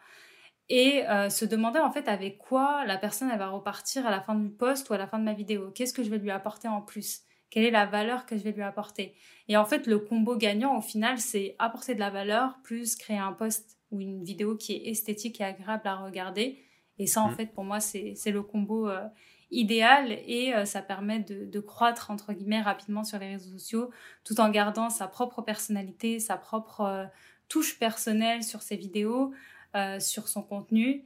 Et 0.69 1.07
euh, 1.07 1.29
se 1.29 1.45
demander 1.45 1.79
en 1.79 1.91
fait 1.91 2.07
avec 2.07 2.39
quoi 2.39 2.85
la 2.85 2.97
personne 2.97 3.29
elle 3.31 3.37
va 3.37 3.49
repartir 3.49 4.05
à 4.07 4.11
la 4.11 4.21
fin 4.21 4.33
du 4.33 4.49
post 4.49 4.89
ou 4.89 4.93
à 4.93 4.97
la 4.97 5.07
fin 5.07 5.19
de 5.19 5.23
ma 5.23 5.33
vidéo? 5.33 5.71
Qu'est-ce 5.71 5.93
que 5.93 6.03
je 6.03 6.09
vais 6.09 6.17
lui 6.17 6.31
apporter 6.31 6.67
en 6.67 6.81
plus? 6.81 7.21
Quelle 7.51 7.65
est 7.65 7.71
la 7.71 7.85
valeur 7.85 8.25
que 8.25 8.35
je 8.35 8.43
vais 8.43 8.51
lui 8.51 8.63
apporter? 8.63 9.13
Et 9.47 9.57
en 9.57 9.65
fait, 9.65 9.85
le 9.85 9.99
combo 9.99 10.35
gagnant 10.35 10.75
au 10.77 10.81
final, 10.81 11.19
c'est 11.19 11.55
apporter 11.59 11.93
de 11.93 11.99
la 11.99 12.09
valeur 12.09 12.57
plus 12.63 12.95
créer 12.95 13.17
un 13.17 13.31
post 13.31 13.77
ou 13.91 14.01
une 14.01 14.23
vidéo 14.23 14.55
qui 14.57 14.73
est 14.73 14.89
esthétique 14.89 15.39
et 15.39 15.43
agréable 15.43 15.87
à 15.87 15.97
regarder. 15.97 16.59
Et 16.97 17.05
ça, 17.05 17.21
en 17.21 17.29
mmh. 17.29 17.35
fait, 17.35 17.45
pour 17.47 17.63
moi, 17.63 17.79
c'est 17.79 18.15
le 18.25 18.41
combo 18.41 18.89
euh, 18.89 19.05
idéal 19.51 20.11
et 20.11 20.53
ça 20.65 20.81
permet 20.81 21.19
de, 21.19 21.45
de, 21.45 21.59
croître, 21.59 22.09
entre 22.09 22.33
guillemets, 22.33 22.61
rapidement 22.61 23.03
sur 23.03 23.19
les 23.19 23.27
réseaux 23.27 23.51
sociaux 23.51 23.91
tout 24.23 24.39
en 24.41 24.49
gardant 24.49 24.89
sa 24.89 25.07
propre 25.07 25.43
personnalité, 25.43 26.19
sa 26.19 26.37
propre 26.37 27.07
touche 27.47 27.77
personnelle 27.79 28.43
sur 28.43 28.61
ses 28.61 28.75
vidéos, 28.75 29.33
euh, 29.75 29.99
sur 29.99 30.27
son 30.27 30.41
contenu. 30.41 31.03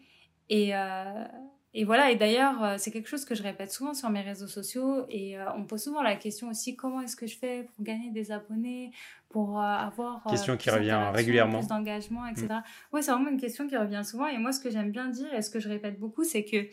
Et, 0.50 0.76
euh, 0.76 1.26
et 1.74 1.86
voilà, 1.86 2.12
et 2.12 2.16
d'ailleurs, 2.16 2.64
euh, 2.64 2.76
c'est 2.78 2.92
quelque 2.92 3.08
chose 3.08 3.26
que 3.26 3.36
je 3.36 3.44
répète 3.44 3.72
souvent 3.72 3.94
sur 3.94 4.10
mes 4.10 4.22
réseaux 4.22 4.48
sociaux. 4.48 5.06
Et 5.10 5.38
on 5.56 5.60
me 5.60 5.66
pose 5.66 5.84
souvent 5.84 6.02
la 6.02 6.16
question 6.16 6.50
aussi 6.50 6.76
comment 6.76 7.02
est-ce 7.02 7.16
que 7.16 7.28
je 7.28 7.38
fais 7.38 7.64
pour 7.64 7.84
gagner 7.84 8.12
des 8.12 8.32
abonnés, 8.32 8.92
pour 9.30 9.60
avoir. 9.60 10.24
Question 10.30 10.58
qui 10.58 10.70
revient 10.70 11.00
régulièrement. 11.14 11.60
Plus 11.60 11.68
d'engagement, 11.68 12.26
etc. 12.28 12.48
Mm. 12.50 12.62
Oui, 12.94 13.04
c'est 13.04 13.12
vraiment 13.12 13.30
une 13.30 13.40
question 13.40 13.68
qui 13.68 13.78
revient 13.78 14.02
souvent. 14.04 14.28
Et 14.28 14.38
moi, 14.38 14.52
ce 14.52 14.60
que 14.60 14.70
j'aime 14.70 14.92
bien 14.92 15.08
dire 15.08 15.34
et 15.34 15.42
ce 15.42 15.50
que 15.50 15.60
je 15.60 15.70
répète 15.70 16.00
beaucoup, 16.00 16.24
c'est 16.24 16.44
que 16.44 16.68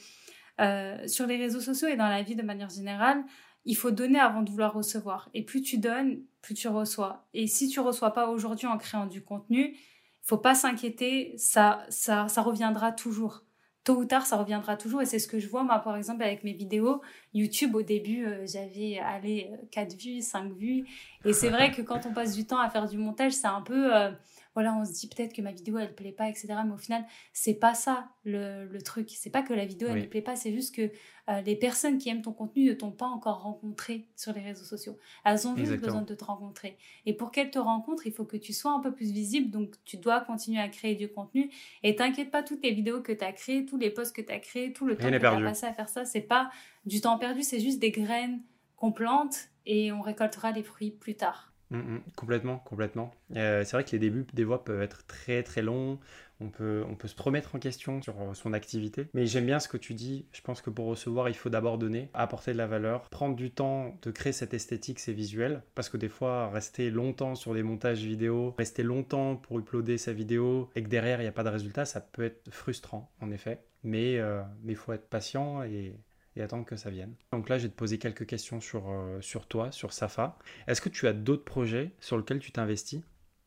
sur 1.08 1.26
les 1.26 1.36
réseaux 1.36 1.60
sociaux 1.60 1.88
et 1.88 1.96
dans 1.96 2.08
la 2.08 2.22
vie 2.22 2.34
de 2.34 2.42
manière 2.42 2.70
générale, 2.70 3.24
il 3.66 3.76
faut 3.76 3.90
donner 3.90 4.18
avant 4.18 4.42
de 4.42 4.50
vouloir 4.50 4.72
recevoir. 4.72 5.28
Et 5.34 5.42
plus 5.42 5.60
tu 5.60 5.78
donnes, 5.78 6.22
plus 6.40 6.54
tu 6.54 6.68
reçois. 6.68 7.26
Et 7.34 7.46
si 7.46 7.68
tu 7.68 7.80
reçois 7.80 8.12
pas 8.12 8.28
aujourd'hui 8.28 8.66
en 8.66 8.78
créant 8.78 9.06
du 9.06 9.22
contenu, 9.22 9.76
faut 10.22 10.38
pas 10.38 10.54
s'inquiéter, 10.54 11.34
ça, 11.36 11.84
ça, 11.88 12.28
ça 12.28 12.42
reviendra 12.42 12.92
toujours. 12.92 13.42
Tôt 13.84 13.96
ou 13.96 14.04
tard, 14.04 14.26
ça 14.26 14.36
reviendra 14.36 14.76
toujours. 14.76 15.02
Et 15.02 15.06
c'est 15.06 15.18
ce 15.18 15.28
que 15.28 15.38
je 15.38 15.48
vois, 15.48 15.62
moi, 15.62 15.78
par 15.80 15.96
exemple, 15.96 16.22
avec 16.22 16.42
mes 16.44 16.52
vidéos. 16.52 17.00
YouTube, 17.34 17.74
au 17.74 17.82
début, 17.82 18.24
euh, 18.24 18.46
j'avais, 18.46 18.98
allé 18.98 19.50
4 19.72 19.92
euh, 19.92 19.96
vues, 19.96 20.20
5 20.22 20.52
vues. 20.54 20.84
Et 21.24 21.32
c'est 21.32 21.50
vrai 21.50 21.70
que 21.70 21.82
quand 21.82 22.06
on 22.06 22.12
passe 22.12 22.34
du 22.34 22.46
temps 22.46 22.58
à 22.58 22.70
faire 22.70 22.88
du 22.88 22.98
montage, 22.98 23.32
c'est 23.32 23.46
un 23.46 23.62
peu... 23.62 23.94
Euh, 23.94 24.10
voilà, 24.56 24.74
on 24.74 24.86
se 24.86 24.92
dit 24.92 25.06
peut-être 25.06 25.34
que 25.34 25.42
ma 25.42 25.52
vidéo 25.52 25.76
elle 25.76 25.94
plaît 25.94 26.12
pas, 26.12 26.30
etc. 26.30 26.54
Mais 26.64 26.72
au 26.72 26.78
final, 26.78 27.04
c'est 27.34 27.52
pas 27.52 27.74
ça 27.74 28.08
le, 28.24 28.64
le 28.64 28.80
truc. 28.80 29.10
C'est 29.10 29.28
pas 29.28 29.42
que 29.42 29.52
la 29.52 29.66
vidéo 29.66 29.88
elle 29.90 30.00
ne 30.00 30.06
plaît 30.06 30.22
pas, 30.22 30.34
c'est 30.34 30.50
juste 30.50 30.74
que 30.74 30.90
euh, 31.28 31.42
les 31.42 31.56
personnes 31.56 31.98
qui 31.98 32.08
aiment 32.08 32.22
ton 32.22 32.32
contenu 32.32 32.64
ne 32.64 32.72
t'ont 32.72 32.90
pas 32.90 33.04
encore 33.04 33.42
rencontré 33.42 34.06
sur 34.16 34.32
les 34.32 34.40
réseaux 34.40 34.64
sociaux. 34.64 34.96
Elles 35.26 35.46
ont 35.46 35.54
juste 35.54 35.76
besoin 35.76 36.00
de 36.00 36.14
te 36.14 36.24
rencontrer. 36.24 36.78
Et 37.04 37.12
pour 37.12 37.32
qu'elles 37.32 37.50
te 37.50 37.58
rencontrent, 37.58 38.06
il 38.06 38.14
faut 38.14 38.24
que 38.24 38.38
tu 38.38 38.54
sois 38.54 38.72
un 38.72 38.80
peu 38.80 38.94
plus 38.94 39.12
visible. 39.12 39.50
Donc, 39.50 39.74
tu 39.84 39.98
dois 39.98 40.22
continuer 40.22 40.62
à 40.62 40.70
créer 40.70 40.94
du 40.94 41.08
contenu. 41.08 41.50
Et 41.82 41.94
t'inquiète 41.94 42.30
pas, 42.30 42.42
toutes 42.42 42.64
les 42.64 42.72
vidéos 42.72 43.02
que 43.02 43.12
tu 43.12 43.24
as 43.26 43.32
créées, 43.32 43.66
tous 43.66 43.76
les 43.76 43.90
posts 43.90 44.16
que 44.16 44.22
tu 44.22 44.32
as 44.32 44.38
créés, 44.38 44.72
tout 44.72 44.86
le 44.86 44.96
temps 44.96 45.10
que 45.10 45.18
tu 45.18 45.26
as 45.26 45.40
passé 45.42 45.66
à 45.66 45.74
faire 45.74 45.90
ça, 45.90 46.06
c'est 46.06 46.22
pas 46.22 46.48
du 46.86 47.02
temps 47.02 47.18
perdu, 47.18 47.42
c'est 47.42 47.60
juste 47.60 47.78
des 47.78 47.90
graines 47.90 48.40
qu'on 48.76 48.92
plante 48.92 49.36
et 49.66 49.92
on 49.92 50.00
récoltera 50.00 50.50
les 50.50 50.62
fruits 50.62 50.92
plus 50.92 51.14
tard. 51.14 51.52
Mm, 51.70 51.78
mm, 51.78 52.02
complètement, 52.16 52.58
complètement. 52.58 53.12
Euh, 53.34 53.64
c'est 53.64 53.72
vrai 53.76 53.84
que 53.84 53.90
les 53.90 53.98
débuts 53.98 54.26
des 54.32 54.44
voix 54.44 54.64
peuvent 54.64 54.82
être 54.82 55.06
très 55.06 55.42
très 55.42 55.62
longs. 55.62 55.98
On 56.38 56.50
peut, 56.50 56.84
on 56.88 56.94
peut 56.94 57.08
se 57.08 57.20
remettre 57.20 57.54
en 57.54 57.58
question 57.58 58.02
sur 58.02 58.14
son 58.34 58.52
activité. 58.52 59.08
Mais 59.14 59.26
j'aime 59.26 59.46
bien 59.46 59.58
ce 59.58 59.68
que 59.68 59.78
tu 59.78 59.94
dis. 59.94 60.26
Je 60.32 60.42
pense 60.42 60.60
que 60.60 60.70
pour 60.70 60.86
recevoir, 60.86 61.28
il 61.28 61.34
faut 61.34 61.48
d'abord 61.48 61.78
donner, 61.78 62.10
apporter 62.14 62.52
de 62.52 62.58
la 62.58 62.66
valeur, 62.66 63.08
prendre 63.08 63.34
du 63.36 63.50
temps 63.50 63.98
de 64.02 64.10
créer 64.10 64.32
cette 64.32 64.52
esthétique, 64.54 64.98
ces 65.00 65.14
visuels. 65.14 65.62
Parce 65.74 65.88
que 65.88 65.96
des 65.96 66.10
fois, 66.10 66.50
rester 66.50 66.90
longtemps 66.90 67.34
sur 67.34 67.54
des 67.54 67.62
montages 67.62 68.02
vidéo, 68.04 68.54
rester 68.58 68.82
longtemps 68.82 69.36
pour 69.36 69.58
uploader 69.58 69.98
sa 69.98 70.12
vidéo 70.12 70.68
et 70.76 70.82
que 70.82 70.88
derrière, 70.88 71.20
il 71.20 71.24
n'y 71.24 71.28
a 71.28 71.32
pas 71.32 71.44
de 71.44 71.48
résultat, 71.48 71.84
ça 71.84 72.00
peut 72.00 72.24
être 72.24 72.50
frustrant, 72.50 73.10
en 73.20 73.30
effet. 73.30 73.64
Mais 73.82 74.18
euh, 74.18 74.42
il 74.66 74.76
faut 74.76 74.92
être 74.92 75.08
patient 75.08 75.62
et 75.62 75.94
et 76.36 76.42
attendre 76.42 76.64
que 76.64 76.76
ça 76.76 76.90
vienne. 76.90 77.14
Donc 77.32 77.48
là, 77.48 77.58
je 77.58 77.64
vais 77.64 77.68
te 77.68 77.76
poser 77.76 77.98
quelques 77.98 78.26
questions 78.26 78.60
sur, 78.60 78.90
euh, 78.90 79.20
sur 79.20 79.46
toi, 79.46 79.72
sur 79.72 79.92
Safa. 79.92 80.38
Est-ce 80.66 80.80
que 80.80 80.88
tu 80.88 81.06
as 81.06 81.12
d'autres 81.12 81.44
projets 81.44 81.92
sur 82.00 82.16
lesquels 82.16 82.38
tu 82.38 82.52
t'investis? 82.52 83.02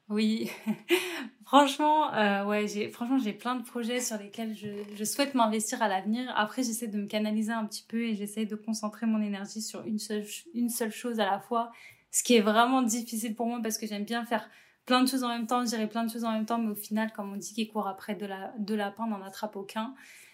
Oui, 0.10 0.50
franchement, 1.46 2.12
euh, 2.16 2.44
ouais, 2.46 2.68
j'ai, 2.68 2.90
franchement, 2.90 3.20
j'ai 3.20 3.34
plein 3.34 3.56
de 3.56 3.64
projets 3.64 4.00
sur 4.00 4.18
lesquels 4.18 4.56
je, 4.56 4.68
je 4.96 5.04
souhaite 5.04 5.36
m'investir 5.36 5.84
à 5.84 5.88
l'avenir. 5.88 6.34
Après, 6.36 6.64
j'essaie 6.64 6.88
de 6.88 6.98
me 6.98 7.06
canaliser 7.06 7.52
un 7.52 7.66
petit 7.66 7.86
peu 7.88 8.02
et 8.02 8.16
j'essaie 8.16 8.46
de 8.46 8.56
concentrer 8.56 9.06
mon 9.06 9.22
énergie 9.22 9.62
sur 9.62 9.86
une 9.86 10.00
seule, 10.00 10.26
une 10.56 10.70
seule 10.70 10.92
chose 10.92 11.20
à 11.20 11.26
la 11.26 11.40
fois, 11.40 11.72
ce 12.12 12.24
qui 12.24 12.36
est 12.36 12.42
vraiment 12.42 12.82
difficile 12.82 13.36
pour 13.36 13.46
moi 13.46 13.60
parce 13.62 13.78
que 13.78 13.86
j'aime 13.86 14.04
bien 14.04 14.26
faire 14.26 14.50
plein 14.86 15.04
de 15.04 15.08
choses 15.08 15.24
en 15.24 15.28
même 15.28 15.46
temps, 15.46 15.64
je 15.64 15.70
dirais 15.70 15.88
plein 15.88 16.04
de 16.04 16.10
choses 16.10 16.24
en 16.24 16.32
même 16.32 16.48
temps, 16.48 16.58
mais 16.58 16.72
au 16.72 16.76
final, 16.76 17.12
comme 17.14 17.32
on 17.32 17.38
dit 17.38 17.54
qu'il 17.54 17.72
court 17.72 17.88
après 17.88 18.16
de, 18.16 18.26
la, 18.26 18.52
de 18.58 18.74
lapins, 18.74 19.04
on 19.04 19.10
n'en 19.10 19.22
attrape 19.22 19.56
aucun. 19.56 19.94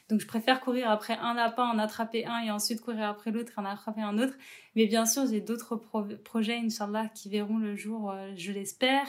Donc 0.09 0.19
je 0.19 0.27
préfère 0.27 0.61
courir 0.61 0.89
après 0.89 1.17
un 1.17 1.33
lapin, 1.33 1.63
en 1.63 1.79
attraper 1.79 2.25
un 2.25 2.39
et 2.39 2.51
ensuite 2.51 2.81
courir 2.81 3.05
après 3.05 3.31
l'autre, 3.31 3.53
en 3.57 3.65
attraper 3.65 4.01
un 4.01 4.19
autre. 4.19 4.33
Mais 4.75 4.85
bien 4.85 5.05
sûr, 5.05 5.25
j'ai 5.27 5.41
d'autres 5.41 5.75
projets, 5.75 6.57
Inch'Allah, 6.57 7.09
qui 7.13 7.29
verront 7.29 7.57
le 7.57 7.75
jour, 7.75 8.11
euh, 8.11 8.31
je 8.35 8.51
l'espère, 8.51 9.07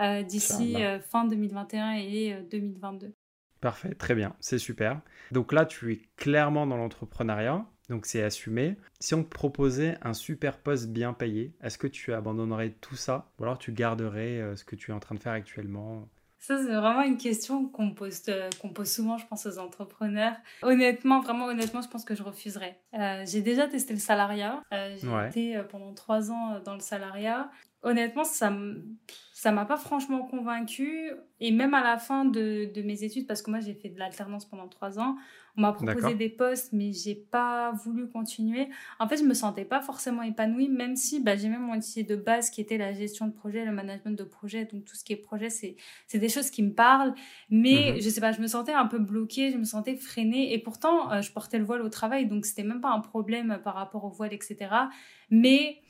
euh, 0.00 0.22
d'ici 0.22 0.82
euh, 0.82 0.98
fin 0.98 1.26
2021 1.26 1.92
et 1.92 2.36
2022. 2.50 3.12
Parfait, 3.60 3.94
très 3.94 4.14
bien, 4.14 4.34
c'est 4.40 4.58
super. 4.58 5.02
Donc 5.30 5.52
là, 5.52 5.66
tu 5.66 5.92
es 5.92 6.00
clairement 6.16 6.66
dans 6.66 6.78
l'entrepreneuriat, 6.78 7.66
donc 7.90 8.06
c'est 8.06 8.22
assumé. 8.22 8.76
Si 8.98 9.14
on 9.14 9.22
te 9.22 9.28
proposait 9.28 9.98
un 10.00 10.14
super 10.14 10.56
poste 10.56 10.88
bien 10.88 11.12
payé, 11.12 11.52
est-ce 11.62 11.76
que 11.76 11.86
tu 11.86 12.14
abandonnerais 12.14 12.70
tout 12.80 12.96
ça 12.96 13.30
ou 13.38 13.42
alors 13.42 13.58
tu 13.58 13.72
garderais 13.72 14.56
ce 14.56 14.64
que 14.64 14.76
tu 14.76 14.92
es 14.92 14.94
en 14.94 15.00
train 15.00 15.14
de 15.14 15.20
faire 15.20 15.32
actuellement? 15.32 16.08
Ça, 16.40 16.56
c'est 16.56 16.74
vraiment 16.74 17.02
une 17.02 17.18
question 17.18 17.66
qu'on 17.66 17.92
pose, 17.92 18.22
euh, 18.28 18.48
qu'on 18.60 18.70
pose 18.70 18.90
souvent, 18.90 19.18
je 19.18 19.26
pense, 19.26 19.44
aux 19.44 19.58
entrepreneurs. 19.58 20.34
Honnêtement, 20.62 21.20
vraiment 21.20 21.44
honnêtement, 21.44 21.82
je 21.82 21.88
pense 21.88 22.04
que 22.04 22.14
je 22.14 22.22
refuserais. 22.22 22.80
Euh, 22.94 23.24
j'ai 23.26 23.42
déjà 23.42 23.68
testé 23.68 23.92
le 23.92 24.00
salariat. 24.00 24.62
Euh, 24.72 24.96
j'ai 25.00 25.26
été 25.28 25.62
pendant 25.68 25.92
trois 25.92 26.30
ans 26.32 26.58
dans 26.64 26.74
le 26.74 26.80
salariat. 26.80 27.50
Honnêtement, 27.82 28.24
ça 28.24 28.50
ça 29.40 29.52
m'a 29.52 29.64
pas 29.64 29.78
franchement 29.78 30.26
convaincue. 30.26 31.12
Et 31.40 31.50
même 31.50 31.72
à 31.72 31.82
la 31.82 31.98
fin 31.98 32.26
de, 32.26 32.70
de 32.74 32.82
mes 32.82 33.04
études, 33.04 33.26
parce 33.26 33.40
que 33.40 33.50
moi 33.50 33.60
j'ai 33.60 33.72
fait 33.72 33.88
de 33.88 33.98
l'alternance 33.98 34.44
pendant 34.44 34.68
trois 34.68 34.98
ans, 34.98 35.16
on 35.56 35.62
m'a 35.62 35.72
proposé 35.72 36.14
des 36.14 36.28
postes, 36.28 36.72
mais 36.72 36.92
j'ai 36.92 37.14
pas 37.14 37.72
voulu 37.72 38.08
continuer. 38.08 38.68
En 38.98 39.08
fait, 39.08 39.16
je 39.16 39.24
me 39.24 39.34
sentais 39.34 39.64
pas 39.64 39.80
forcément 39.80 40.22
épanouie, 40.22 40.68
même 40.68 40.96
si 40.96 41.20
bah, 41.20 41.36
j'ai 41.36 41.48
même 41.48 41.62
mon 41.62 41.74
métier 41.74 42.02
de 42.04 42.16
base 42.16 42.50
qui 42.50 42.60
était 42.60 42.78
la 42.78 42.92
gestion 42.92 43.26
de 43.26 43.32
projet, 43.32 43.64
le 43.64 43.72
management 43.72 44.16
de 44.16 44.24
projet. 44.24 44.64
Donc 44.64 44.84
tout 44.84 44.96
ce 44.96 45.04
qui 45.04 45.12
est 45.12 45.16
projet, 45.16 45.50
c'est 45.50 45.76
des 46.14 46.28
choses 46.28 46.50
qui 46.50 46.62
me 46.62 46.72
parlent. 46.72 47.14
Mais 47.50 47.92
mhm. 47.92 48.02
je 48.02 48.08
sais 48.08 48.20
pas, 48.20 48.32
je 48.32 48.40
me 48.40 48.46
sentais 48.46 48.72
un 48.72 48.86
peu 48.86 48.98
bloquée, 48.98 49.50
je 49.50 49.56
me 49.56 49.64
sentais 49.64 49.96
freinée. 49.96 50.52
Et 50.52 50.58
pourtant, 50.58 51.12
euh, 51.12 51.22
je 51.22 51.32
portais 51.32 51.58
le 51.58 51.64
voile 51.64 51.82
au 51.82 51.88
travail, 51.88 52.26
donc 52.26 52.46
c'était 52.46 52.64
même 52.64 52.80
pas 52.80 52.90
un 52.90 53.00
problème 53.00 53.58
par 53.62 53.74
rapport 53.74 54.04
au 54.04 54.10
voile, 54.10 54.32
etc. 54.32 54.56
Mais 55.30 55.80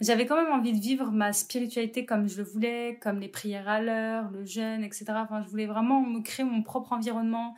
j'avais 0.00 0.26
quand 0.26 0.36
même 0.36 0.52
envie 0.52 0.72
de 0.72 0.80
vivre 0.80 1.10
ma 1.10 1.32
spiritualité 1.32 2.04
comme 2.04 2.28
je 2.28 2.38
le 2.38 2.44
voulais, 2.44 2.98
comme 3.00 3.18
les 3.18 3.28
prières 3.28 3.68
à 3.68 3.80
l'heure, 3.80 4.30
le 4.30 4.44
jeûne, 4.44 4.84
etc. 4.84 5.06
Enfin, 5.16 5.42
je 5.42 5.48
voulais 5.48 5.66
vraiment 5.66 6.02
me 6.02 6.20
créer 6.20 6.44
mon 6.44 6.62
propre 6.62 6.92
environnement 6.92 7.54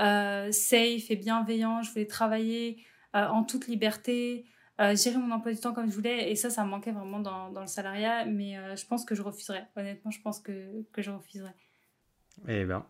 euh, 0.00 0.50
safe 0.52 1.10
et 1.10 1.16
bienveillant. 1.16 1.82
Je 1.82 1.90
voulais 1.90 2.06
travailler 2.06 2.84
euh, 3.14 3.26
en 3.26 3.44
toute 3.44 3.66
liberté, 3.66 4.44
euh, 4.80 4.96
gérer 4.96 5.18
mon 5.18 5.30
emploi 5.32 5.52
du 5.52 5.60
temps 5.60 5.72
comme 5.72 5.90
je 5.90 5.94
voulais. 5.94 6.30
Et 6.30 6.36
ça, 6.36 6.50
ça 6.50 6.64
me 6.64 6.70
manquait 6.70 6.92
vraiment 6.92 7.20
dans, 7.20 7.60
le 7.60 7.66
salariat. 7.66 8.24
Mais 8.24 8.56
je 8.76 8.86
pense 8.86 9.04
que 9.04 9.14
je 9.14 9.22
refuserais. 9.22 9.66
Honnêtement, 9.76 10.10
je 10.10 10.20
pense 10.20 10.40
que, 10.40 10.82
que 10.92 11.02
je 11.02 11.10
refuserais. 11.10 11.54
Eh 12.48 12.64
bien, 12.64 12.84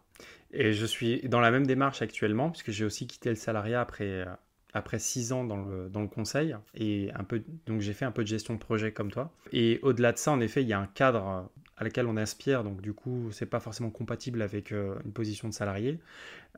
et 0.53 0.73
je 0.73 0.87
suis 0.87 1.21
dans 1.29 1.41
la 1.41 1.51
même 1.51 1.67
démarche 1.67 2.01
actuellement, 2.01 2.51
puisque 2.51 2.71
j'ai 2.71 2.87
aussi 2.87 3.07
quitté 3.07 3.29
le 3.29 3.35
salariat 3.35 3.83
après, 3.83 4.25
après 4.73 4.99
six 4.99 5.33
ans 5.33 5.45
dans 5.45 5.59
le, 5.59 5.91
dans 5.91 6.01
le 6.01 6.09
conseil. 6.09 6.57
Et 6.75 7.11
un 7.15 7.25
peu, 7.25 7.43
donc 7.67 7.81
j'ai 7.83 7.93
fait 7.93 8.07
un 8.07 8.11
peu 8.11 8.23
de 8.23 8.29
gestion 8.29 8.55
de 8.55 8.59
projet 8.59 8.93
comme 8.93 9.11
toi. 9.11 9.31
Et 9.53 9.81
au-delà 9.83 10.13
de 10.13 10.17
ça, 10.17 10.33
en 10.33 10.41
effet, 10.41 10.63
il 10.63 10.69
y 10.69 10.73
a 10.73 10.81
un 10.81 10.87
cadre 10.87 11.51
laquelle 11.85 12.07
on 12.07 12.17
aspire, 12.17 12.65
donc 12.65 12.81
du 12.81 12.93
coup, 12.93 13.29
c'est 13.31 13.47
pas 13.47 13.61
forcément 13.61 13.91
compatible 13.91 14.43
avec 14.43 14.73
euh, 14.73 14.97
une 15.05 15.13
position 15.13 15.49
de 15.49 15.55
salarié. 15.55 16.01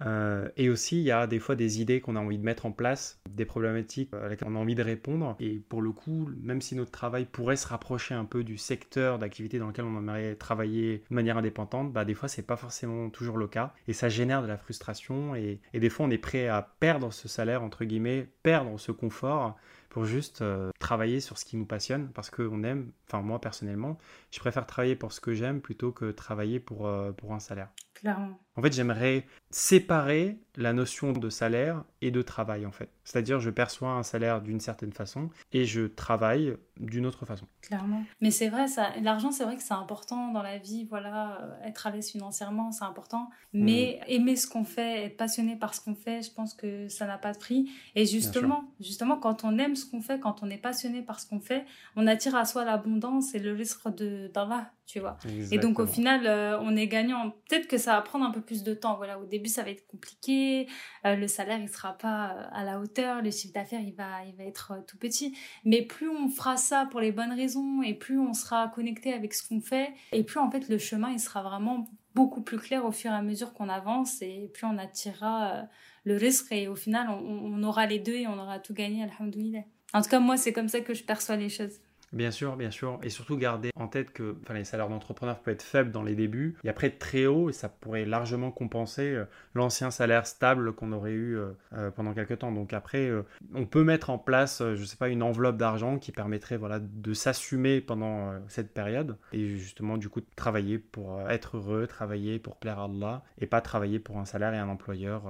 Euh, 0.02 0.48
et 0.56 0.68
aussi, 0.68 0.98
il 0.98 1.04
y 1.04 1.10
a 1.10 1.26
des 1.26 1.38
fois 1.38 1.54
des 1.54 1.80
idées 1.80 2.00
qu'on 2.00 2.16
a 2.16 2.20
envie 2.20 2.38
de 2.38 2.44
mettre 2.44 2.66
en 2.66 2.72
place, 2.72 3.20
des 3.30 3.44
problématiques 3.44 4.12
à 4.12 4.28
lesquelles 4.28 4.48
on 4.50 4.56
a 4.56 4.58
envie 4.58 4.74
de 4.74 4.82
répondre. 4.82 5.36
Et 5.40 5.62
pour 5.68 5.82
le 5.82 5.90
coup, 5.92 6.28
même 6.42 6.60
si 6.60 6.74
notre 6.74 6.90
travail 6.90 7.24
pourrait 7.24 7.56
se 7.56 7.66
rapprocher 7.66 8.14
un 8.14 8.24
peu 8.24 8.44
du 8.44 8.58
secteur 8.58 9.18
d'activité 9.18 9.58
dans 9.58 9.68
lequel 9.68 9.84
on 9.84 9.98
aimerait 9.98 10.34
travailler 10.34 11.02
de 11.10 11.14
manière 11.14 11.38
indépendante, 11.38 11.92
bah, 11.92 12.04
des 12.04 12.14
fois, 12.14 12.28
c'est 12.28 12.46
pas 12.46 12.56
forcément 12.56 13.10
toujours 13.10 13.38
le 13.38 13.48
cas. 13.48 13.72
Et 13.88 13.92
ça 13.92 14.08
génère 14.08 14.42
de 14.42 14.46
la 14.46 14.58
frustration. 14.58 15.34
Et, 15.34 15.60
et 15.72 15.80
des 15.80 15.90
fois, 15.90 16.06
on 16.06 16.10
est 16.10 16.18
prêt 16.18 16.48
à 16.48 16.62
perdre 16.62 17.12
ce 17.12 17.28
salaire, 17.28 17.62
entre 17.62 17.84
guillemets, 17.84 18.28
perdre 18.42 18.78
ce 18.78 18.92
confort 18.92 19.56
pour 19.96 20.04
juste 20.04 20.42
euh, 20.42 20.68
travailler 20.78 21.20
sur 21.20 21.38
ce 21.38 21.46
qui 21.46 21.56
nous 21.56 21.64
passionne 21.64 22.10
parce 22.12 22.28
qu'on 22.28 22.62
aime, 22.64 22.92
enfin 23.08 23.22
moi 23.22 23.40
personnellement, 23.40 23.96
je 24.30 24.38
préfère 24.40 24.66
travailler 24.66 24.94
pour 24.94 25.10
ce 25.10 25.22
que 25.22 25.32
j'aime 25.32 25.62
plutôt 25.62 25.90
que 25.90 26.10
travailler 26.10 26.60
pour, 26.60 26.86
euh, 26.86 27.12
pour 27.12 27.32
un 27.32 27.40
salaire. 27.40 27.70
Clairement. 28.00 28.38
En 28.56 28.62
fait, 28.62 28.72
j'aimerais 28.72 29.26
séparer 29.50 30.38
la 30.56 30.72
notion 30.72 31.12
de 31.12 31.28
salaire 31.28 31.84
et 32.00 32.10
de 32.10 32.22
travail, 32.22 32.64
en 32.64 32.72
fait. 32.72 32.90
C'est-à-dire, 33.04 33.38
je 33.40 33.50
perçois 33.50 33.90
un 33.90 34.02
salaire 34.02 34.40
d'une 34.40 34.60
certaine 34.60 34.92
façon 34.92 35.28
et 35.52 35.66
je 35.66 35.82
travaille 35.82 36.56
d'une 36.78 37.04
autre 37.04 37.26
façon. 37.26 37.46
Clairement. 37.60 38.02
Mais 38.20 38.30
c'est 38.30 38.48
vrai, 38.48 38.66
ça, 38.68 38.90
l'argent, 39.02 39.30
c'est 39.30 39.44
vrai 39.44 39.56
que 39.56 39.62
c'est 39.62 39.74
important 39.74 40.32
dans 40.32 40.42
la 40.42 40.56
vie. 40.56 40.86
Voilà, 40.88 41.40
euh, 41.42 41.68
être 41.68 41.86
à 41.86 41.90
l'aise 41.90 42.10
financièrement, 42.10 42.72
c'est 42.72 42.84
important. 42.84 43.28
Mais 43.52 44.00
mm. 44.02 44.10
aimer 44.10 44.36
ce 44.36 44.46
qu'on 44.46 44.64
fait, 44.64 45.04
être 45.04 45.16
passionné 45.16 45.56
par 45.56 45.74
ce 45.74 45.82
qu'on 45.82 45.94
fait, 45.94 46.22
je 46.22 46.30
pense 46.30 46.54
que 46.54 46.88
ça 46.88 47.06
n'a 47.06 47.18
pas 47.18 47.32
de 47.32 47.38
prix. 47.38 47.70
Et 47.94 48.06
justement, 48.06 48.64
justement, 48.80 49.18
quand 49.18 49.44
on 49.44 49.58
aime 49.58 49.76
ce 49.76 49.84
qu'on 49.84 50.00
fait, 50.00 50.20
quand 50.20 50.42
on 50.42 50.48
est 50.48 50.58
passionné 50.58 51.02
par 51.02 51.20
ce 51.20 51.26
qu'on 51.26 51.40
fait, 51.40 51.64
on 51.94 52.06
attire 52.06 52.34
à 52.36 52.46
soi 52.46 52.64
l'abondance 52.64 53.34
et 53.34 53.38
le 53.38 53.52
risque 53.52 53.86
de, 53.94 54.30
d'Allah, 54.32 54.70
tu 54.86 55.00
vois. 55.00 55.18
Et 55.50 55.58
donc, 55.58 55.80
au 55.80 55.86
final, 55.86 56.26
euh, 56.26 56.60
on 56.60 56.76
est 56.76 56.86
gagnant. 56.86 57.30
Peut-être 57.48 57.66
que 57.66 57.76
ça 57.76 57.94
va 57.96 58.02
prendre 58.02 58.24
un 58.24 58.30
peu 58.30 58.40
plus 58.40 58.62
de 58.62 58.72
temps. 58.72 58.96
Voilà, 58.96 59.18
au 59.18 59.24
début, 59.24 59.48
ça 59.48 59.64
va 59.64 59.70
être 59.70 59.84
compliqué. 59.88 60.68
Euh, 61.04 61.16
le 61.16 61.26
salaire, 61.26 61.58
il 61.58 61.68
sera 61.68 61.98
pas 61.98 62.30
euh, 62.30 62.48
à 62.52 62.62
la 62.62 62.78
hauteur. 62.78 63.20
Le 63.20 63.32
chiffre 63.32 63.52
d'affaires, 63.52 63.80
il 63.80 63.94
va, 63.94 64.24
il 64.28 64.36
va 64.36 64.44
être 64.44 64.72
euh, 64.72 64.80
tout 64.86 64.96
petit. 64.96 65.36
Mais 65.64 65.82
plus 65.82 66.08
on 66.08 66.28
fera 66.28 66.56
ça 66.56 66.86
pour 66.88 67.00
les 67.00 67.10
bonnes 67.10 67.32
raisons 67.32 67.82
et 67.82 67.94
plus 67.94 68.20
on 68.20 68.32
sera 68.32 68.68
connecté 68.68 69.12
avec 69.12 69.34
ce 69.34 69.46
qu'on 69.46 69.60
fait 69.60 69.92
et 70.12 70.22
plus 70.22 70.38
en 70.38 70.50
fait 70.50 70.68
le 70.68 70.78
chemin, 70.78 71.10
il 71.10 71.20
sera 71.20 71.42
vraiment 71.42 71.88
beaucoup 72.14 72.42
plus 72.42 72.58
clair 72.58 72.84
au 72.84 72.92
fur 72.92 73.10
et 73.10 73.14
à 73.14 73.22
mesure 73.22 73.52
qu'on 73.52 73.68
avance 73.68 74.22
et 74.22 74.50
plus 74.54 74.66
on 74.66 74.78
attirera 74.78 75.68
le 76.04 76.16
risque 76.16 76.52
et 76.52 76.68
au 76.68 76.76
final, 76.76 77.10
on, 77.10 77.18
on, 77.18 77.62
aura 77.62 77.86
les 77.86 77.98
deux 77.98 78.14
et 78.14 78.26
on 78.26 78.38
aura 78.38 78.58
tout 78.58 78.72
gagné, 78.72 79.02
alhamdoulilah. 79.02 79.64
En 79.92 80.02
tout 80.02 80.08
cas, 80.08 80.20
moi, 80.20 80.36
c'est 80.36 80.52
comme 80.52 80.68
ça 80.68 80.80
que 80.80 80.94
je 80.94 81.04
perçois 81.04 81.36
les 81.36 81.48
choses. 81.48 81.80
Bien 82.12 82.30
sûr, 82.30 82.56
bien 82.56 82.70
sûr. 82.70 82.98
Et 83.02 83.10
surtout 83.10 83.36
garder 83.36 83.70
en 83.74 83.88
tête 83.88 84.12
que 84.12 84.36
enfin, 84.42 84.54
les 84.54 84.64
salaires 84.64 84.88
d'entrepreneurs 84.88 85.40
peuvent 85.40 85.54
être 85.54 85.62
faibles 85.62 85.90
dans 85.90 86.02
les 86.02 86.14
débuts 86.14 86.56
et 86.62 86.68
après 86.68 86.90
très 86.90 87.26
haut 87.26 87.50
et 87.50 87.52
ça 87.52 87.68
pourrait 87.68 88.04
largement 88.04 88.50
compenser 88.52 89.12
euh, 89.14 89.24
l'ancien 89.54 89.90
salaire 89.90 90.26
stable 90.26 90.72
qu'on 90.72 90.92
aurait 90.92 91.12
eu 91.12 91.36
euh, 91.36 91.52
euh, 91.74 91.90
pendant 91.90 92.14
quelques 92.14 92.38
temps. 92.38 92.52
Donc 92.52 92.72
après, 92.72 93.10
on 93.54 93.66
peut 93.66 93.82
mettre 93.82 94.10
en 94.10 94.18
place, 94.18 94.58
je 94.60 94.80
ne 94.80 94.84
sais 94.84 94.96
pas, 94.96 95.08
une 95.08 95.22
enveloppe 95.22 95.56
d'argent 95.56 95.98
qui 95.98 96.12
permettrait 96.12 96.56
voilà, 96.56 96.78
de 96.80 97.12
s'assumer 97.12 97.80
pendant 97.80 98.32
cette 98.48 98.72
période 98.72 99.16
et 99.32 99.56
justement 99.56 99.96
du 99.96 100.08
coup 100.08 100.20
de 100.20 100.26
travailler 100.36 100.78
pour 100.78 101.20
être 101.28 101.56
heureux, 101.56 101.86
travailler 101.86 102.38
pour 102.38 102.56
plaire 102.56 102.78
à 102.78 102.84
Allah 102.84 103.24
et 103.38 103.46
pas 103.46 103.60
travailler 103.60 103.98
pour 103.98 104.18
un 104.18 104.24
salaire 104.24 104.54
et 104.54 104.58
un 104.58 104.68
employeur 104.68 105.24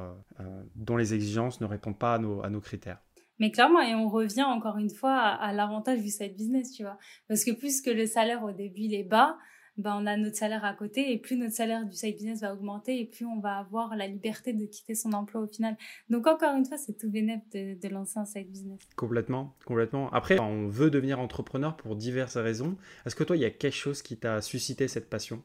dont 0.74 0.96
les 0.96 1.14
exigences 1.14 1.60
ne 1.60 1.66
répondent 1.66 1.98
pas 1.98 2.14
à 2.14 2.18
nos, 2.18 2.42
à 2.44 2.50
nos 2.50 2.60
critères. 2.60 2.98
Mais 3.38 3.51
clairement, 3.51 3.81
et 3.81 3.94
on 3.94 4.09
revient 4.09 4.44
encore 4.44 4.79
une 4.79 4.90
fois 4.90 5.16
à, 5.16 5.53
l'avantage 5.53 6.01
du 6.01 6.09
side 6.09 6.37
business, 6.37 6.72
tu 6.72 6.83
vois. 6.83 6.99
Parce 7.29 7.44
que 7.44 7.51
plus 7.51 7.81
que 7.83 7.90
le 7.90 8.07
salaire 8.07 8.42
au 8.44 8.53
début 8.53 8.83
il 8.83 8.94
est 8.94 9.05
bas, 9.05 9.37
ben 9.77 9.94
on 10.01 10.07
a 10.07 10.16
notre 10.16 10.37
salaire 10.37 10.64
à 10.64 10.72
côté 10.72 11.12
et 11.12 11.18
plus 11.18 11.37
notre 11.37 11.53
salaire 11.53 11.85
du 11.85 11.94
side 11.94 12.16
business 12.16 12.40
va 12.40 12.55
augmenter 12.55 12.99
et 12.99 13.05
plus 13.05 13.27
on 13.27 13.40
va 13.40 13.59
avoir 13.59 13.94
la 13.94 14.07
liberté 14.07 14.55
de 14.55 14.64
quitter 14.64 14.94
son 14.94 15.12
emploi 15.12 15.42
au 15.42 15.46
final. 15.46 15.77
Donc 16.09 16.27
encore 16.27 16.57
une 16.57 16.64
fois, 16.64 16.79
c'est 16.79 16.96
tout 16.96 17.11
bénéf 17.11 17.42
de, 17.53 17.79
de, 17.79 17.88
lancer 17.92 18.18
un 18.18 18.25
side 18.25 18.51
business. 18.51 18.81
Complètement, 18.96 19.55
complètement. 19.66 20.11
Après, 20.12 20.38
on 20.40 20.68
veut 20.68 20.90
devenir 20.90 21.20
entrepreneur 21.20 21.77
pour 21.77 21.94
diverses 21.94 22.38
raisons. 22.38 22.77
Est-ce 23.05 23.14
que 23.14 23.25
toi, 23.25 23.37
il 23.37 23.42
y 23.42 23.44
a 23.44 23.51
quelque 23.51 23.75
chose 23.75 24.01
qui 24.01 24.16
t'a 24.16 24.40
suscité 24.40 24.88
cette 24.88 25.11
passion? 25.11 25.42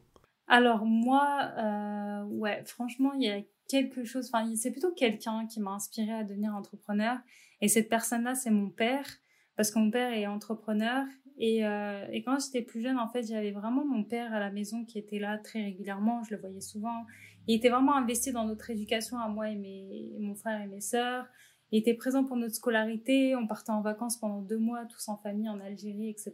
Alors 0.48 0.84
moi, 0.84 1.50
euh, 1.58 2.24
ouais, 2.24 2.62
franchement, 2.64 3.12
il 3.14 3.22
y 3.22 3.30
a 3.30 3.40
quelque 3.68 4.04
chose, 4.04 4.30
enfin 4.32 4.54
c'est 4.54 4.70
plutôt 4.70 4.92
quelqu'un 4.92 5.46
qui 5.46 5.60
m'a 5.60 5.70
inspiré 5.70 6.12
à 6.12 6.24
devenir 6.24 6.54
entrepreneur 6.54 7.16
et 7.62 7.68
cette 7.68 7.88
personne-là, 7.88 8.34
c'est 8.34 8.50
mon 8.50 8.68
père. 8.68 9.06
parce 9.56 9.70
que 9.70 9.78
mon 9.78 9.90
père 9.90 10.12
est 10.12 10.26
entrepreneur. 10.26 11.06
Et, 11.38 11.64
euh, 11.64 12.06
et 12.10 12.22
quand 12.22 12.38
j'étais 12.38 12.62
plus 12.62 12.82
jeune, 12.82 12.98
en 12.98 13.08
fait, 13.08 13.22
j'avais 13.22 13.52
vraiment 13.52 13.84
mon 13.84 14.02
père 14.04 14.32
à 14.34 14.40
la 14.40 14.50
maison 14.50 14.84
qui 14.84 14.98
était 14.98 15.18
là 15.18 15.38
très 15.38 15.62
régulièrement. 15.62 16.22
Je 16.24 16.34
le 16.34 16.40
voyais 16.40 16.60
souvent. 16.60 17.06
Il 17.46 17.56
était 17.56 17.68
vraiment 17.68 17.96
investi 17.96 18.32
dans 18.32 18.44
notre 18.44 18.68
éducation 18.70 19.18
à 19.18 19.28
moi 19.28 19.48
et, 19.48 19.56
mes, 19.56 20.12
mon 20.18 20.34
frère 20.34 20.60
et 20.60 20.66
mes 20.66 20.80
sœurs. 20.80 21.26
Il 21.70 21.78
était 21.78 21.94
présent 21.94 22.24
pour 22.24 22.36
notre 22.36 22.54
scolarité. 22.54 23.36
On 23.36 23.46
partait 23.46 23.70
en 23.70 23.80
vacances 23.80 24.18
pendant 24.18 24.42
deux 24.42 24.58
mois, 24.58 24.84
tous 24.86 25.08
en 25.08 25.16
famille, 25.16 25.48
en 25.48 25.60
Algérie, 25.60 26.10
etc. 26.10 26.32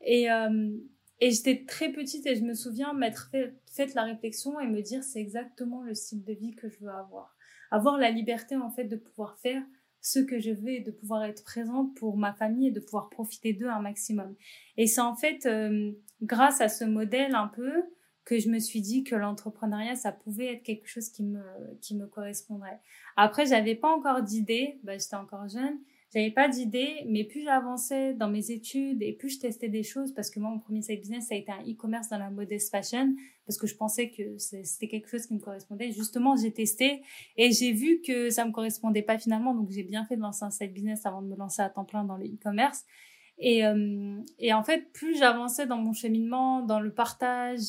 Et, 0.00 0.30
euh, 0.30 0.76
et 1.20 1.30
j'étais 1.30 1.64
très 1.64 1.90
petite 1.92 2.26
et 2.26 2.34
je 2.34 2.42
me 2.42 2.54
souviens 2.54 2.92
m'être 2.94 3.28
fait, 3.30 3.54
fait 3.66 3.94
la 3.94 4.02
réflexion 4.02 4.58
et 4.58 4.66
me 4.66 4.82
dire 4.82 5.04
c'est 5.04 5.20
exactement 5.20 5.82
le 5.82 5.94
style 5.94 6.24
de 6.24 6.32
vie 6.32 6.54
que 6.56 6.68
je 6.68 6.80
veux 6.80 6.90
avoir. 6.90 7.36
Avoir 7.70 7.96
la 7.96 8.10
liberté 8.10 8.56
en 8.56 8.70
fait 8.70 8.84
de 8.84 8.96
pouvoir 8.96 9.38
faire 9.38 9.62
ce 10.02 10.18
que 10.18 10.40
je 10.40 10.50
veux 10.50 10.70
et 10.70 10.80
de 10.80 10.90
pouvoir 10.90 11.24
être 11.24 11.44
présente 11.44 11.94
pour 11.94 12.16
ma 12.18 12.34
famille 12.34 12.68
et 12.68 12.70
de 12.72 12.80
pouvoir 12.80 13.08
profiter 13.08 13.52
d'eux 13.52 13.68
un 13.68 13.80
maximum. 13.80 14.34
Et 14.76 14.86
c'est 14.88 15.00
en 15.00 15.14
fait 15.14 15.46
euh, 15.46 15.92
grâce 16.20 16.60
à 16.60 16.68
ce 16.68 16.84
modèle 16.84 17.34
un 17.34 17.46
peu 17.46 17.84
que 18.24 18.38
je 18.38 18.48
me 18.48 18.58
suis 18.58 18.80
dit 18.80 19.04
que 19.04 19.14
l'entrepreneuriat 19.14 19.94
ça 19.94 20.12
pouvait 20.12 20.54
être 20.54 20.62
quelque 20.64 20.88
chose 20.88 21.08
qui 21.08 21.22
me 21.22 21.42
qui 21.80 21.96
me 21.96 22.06
correspondrait. 22.06 22.80
Après 23.16 23.46
j'avais 23.46 23.76
pas 23.76 23.88
encore 23.88 24.22
d'idée, 24.22 24.80
bah, 24.82 24.98
j'étais 24.98 25.16
encore 25.16 25.48
jeune, 25.48 25.78
j'avais 26.12 26.30
pas 26.30 26.48
d'idée, 26.48 27.04
mais 27.06 27.24
plus 27.24 27.42
j'avançais 27.44 28.12
dans 28.14 28.28
mes 28.28 28.50
études 28.50 29.02
et 29.02 29.12
plus 29.12 29.30
je 29.30 29.40
testais 29.40 29.68
des 29.68 29.82
choses, 29.82 30.12
parce 30.12 30.30
que 30.30 30.40
moi, 30.40 30.50
mon 30.50 30.58
premier 30.58 30.82
side 30.82 31.00
business, 31.00 31.28
ça 31.28 31.34
a 31.34 31.38
été 31.38 31.50
un 31.50 31.62
e-commerce 31.62 32.08
dans 32.10 32.18
la 32.18 32.30
modest 32.30 32.70
fashion, 32.70 33.14
parce 33.46 33.58
que 33.58 33.66
je 33.66 33.74
pensais 33.74 34.10
que 34.10 34.36
c'était 34.38 34.88
quelque 34.88 35.08
chose 35.08 35.26
qui 35.26 35.34
me 35.34 35.40
correspondait. 35.40 35.90
Justement, 35.92 36.36
j'ai 36.36 36.52
testé 36.52 37.02
et 37.36 37.50
j'ai 37.50 37.72
vu 37.72 38.02
que 38.06 38.30
ça 38.30 38.44
me 38.44 38.52
correspondait 38.52 39.02
pas 39.02 39.18
finalement, 39.18 39.54
donc 39.54 39.70
j'ai 39.70 39.84
bien 39.84 40.04
fait 40.04 40.16
de 40.16 40.22
lancer 40.22 40.44
un 40.44 40.50
side 40.50 40.72
business 40.72 41.06
avant 41.06 41.22
de 41.22 41.28
me 41.28 41.36
lancer 41.36 41.62
à 41.62 41.70
temps 41.70 41.84
plein 41.84 42.04
dans 42.04 42.16
le 42.16 42.26
e-commerce. 42.26 42.84
Et, 43.38 43.64
euh, 43.64 44.20
et 44.38 44.52
en 44.52 44.62
fait, 44.62 44.92
plus 44.92 45.16
j'avançais 45.18 45.66
dans 45.66 45.78
mon 45.78 45.94
cheminement, 45.94 46.62
dans 46.62 46.80
le 46.80 46.92
partage, 46.92 47.60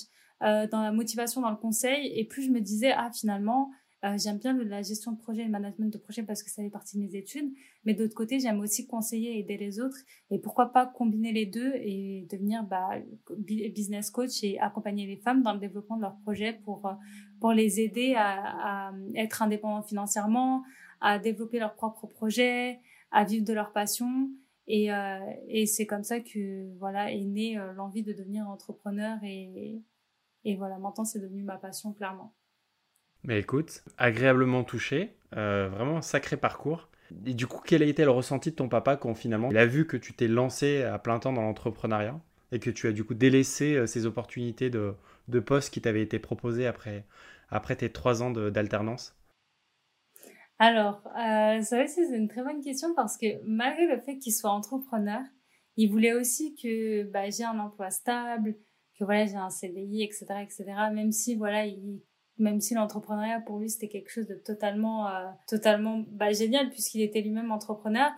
euh, 0.41 0.67
dans 0.67 0.81
la 0.81 0.91
motivation, 0.91 1.39
dans 1.39 1.49
le 1.49 1.55
conseil, 1.55 2.11
et 2.19 2.25
plus 2.25 2.43
je 2.43 2.51
me 2.51 2.59
disais, 2.59 2.91
ah 2.91 3.09
finalement, 3.17 3.71
euh, 4.03 4.17
j'aime 4.17 4.37
bien 4.37 4.53
la 4.53 4.81
gestion 4.81 5.13
de 5.13 5.17
projet 5.17 5.41
et 5.41 5.45
le 5.45 5.51
management 5.51 5.91
de 5.91 5.97
projet 5.97 6.23
parce 6.23 6.43
que 6.43 6.49
ça 6.49 6.61
fait 6.61 6.69
partie 6.69 6.97
de 6.97 7.03
mes 7.03 7.15
études. 7.15 7.53
Mais 7.85 7.93
d'autre 7.93 8.13
côté, 8.13 8.39
j'aime 8.39 8.59
aussi 8.59 8.85
conseiller 8.85 9.35
et 9.35 9.39
aider 9.39 9.57
les 9.57 9.79
autres. 9.79 9.97
Et 10.29 10.39
pourquoi 10.39 10.73
pas 10.73 10.85
combiner 10.85 11.31
les 11.31 11.45
deux 11.45 11.73
et 11.75 12.27
devenir 12.29 12.63
bah, 12.63 12.89
business 13.37 14.09
coach 14.09 14.43
et 14.43 14.59
accompagner 14.59 15.05
les 15.07 15.17
femmes 15.17 15.41
dans 15.41 15.53
le 15.53 15.59
développement 15.59 15.97
de 15.97 16.01
leurs 16.01 16.17
projets 16.23 16.53
pour, 16.53 16.85
euh, 16.85 16.93
pour 17.39 17.53
les 17.53 17.79
aider 17.79 18.13
à, 18.15 18.89
à 18.89 18.93
être 19.15 19.41
indépendants 19.41 19.83
financièrement, 19.83 20.63
à 20.99 21.19
développer 21.19 21.59
leurs 21.59 21.75
propres 21.75 22.07
projets, 22.07 22.79
à 23.11 23.23
vivre 23.23 23.45
de 23.45 23.53
leur 23.53 23.71
passion. 23.71 24.29
Et, 24.67 24.93
euh, 24.93 25.19
et 25.47 25.65
c'est 25.65 25.85
comme 25.85 26.03
ça 26.03 26.19
que 26.19 26.77
voilà 26.77 27.11
est 27.11 27.25
née 27.25 27.57
euh, 27.57 27.73
l'envie 27.73 28.03
de 28.03 28.13
devenir 28.13 28.47
entrepreneur 28.49 29.17
et, 29.23 29.81
et 30.45 30.55
voilà 30.55 30.77
maintenant 30.77 31.03
c'est 31.03 31.19
devenu 31.19 31.43
ma 31.43 31.57
passion 31.57 31.91
clairement. 31.91 32.33
Mais 33.23 33.39
écoute, 33.39 33.83
agréablement 33.97 34.63
touché, 34.63 35.15
euh, 35.37 35.69
vraiment 35.69 35.97
un 35.97 36.01
sacré 36.01 36.37
parcours. 36.37 36.89
Et 37.25 37.33
du 37.33 37.47
coup, 37.47 37.61
quel 37.63 37.83
a 37.83 37.85
été 37.85 38.03
le 38.03 38.11
ressenti 38.11 38.51
de 38.51 38.55
ton 38.55 38.67
papa 38.69 38.97
quand 38.97 39.13
finalement 39.13 39.49
il 39.51 39.57
a 39.57 39.65
vu 39.65 39.85
que 39.85 39.97
tu 39.97 40.13
t'es 40.13 40.27
lancé 40.27 40.83
à 40.83 40.97
plein 40.99 41.19
temps 41.19 41.31
dans 41.31 41.41
l'entrepreneuriat 41.41 42.19
et 42.51 42.59
que 42.59 42.69
tu 42.69 42.87
as 42.87 42.91
du 42.91 43.03
coup 43.03 43.13
délaissé 43.13 43.75
euh, 43.75 43.87
ces 43.87 44.05
opportunités 44.05 44.69
de, 44.69 44.93
de 45.27 45.39
poste 45.39 45.73
qui 45.73 45.81
t'avaient 45.81 46.01
été 46.01 46.19
proposées 46.19 46.67
après, 46.67 47.05
après 47.49 47.75
tes 47.75 47.91
trois 47.91 48.23
ans 48.23 48.31
d'alternance? 48.31 49.15
Alors, 50.59 51.01
euh, 51.17 51.61
c'est 51.61 51.87
c'est 51.87 52.15
une 52.15 52.27
très 52.27 52.43
bonne 52.43 52.61
question 52.61 52.93
parce 52.95 53.17
que 53.17 53.25
malgré 53.45 53.87
le 53.87 53.99
fait 54.01 54.17
qu'il 54.17 54.33
soit 54.33 54.51
entrepreneur, 54.51 55.21
il 55.77 55.91
voulait 55.91 56.13
aussi 56.13 56.55
que 56.55 57.03
bah, 57.03 57.29
j'ai 57.29 57.43
un 57.43 57.59
emploi 57.59 57.89
stable, 57.89 58.55
que 58.97 59.03
voilà, 59.03 59.25
j'ai 59.25 59.35
un 59.35 59.49
CDI, 59.49 60.03
etc., 60.03 60.25
etc. 60.41 60.65
Même 60.93 61.11
si 61.11 61.35
voilà, 61.35 61.65
il 61.65 62.01
même 62.37 62.59
si 62.59 62.73
l'entrepreneuriat 62.73 63.41
pour 63.41 63.59
lui 63.59 63.69
c'était 63.69 63.89
quelque 63.89 64.09
chose 64.09 64.27
de 64.27 64.35
totalement 64.35 65.07
euh, 65.07 65.29
totalement 65.47 66.03
bah, 66.11 66.31
génial 66.31 66.69
puisqu'il 66.69 67.01
était 67.01 67.21
lui-même 67.21 67.51
entrepreneur. 67.51 68.11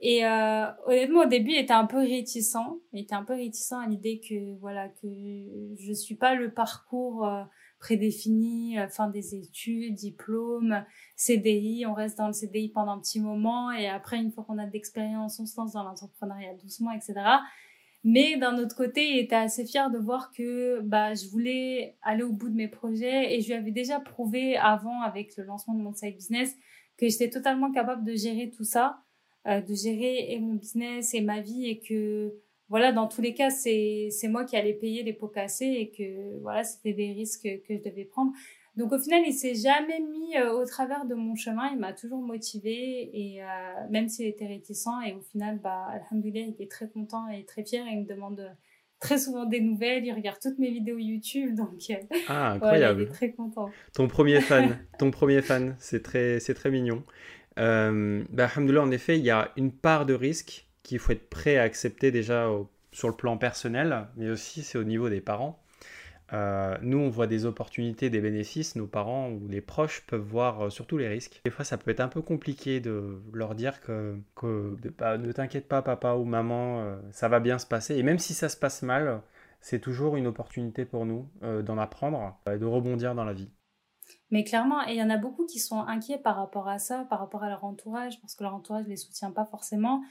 Et 0.00 0.24
euh, 0.24 0.66
honnêtement 0.86 1.22
au 1.22 1.26
début 1.26 1.50
il 1.50 1.58
était 1.58 1.72
un 1.72 1.86
peu 1.86 1.98
réticent. 1.98 2.56
Il 2.92 3.02
était 3.02 3.14
un 3.14 3.24
peu 3.24 3.34
réticent 3.34 3.72
à 3.72 3.86
l'idée 3.86 4.20
que 4.20 4.58
voilà 4.60 4.88
que 4.88 5.08
je 5.76 5.92
suis 5.92 6.14
pas 6.14 6.34
le 6.34 6.52
parcours 6.52 7.26
euh, 7.26 7.42
prédéfini 7.80 8.76
fin 8.90 9.08
des 9.08 9.34
études 9.34 9.94
diplôme 9.94 10.84
CDI 11.16 11.84
on 11.86 11.94
reste 11.94 12.18
dans 12.18 12.26
le 12.26 12.32
CDI 12.32 12.70
pendant 12.70 12.92
un 12.92 13.00
petit 13.00 13.20
moment. 13.20 13.72
Et 13.72 13.88
après 13.88 14.18
une 14.18 14.30
fois 14.30 14.44
qu'on 14.44 14.58
a 14.58 14.66
de 14.66 14.72
l'expérience 14.72 15.40
on 15.40 15.46
se 15.46 15.60
lance 15.60 15.72
dans 15.72 15.82
l'entrepreneuriat 15.82 16.54
doucement 16.54 16.92
etc 16.92 17.14
mais 18.04 18.36
d'un 18.36 18.58
autre 18.58 18.76
côté, 18.76 19.10
il 19.10 19.18
était 19.18 19.34
assez 19.34 19.66
fier 19.66 19.90
de 19.90 19.98
voir 19.98 20.30
que 20.32 20.80
bah, 20.80 21.14
je 21.14 21.28
voulais 21.28 21.96
aller 22.02 22.22
au 22.22 22.32
bout 22.32 22.48
de 22.48 22.54
mes 22.54 22.68
projets 22.68 23.34
et 23.34 23.40
je 23.40 23.48
lui 23.48 23.54
avais 23.54 23.72
déjà 23.72 24.00
prouvé 24.00 24.56
avant, 24.56 25.02
avec 25.02 25.36
le 25.36 25.44
lancement 25.44 25.74
de 25.74 25.82
mon 25.82 25.92
side 25.92 26.14
business, 26.14 26.56
que 26.96 27.08
j'étais 27.08 27.30
totalement 27.30 27.72
capable 27.72 28.04
de 28.04 28.14
gérer 28.14 28.50
tout 28.50 28.64
ça, 28.64 29.00
euh, 29.46 29.60
de 29.60 29.74
gérer 29.74 30.32
et 30.32 30.38
mon 30.38 30.54
business 30.54 31.14
et 31.14 31.20
ma 31.20 31.40
vie 31.40 31.66
et 31.66 31.80
que 31.80 32.34
voilà, 32.68 32.92
dans 32.92 33.08
tous 33.08 33.22
les 33.22 33.32
cas, 33.34 33.50
c'est 33.50 34.10
moi 34.24 34.44
qui 34.44 34.56
allais 34.56 34.74
payer 34.74 35.02
les 35.02 35.14
pots 35.14 35.28
cassés 35.28 35.74
et 35.78 35.90
que 35.90 36.38
voilà, 36.42 36.64
c'était 36.64 36.92
des 36.92 37.12
risques 37.12 37.48
que 37.66 37.76
je 37.76 37.82
devais 37.82 38.04
prendre. 38.04 38.32
Donc 38.78 38.92
au 38.92 38.98
final, 38.98 39.22
il 39.26 39.32
s'est 39.32 39.56
jamais 39.56 39.98
mis 39.98 40.36
euh, 40.36 40.52
au 40.52 40.64
travers 40.64 41.04
de 41.04 41.16
mon 41.16 41.34
chemin. 41.34 41.68
Il 41.72 41.80
m'a 41.80 41.92
toujours 41.92 42.22
motivé 42.22 43.10
et 43.12 43.42
euh, 43.42 43.46
même 43.90 44.08
s'il 44.08 44.26
était 44.26 44.46
réticent. 44.46 44.86
Et 45.04 45.14
au 45.14 45.20
final, 45.20 45.58
bah, 45.58 45.88
alhamdoulilah, 45.90 46.46
il 46.46 46.62
est 46.62 46.70
très 46.70 46.88
content 46.88 47.26
et 47.28 47.44
très 47.44 47.64
fier 47.64 47.84
et 47.88 47.90
il 47.90 48.02
me 48.02 48.06
demande 48.06 48.38
euh, 48.38 48.48
très 49.00 49.18
souvent 49.18 49.46
des 49.46 49.60
nouvelles. 49.60 50.06
Il 50.06 50.12
regarde 50.12 50.38
toutes 50.40 50.60
mes 50.60 50.70
vidéos 50.70 50.96
YouTube, 50.96 51.56
donc 51.56 51.72
ah, 52.28 52.52
incroyable. 52.52 53.02
il 53.02 53.08
est 53.08 53.10
très 53.10 53.32
content. 53.32 53.68
Ton 53.94 54.06
premier 54.06 54.40
fan, 54.40 54.78
ton 55.00 55.10
premier 55.10 55.42
fan, 55.42 55.74
c'est 55.80 56.04
très, 56.04 56.38
c'est 56.38 56.54
très 56.54 56.70
mignon. 56.70 57.02
Euh, 57.58 58.22
bah, 58.30 58.48
en 58.56 58.90
effet, 58.92 59.18
il 59.18 59.24
y 59.24 59.30
a 59.30 59.50
une 59.56 59.72
part 59.72 60.06
de 60.06 60.14
risque 60.14 60.68
qu'il 60.84 61.00
faut 61.00 61.10
être 61.10 61.28
prêt 61.28 61.56
à 61.56 61.62
accepter 61.62 62.12
déjà 62.12 62.48
sur 62.92 63.08
le 63.08 63.14
plan 63.16 63.38
personnel, 63.38 64.06
mais 64.16 64.30
aussi 64.30 64.62
c'est 64.62 64.78
au 64.78 64.84
niveau 64.84 65.08
des 65.08 65.20
parents. 65.20 65.60
Euh, 66.32 66.76
nous, 66.82 66.98
on 66.98 67.08
voit 67.08 67.26
des 67.26 67.46
opportunités, 67.46 68.10
des 68.10 68.20
bénéfices. 68.20 68.76
Nos 68.76 68.86
parents 68.86 69.30
ou 69.30 69.48
les 69.48 69.60
proches 69.60 70.04
peuvent 70.06 70.20
voir 70.20 70.62
euh, 70.62 70.70
surtout 70.70 70.98
les 70.98 71.08
risques. 71.08 71.40
Des 71.44 71.50
fois, 71.50 71.64
ça 71.64 71.78
peut 71.78 71.90
être 71.90 72.00
un 72.00 72.08
peu 72.08 72.20
compliqué 72.20 72.80
de 72.80 73.20
leur 73.32 73.54
dire 73.54 73.80
que, 73.80 74.18
ne 74.42 75.32
t'inquiète 75.32 75.68
pas, 75.68 75.82
papa 75.82 76.14
ou 76.14 76.24
maman, 76.24 76.80
euh, 76.80 76.96
ça 77.12 77.28
va 77.28 77.40
bien 77.40 77.58
se 77.58 77.66
passer. 77.66 77.96
Et 77.96 78.02
même 78.02 78.18
si 78.18 78.34
ça 78.34 78.48
se 78.48 78.56
passe 78.56 78.82
mal, 78.82 79.22
c'est 79.60 79.80
toujours 79.80 80.16
une 80.16 80.26
opportunité 80.26 80.84
pour 80.84 81.04
nous 81.04 81.28
d'en 81.42 81.78
apprendre 81.78 82.38
et 82.46 82.58
de 82.58 82.64
rebondir 82.64 83.16
dans 83.16 83.24
la 83.24 83.32
vie. 83.32 83.50
Mais 84.30 84.44
clairement, 84.44 84.82
il 84.82 84.94
y 84.94 85.02
en 85.02 85.10
a 85.10 85.16
beaucoup 85.16 85.46
qui 85.46 85.58
sont 85.58 85.80
inquiets 85.80 86.18
par 86.18 86.36
rapport 86.36 86.68
à 86.68 86.78
ça, 86.78 87.06
par 87.10 87.18
rapport 87.18 87.42
à 87.42 87.48
leur 87.48 87.64
entourage, 87.64 88.20
parce 88.20 88.36
que 88.36 88.44
leur 88.44 88.54
entourage 88.54 88.84
ne 88.84 88.90
les 88.90 88.96
soutient 88.96 89.32
pas 89.32 89.44
forcément. 89.44 90.02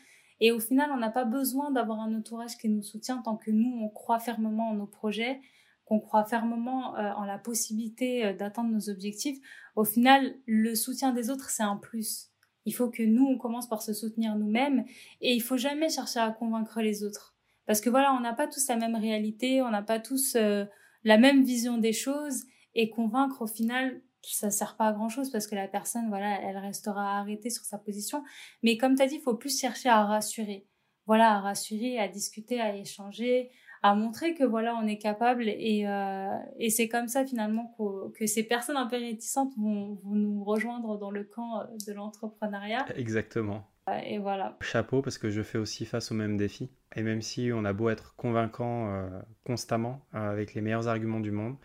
Et 0.41 0.51
au 0.51 0.59
final, 0.59 0.91
on 0.91 0.97
n'a 0.97 1.09
pas 1.09 1.23
besoin 1.23 1.71
d'avoir 1.71 2.01
un 2.01 2.13
entourage 2.13 2.57
qui 2.57 2.67
nous 2.67 2.83
soutient 2.83 3.21
tant 3.21 3.37
que 3.37 3.51
nous, 3.51 3.79
on 3.81 3.89
croit 3.89 4.19
fermement 4.19 4.71
en 4.71 4.73
nos 4.73 4.85
projets 4.85 5.39
qu'on 5.87 5.99
croit 6.01 6.25
fermement 6.25 6.97
euh, 6.97 7.11
en 7.13 7.23
la 7.23 7.37
possibilité 7.37 8.25
euh, 8.25 8.33
d'atteindre 8.33 8.69
nos 8.71 8.89
objectifs, 8.89 9.37
au 9.75 9.85
final, 9.85 10.35
le 10.45 10.75
soutien 10.75 11.13
des 11.13 11.29
autres, 11.29 11.49
c'est 11.49 11.63
un 11.63 11.77
plus. 11.77 12.29
Il 12.65 12.73
faut 12.73 12.89
que 12.89 13.03
nous, 13.03 13.25
on 13.25 13.37
commence 13.37 13.69
par 13.69 13.81
se 13.81 13.93
soutenir 13.93 14.35
nous-mêmes 14.35 14.83
et 15.21 15.33
il 15.33 15.39
faut 15.39 15.55
jamais 15.55 15.89
chercher 15.89 16.19
à 16.19 16.31
convaincre 16.31 16.81
les 16.81 17.03
autres. 17.03 17.35
Parce 17.65 17.79
que 17.79 17.89
voilà, 17.89 18.13
on 18.13 18.19
n'a 18.19 18.33
pas 18.33 18.47
tous 18.47 18.67
la 18.67 18.75
même 18.75 18.95
réalité, 18.95 19.61
on 19.61 19.69
n'a 19.69 19.81
pas 19.81 19.99
tous 19.99 20.35
euh, 20.35 20.65
la 21.05 21.17
même 21.17 21.43
vision 21.43 21.77
des 21.77 21.93
choses 21.93 22.43
et 22.75 22.89
convaincre 22.89 23.41
au 23.41 23.47
final, 23.47 24.01
ça 24.21 24.51
sert 24.51 24.75
pas 24.75 24.87
à 24.87 24.93
grand 24.93 25.07
chose 25.07 25.31
parce 25.31 25.47
que 25.47 25.55
la 25.55 25.69
personne, 25.69 26.09
voilà, 26.09 26.41
elle 26.41 26.57
restera 26.57 27.19
arrêtée 27.19 27.49
sur 27.49 27.63
sa 27.63 27.77
position. 27.77 28.23
Mais 28.61 28.77
comme 28.77 28.95
tu 28.95 29.01
as 29.01 29.07
dit, 29.07 29.15
il 29.15 29.21
faut 29.21 29.35
plus 29.35 29.57
chercher 29.57 29.87
à 29.87 30.03
rassurer. 30.05 30.67
Voilà, 31.05 31.35
à 31.35 31.39
rassurer, 31.39 31.97
à 31.99 32.09
discuter, 32.09 32.59
à 32.59 32.75
échanger, 32.75 33.49
à 33.87 33.95
montrer 33.95 34.33
que 34.33 34.43
voilà 34.43 34.75
on 34.75 34.85
est 34.85 34.97
capable 34.97 35.47
et, 35.47 35.87
euh, 35.87 36.37
et 36.59 36.69
c'est 36.69 36.89
comme 36.89 37.07
ça 37.07 37.25
finalement 37.25 37.73
que 38.19 38.25
ces 38.25 38.43
personnes 38.43 38.75
un 38.75 38.85
peu 38.85 38.97
réticentes 38.97 39.53
vont, 39.57 39.97
vont, 40.03 40.15
nous 40.15 40.43
rejoindre 40.43 40.97
dans 40.97 41.09
le 41.09 41.23
camp 41.23 41.61
euh, 41.61 41.63
de 41.87 41.93
l'entrepreneuriat. 41.93 42.85
Exactement. 42.97 43.65
Euh, 43.87 43.97
et 44.05 44.17
voilà. 44.17 44.57
Chapeau 44.59 45.01
parce 45.01 45.17
que 45.17 45.29
je 45.29 45.41
fais 45.41 45.57
aussi 45.57 45.85
face 45.85 46.11
aux 46.11 46.15
mêmes 46.15 46.35
défis 46.35 46.69
et 46.97 47.01
même 47.01 47.21
si 47.21 47.51
on 47.53 47.63
a 47.63 47.71
beau 47.71 47.89
être 47.89 48.15
convaincant 48.17 49.09
constamment 49.45 50.01
avec 50.11 50.53
les 50.53 50.61
meilleurs 50.61 50.87
arguments 50.87 51.19
du 51.19 51.31
monde, 51.31 51.55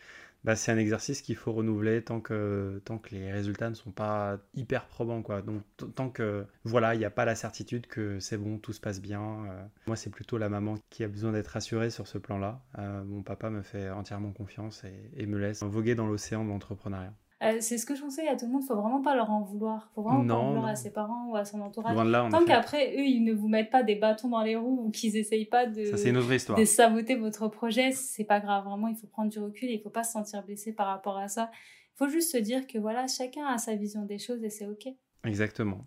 bah, 0.44 0.57
c'est 0.57 0.72
un 0.72 0.78
exercice 0.78 1.22
qu'il 1.22 1.37
faut 1.37 1.52
renouveler 1.52 2.02
tant 2.02 2.20
que, 2.20 2.81
tant 2.85 2.98
que 2.98 3.14
les 3.14 3.31
résultats 3.31 3.70
ne 3.70 3.74
sont 3.74 3.92
pas 3.92 4.38
hyper 4.55 4.87
probants. 4.87 5.22
Quoi. 5.22 5.42
Donc 5.42 5.62
tant 5.94 6.11
que 6.11 6.44
voilà, 6.64 6.94
il 6.94 6.98
n'y 6.98 7.05
a 7.05 7.11
pas 7.11 7.24
la 7.24 7.35
certitude 7.35 7.87
que 7.87 8.18
c'est 8.18 8.38
bon, 8.38 8.59
tout 8.59 8.72
se 8.72 8.81
passe 8.81 9.00
bien. 9.00 9.22
Euh. 9.22 9.64
moi, 9.87 9.96
c'est 9.96 10.11
plutôt 10.11 10.38
la 10.38 10.48
maman 10.48 10.74
qui 10.90 11.05
a 11.05 11.09
besoin 11.09 11.33
d'être 11.33 11.48
rassurée 11.48 11.90
sur 11.90 12.09
ce 12.09 12.18
plan-là. 12.18 12.61
Euh, 12.78 13.05
mon 13.05 13.22
papa 13.22 13.50
me 13.50 13.62
fait 13.62 13.90
entièrement 13.90 14.33
confiance 14.33 14.83
et, 15.16 15.26
me 15.26 15.38
laisse 15.38 15.62
voguer 15.62 15.94
dans 15.94 16.07
l'océan 16.07 16.44
de 16.44 16.50
l'entrepreneuriat. 16.50 17.14
Euh, 17.42 17.57
c'est 17.61 17.78
ce 17.78 17.87
que 17.87 17.94
je 17.94 18.02
conseille 18.02 18.28
à 18.28 18.37
tout 18.37 18.46
le 18.46 18.52
monde. 18.52 18.62
Faut 18.62 18.76
vraiment 18.76 19.02
pas 19.02 19.16
leur 19.16 19.31
en 19.31 19.42
vouloir. 19.42 19.90
Faut 19.94 20.02
vraiment 20.02 20.26
pas 20.26 20.35
en 20.35 20.48
vouloir 20.48 20.66
à 20.66 20.76
ses 20.76 20.92
parents 20.92 21.28
ou 21.28 21.37
à 21.37 21.44
son 21.44 21.61
entourage. 21.61 21.96
Tant 22.31 22.44
qu'après, 22.44 22.94
eux, 22.96 23.05
ils 23.05 23.24
ne 23.24 23.33
vous 23.33 23.48
mettent 23.48 23.70
pas 23.70 23.83
des 23.83 23.96
bâtons 23.96 24.28
dans 24.28 24.42
les 24.42 24.57
roues 24.57 24.85
ou 24.85 24.90
qu'ils 24.90 25.16
essayent 25.16 25.46
pas 25.46 25.66
de, 25.66 25.96
Ça, 25.96 26.09
une 26.09 26.16
autre 26.16 26.33
histoire. 26.33 26.59
de 26.59 26.64
saboter 26.64 27.16
votre 27.16 27.48
projet, 27.48 27.90
c'est 27.92 28.24
pas 28.24 28.40
grave. 28.40 28.64
Vraiment, 28.64 28.88
il 28.88 28.96
faut 28.96 29.07
prendre 29.07 29.31
du 29.31 29.38
recul 29.38 29.68
et 29.68 29.74
il 29.74 29.81
faut 29.81 29.90
pas 29.90 30.05
se 30.05 30.12
sentir 30.12 30.42
blessé 30.44 30.72
par 30.72 30.87
rapport 30.87 31.18
à 31.18 31.28
ça. 31.28 31.50
Il 31.94 31.98
faut 31.98 32.09
juste 32.09 32.33
se 32.33 32.38
dire 32.38 32.66
que 32.66 32.78
voilà, 32.78 33.07
chacun 33.07 33.46
a 33.46 33.59
sa 33.59 33.74
vision 33.74 34.05
des 34.05 34.18
choses 34.18 34.42
et 34.44 34.50
c'est 34.50 34.66
OK. 34.66 34.88
Exactement. 35.24 35.87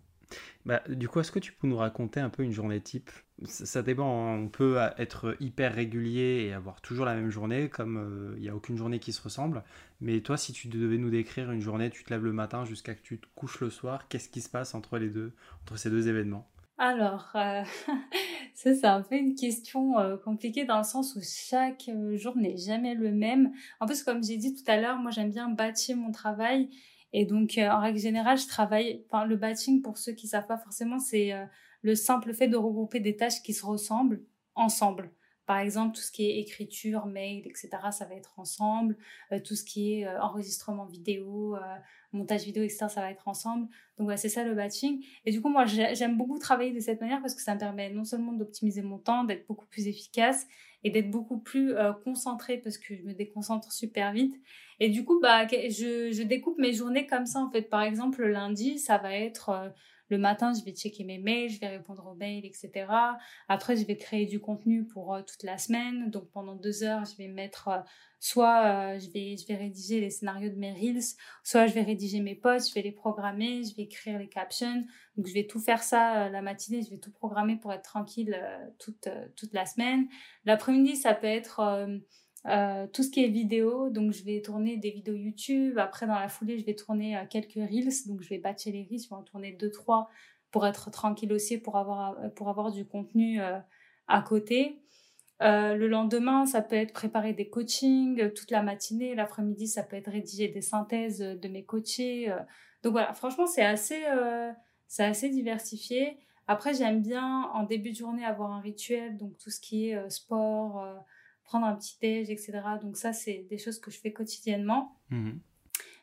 Bah, 0.64 0.82
du 0.88 1.08
coup, 1.08 1.20
est-ce 1.20 1.30
que 1.30 1.38
tu 1.38 1.52
peux 1.52 1.68
nous 1.68 1.76
raconter 1.76 2.20
un 2.20 2.28
peu 2.28 2.42
une 2.42 2.52
journée 2.52 2.80
type? 2.80 3.10
Ça, 3.44 3.82
dépend, 3.82 4.26
hein. 4.28 4.38
on 4.38 4.48
peut 4.48 4.78
être 4.98 5.36
hyper 5.40 5.74
régulier 5.74 6.46
et 6.48 6.52
avoir 6.52 6.80
toujours 6.80 7.04
la 7.04 7.14
même 7.14 7.30
journée, 7.30 7.68
comme 7.68 7.98
euh, 7.98 8.34
il 8.36 8.42
n'y 8.42 8.48
a 8.48 8.56
aucune 8.56 8.76
journée 8.76 8.98
qui 8.98 9.12
se 9.12 9.22
ressemble. 9.22 9.62
Mais 10.00 10.20
toi, 10.20 10.36
si 10.36 10.52
tu 10.52 10.68
devais 10.68 10.98
nous 10.98 11.10
décrire 11.10 11.52
une 11.52 11.60
journée, 11.60 11.90
tu 11.90 12.02
te 12.02 12.10
lèves 12.10 12.24
le 12.24 12.32
matin 12.32 12.64
jusqu'à 12.64 12.94
que 12.94 13.02
tu 13.02 13.20
te 13.20 13.26
couches 13.34 13.60
le 13.60 13.70
soir, 13.70 14.08
qu'est-ce 14.08 14.28
qui 14.28 14.40
se 14.40 14.48
passe 14.48 14.74
entre 14.74 14.98
les 14.98 15.10
deux, 15.10 15.32
entre 15.62 15.76
ces 15.76 15.90
deux 15.90 16.08
événements? 16.08 16.48
Alors, 16.78 17.30
euh, 17.36 17.62
ça 18.54 18.74
c'est 18.74 18.84
un 18.84 19.02
peu 19.02 19.16
une 19.16 19.34
question 19.34 19.98
euh, 19.98 20.16
compliquée 20.16 20.64
dans 20.64 20.78
le 20.78 20.84
sens 20.84 21.14
où 21.16 21.20
chaque 21.22 21.90
jour 22.14 22.36
n'est 22.36 22.56
jamais 22.56 22.94
le 22.94 23.12
même. 23.12 23.52
En 23.80 23.86
plus, 23.86 24.02
comme 24.02 24.22
j'ai 24.22 24.36
dit 24.36 24.54
tout 24.54 24.70
à 24.70 24.78
l'heure, 24.78 24.96
moi 24.96 25.10
j'aime 25.10 25.30
bien 25.30 25.48
bâtir 25.48 25.96
mon 25.96 26.10
travail 26.10 26.68
et 27.18 27.24
donc 27.24 27.54
en 27.58 27.80
règle 27.80 27.98
générale, 27.98 28.36
je 28.36 28.46
travaille. 28.46 29.02
Enfin, 29.06 29.24
le 29.24 29.36
batching 29.36 29.80
pour 29.80 29.96
ceux 29.96 30.12
qui 30.12 30.28
savent 30.28 30.46
pas 30.46 30.58
forcément, 30.58 30.98
c'est 30.98 31.32
le 31.80 31.94
simple 31.94 32.34
fait 32.34 32.46
de 32.46 32.58
regrouper 32.58 33.00
des 33.00 33.16
tâches 33.16 33.42
qui 33.42 33.54
se 33.54 33.64
ressemblent 33.64 34.22
ensemble. 34.54 35.10
Par 35.46 35.58
exemple, 35.60 35.94
tout 35.94 36.02
ce 36.02 36.10
qui 36.10 36.28
est 36.28 36.40
écriture, 36.40 37.06
mail, 37.06 37.46
etc., 37.46 37.68
ça 37.92 38.04
va 38.04 38.16
être 38.16 38.38
ensemble. 38.38 38.96
Euh, 39.30 39.38
tout 39.38 39.54
ce 39.54 39.62
qui 39.62 39.94
est 39.94 40.06
euh, 40.06 40.20
enregistrement 40.20 40.86
vidéo, 40.86 41.54
euh, 41.54 41.60
montage 42.12 42.42
vidéo, 42.42 42.64
etc., 42.64 42.86
ça 42.88 43.00
va 43.00 43.12
être 43.12 43.28
ensemble. 43.28 43.68
Donc, 43.96 44.10
c'est 44.16 44.28
ça 44.28 44.42
le 44.42 44.54
batching. 44.54 45.04
Et 45.24 45.30
du 45.30 45.40
coup, 45.40 45.48
moi, 45.48 45.64
j'aime 45.64 46.16
beaucoup 46.16 46.38
travailler 46.40 46.72
de 46.72 46.80
cette 46.80 47.00
manière 47.00 47.20
parce 47.20 47.36
que 47.36 47.42
ça 47.42 47.54
me 47.54 47.60
permet 47.60 47.90
non 47.90 48.04
seulement 48.04 48.32
d'optimiser 48.32 48.82
mon 48.82 48.98
temps, 48.98 49.22
d'être 49.22 49.46
beaucoup 49.46 49.66
plus 49.66 49.86
efficace 49.86 50.46
et 50.82 50.90
d'être 50.90 51.10
beaucoup 51.10 51.38
plus 51.38 51.74
concentré 52.04 52.58
parce 52.58 52.78
que 52.78 52.94
je 52.94 53.02
me 53.02 53.14
déconcentre 53.14 53.72
super 53.72 54.12
vite. 54.12 54.34
Et 54.80 54.88
du 54.88 55.04
coup, 55.04 55.20
bah, 55.20 55.46
je, 55.46 56.10
je 56.12 56.22
découpe 56.22 56.58
mes 56.58 56.72
journées 56.72 57.06
comme 57.06 57.26
ça, 57.26 57.40
en 57.40 57.50
fait. 57.50 57.62
Par 57.62 57.82
exemple, 57.82 58.22
le 58.22 58.32
lundi, 58.32 58.78
ça 58.78 58.98
va 58.98 59.14
être 59.14 59.72
le 60.08 60.18
matin, 60.18 60.52
je 60.54 60.64
vais 60.64 60.72
checker 60.72 61.04
mes 61.04 61.18
mails, 61.18 61.50
je 61.50 61.60
vais 61.60 61.68
répondre 61.68 62.06
aux 62.06 62.14
mails, 62.14 62.44
etc. 62.44 62.86
Après, 63.48 63.76
je 63.76 63.84
vais 63.84 63.96
créer 63.96 64.26
du 64.26 64.40
contenu 64.40 64.86
pour 64.86 65.14
euh, 65.14 65.22
toute 65.22 65.42
la 65.42 65.58
semaine. 65.58 66.10
Donc, 66.10 66.30
pendant 66.30 66.54
deux 66.54 66.84
heures, 66.84 67.04
je 67.04 67.16
vais 67.16 67.28
mettre 67.28 67.68
euh, 67.68 67.78
soit 68.20 68.64
euh, 68.64 68.98
je 68.98 69.10
vais 69.10 69.36
je 69.36 69.46
vais 69.46 69.56
rédiger 69.56 70.00
les 70.00 70.10
scénarios 70.10 70.48
de 70.48 70.54
mes 70.54 70.72
reels, 70.72 71.02
soit 71.42 71.66
je 71.66 71.74
vais 71.74 71.82
rédiger 71.82 72.20
mes 72.20 72.34
posts, 72.34 72.70
je 72.70 72.74
vais 72.74 72.82
les 72.82 72.92
programmer, 72.92 73.64
je 73.64 73.74
vais 73.74 73.82
écrire 73.82 74.18
les 74.18 74.28
captions. 74.28 74.84
Donc, 75.16 75.26
je 75.26 75.34
vais 75.34 75.46
tout 75.46 75.60
faire 75.60 75.82
ça 75.82 76.28
la 76.28 76.42
matinée, 76.42 76.82
je 76.82 76.90
vais 76.90 76.98
tout 76.98 77.12
programmer 77.12 77.56
pour 77.56 77.72
être 77.72 77.82
tranquille 77.82 78.38
toute 78.78 79.08
toute 79.34 79.52
la 79.52 79.66
semaine. 79.66 80.06
L'après-midi, 80.44 80.96
ça 80.96 81.14
peut 81.14 81.26
être 81.26 81.60
euh, 82.48 82.86
tout 82.92 83.02
ce 83.02 83.10
qui 83.10 83.24
est 83.24 83.28
vidéo, 83.28 83.90
donc 83.90 84.12
je 84.12 84.22
vais 84.22 84.40
tourner 84.40 84.76
des 84.76 84.90
vidéos 84.90 85.14
YouTube. 85.14 85.78
Après, 85.78 86.06
dans 86.06 86.18
la 86.18 86.28
foulée, 86.28 86.58
je 86.58 86.64
vais 86.64 86.76
tourner 86.76 87.16
euh, 87.16 87.24
quelques 87.28 87.54
reels. 87.54 88.06
Donc, 88.06 88.22
je 88.22 88.28
vais 88.28 88.38
batcher 88.38 88.70
les 88.70 88.86
reels, 88.88 89.00
je 89.02 89.08
vais 89.08 89.16
en 89.16 89.22
tourner 89.22 89.52
deux, 89.52 89.70
trois 89.70 90.08
pour 90.52 90.64
être 90.66 90.90
tranquille 90.90 91.32
aussi, 91.32 91.58
pour 91.58 91.76
avoir, 91.76 92.16
euh, 92.20 92.70
du 92.70 92.86
contenu 92.86 93.40
à 94.06 94.22
côté. 94.22 94.80
le 95.40 95.86
lendemain, 95.88 96.46
ça 96.46 96.62
peut 96.62 96.76
être 96.76 96.92
préparer 96.92 97.32
des 97.32 97.48
coachings 97.48 98.32
toute 98.32 98.50
la 98.52 98.62
matinée. 98.62 99.14
L'après-midi, 99.14 99.66
ça 99.66 99.82
peut 99.82 99.96
être 99.96 100.10
rédiger 100.10 100.48
des 100.48 100.62
synthèses 100.62 101.18
de 101.18 101.48
mes 101.48 101.64
coachés. 101.64 102.32
donc 102.82 102.92
voilà, 102.92 103.12
franchement, 103.12 103.46
assez, 103.58 104.00
c'est 104.86 105.04
assez 105.04 105.28
diversifié. 105.28 106.16
Après, 106.46 106.72
j'aime 106.74 107.02
bien 107.02 107.50
en 107.52 107.64
début 107.64 107.90
de 107.90 107.96
journée 107.96 108.24
avoir 108.24 108.52
un 108.52 108.60
rituel, 108.60 109.18
donc 109.18 109.36
tout 109.38 109.50
ce 109.50 109.60
qui 109.60 109.90
est 109.90 110.10
sport 110.10 110.86
prendre 111.46 111.66
un 111.66 111.74
petit 111.74 111.96
déj, 112.00 112.28
etc. 112.30 112.60
Donc 112.82 112.96
ça, 112.96 113.12
c'est 113.12 113.46
des 113.48 113.58
choses 113.58 113.78
que 113.78 113.90
je 113.90 113.98
fais 113.98 114.12
quotidiennement. 114.12 114.96
Mhm. 115.10 115.40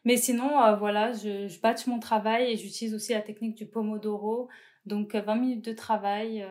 Mais 0.05 0.17
sinon, 0.17 0.61
euh, 0.61 0.75
voilà, 0.75 1.13
je, 1.13 1.47
je 1.47 1.61
batch 1.61 1.87
mon 1.87 1.99
travail 1.99 2.51
et 2.51 2.57
j'utilise 2.57 2.93
aussi 2.93 3.13
la 3.13 3.21
technique 3.21 3.55
du 3.55 3.65
Pomodoro. 3.65 4.49
Donc 4.85 5.15
20 5.15 5.37
euh, 5.37 5.39
minutes 5.39 5.65
de 5.65 5.73
travail, 5.73 6.45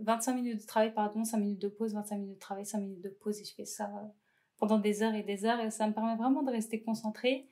25 0.00 0.32
euh, 0.32 0.34
minutes 0.34 0.60
de 0.62 0.66
travail, 0.66 0.94
pardon, 0.94 1.24
5 1.24 1.36
minutes 1.38 1.60
de 1.60 1.68
pause, 1.68 1.94
25 1.94 2.16
minutes 2.16 2.34
de 2.36 2.40
travail, 2.40 2.64
5 2.64 2.78
minutes 2.78 3.02
de 3.02 3.10
pause. 3.10 3.40
Et 3.40 3.44
je 3.44 3.54
fais 3.54 3.66
ça 3.66 3.90
pendant 4.58 4.78
des 4.78 5.02
heures 5.02 5.14
et 5.14 5.22
des 5.22 5.44
heures. 5.44 5.60
Et 5.60 5.70
ça 5.70 5.86
me 5.86 5.92
permet 5.92 6.16
vraiment 6.16 6.42
de 6.42 6.50
rester 6.50 6.80
concentrée. 6.80 7.48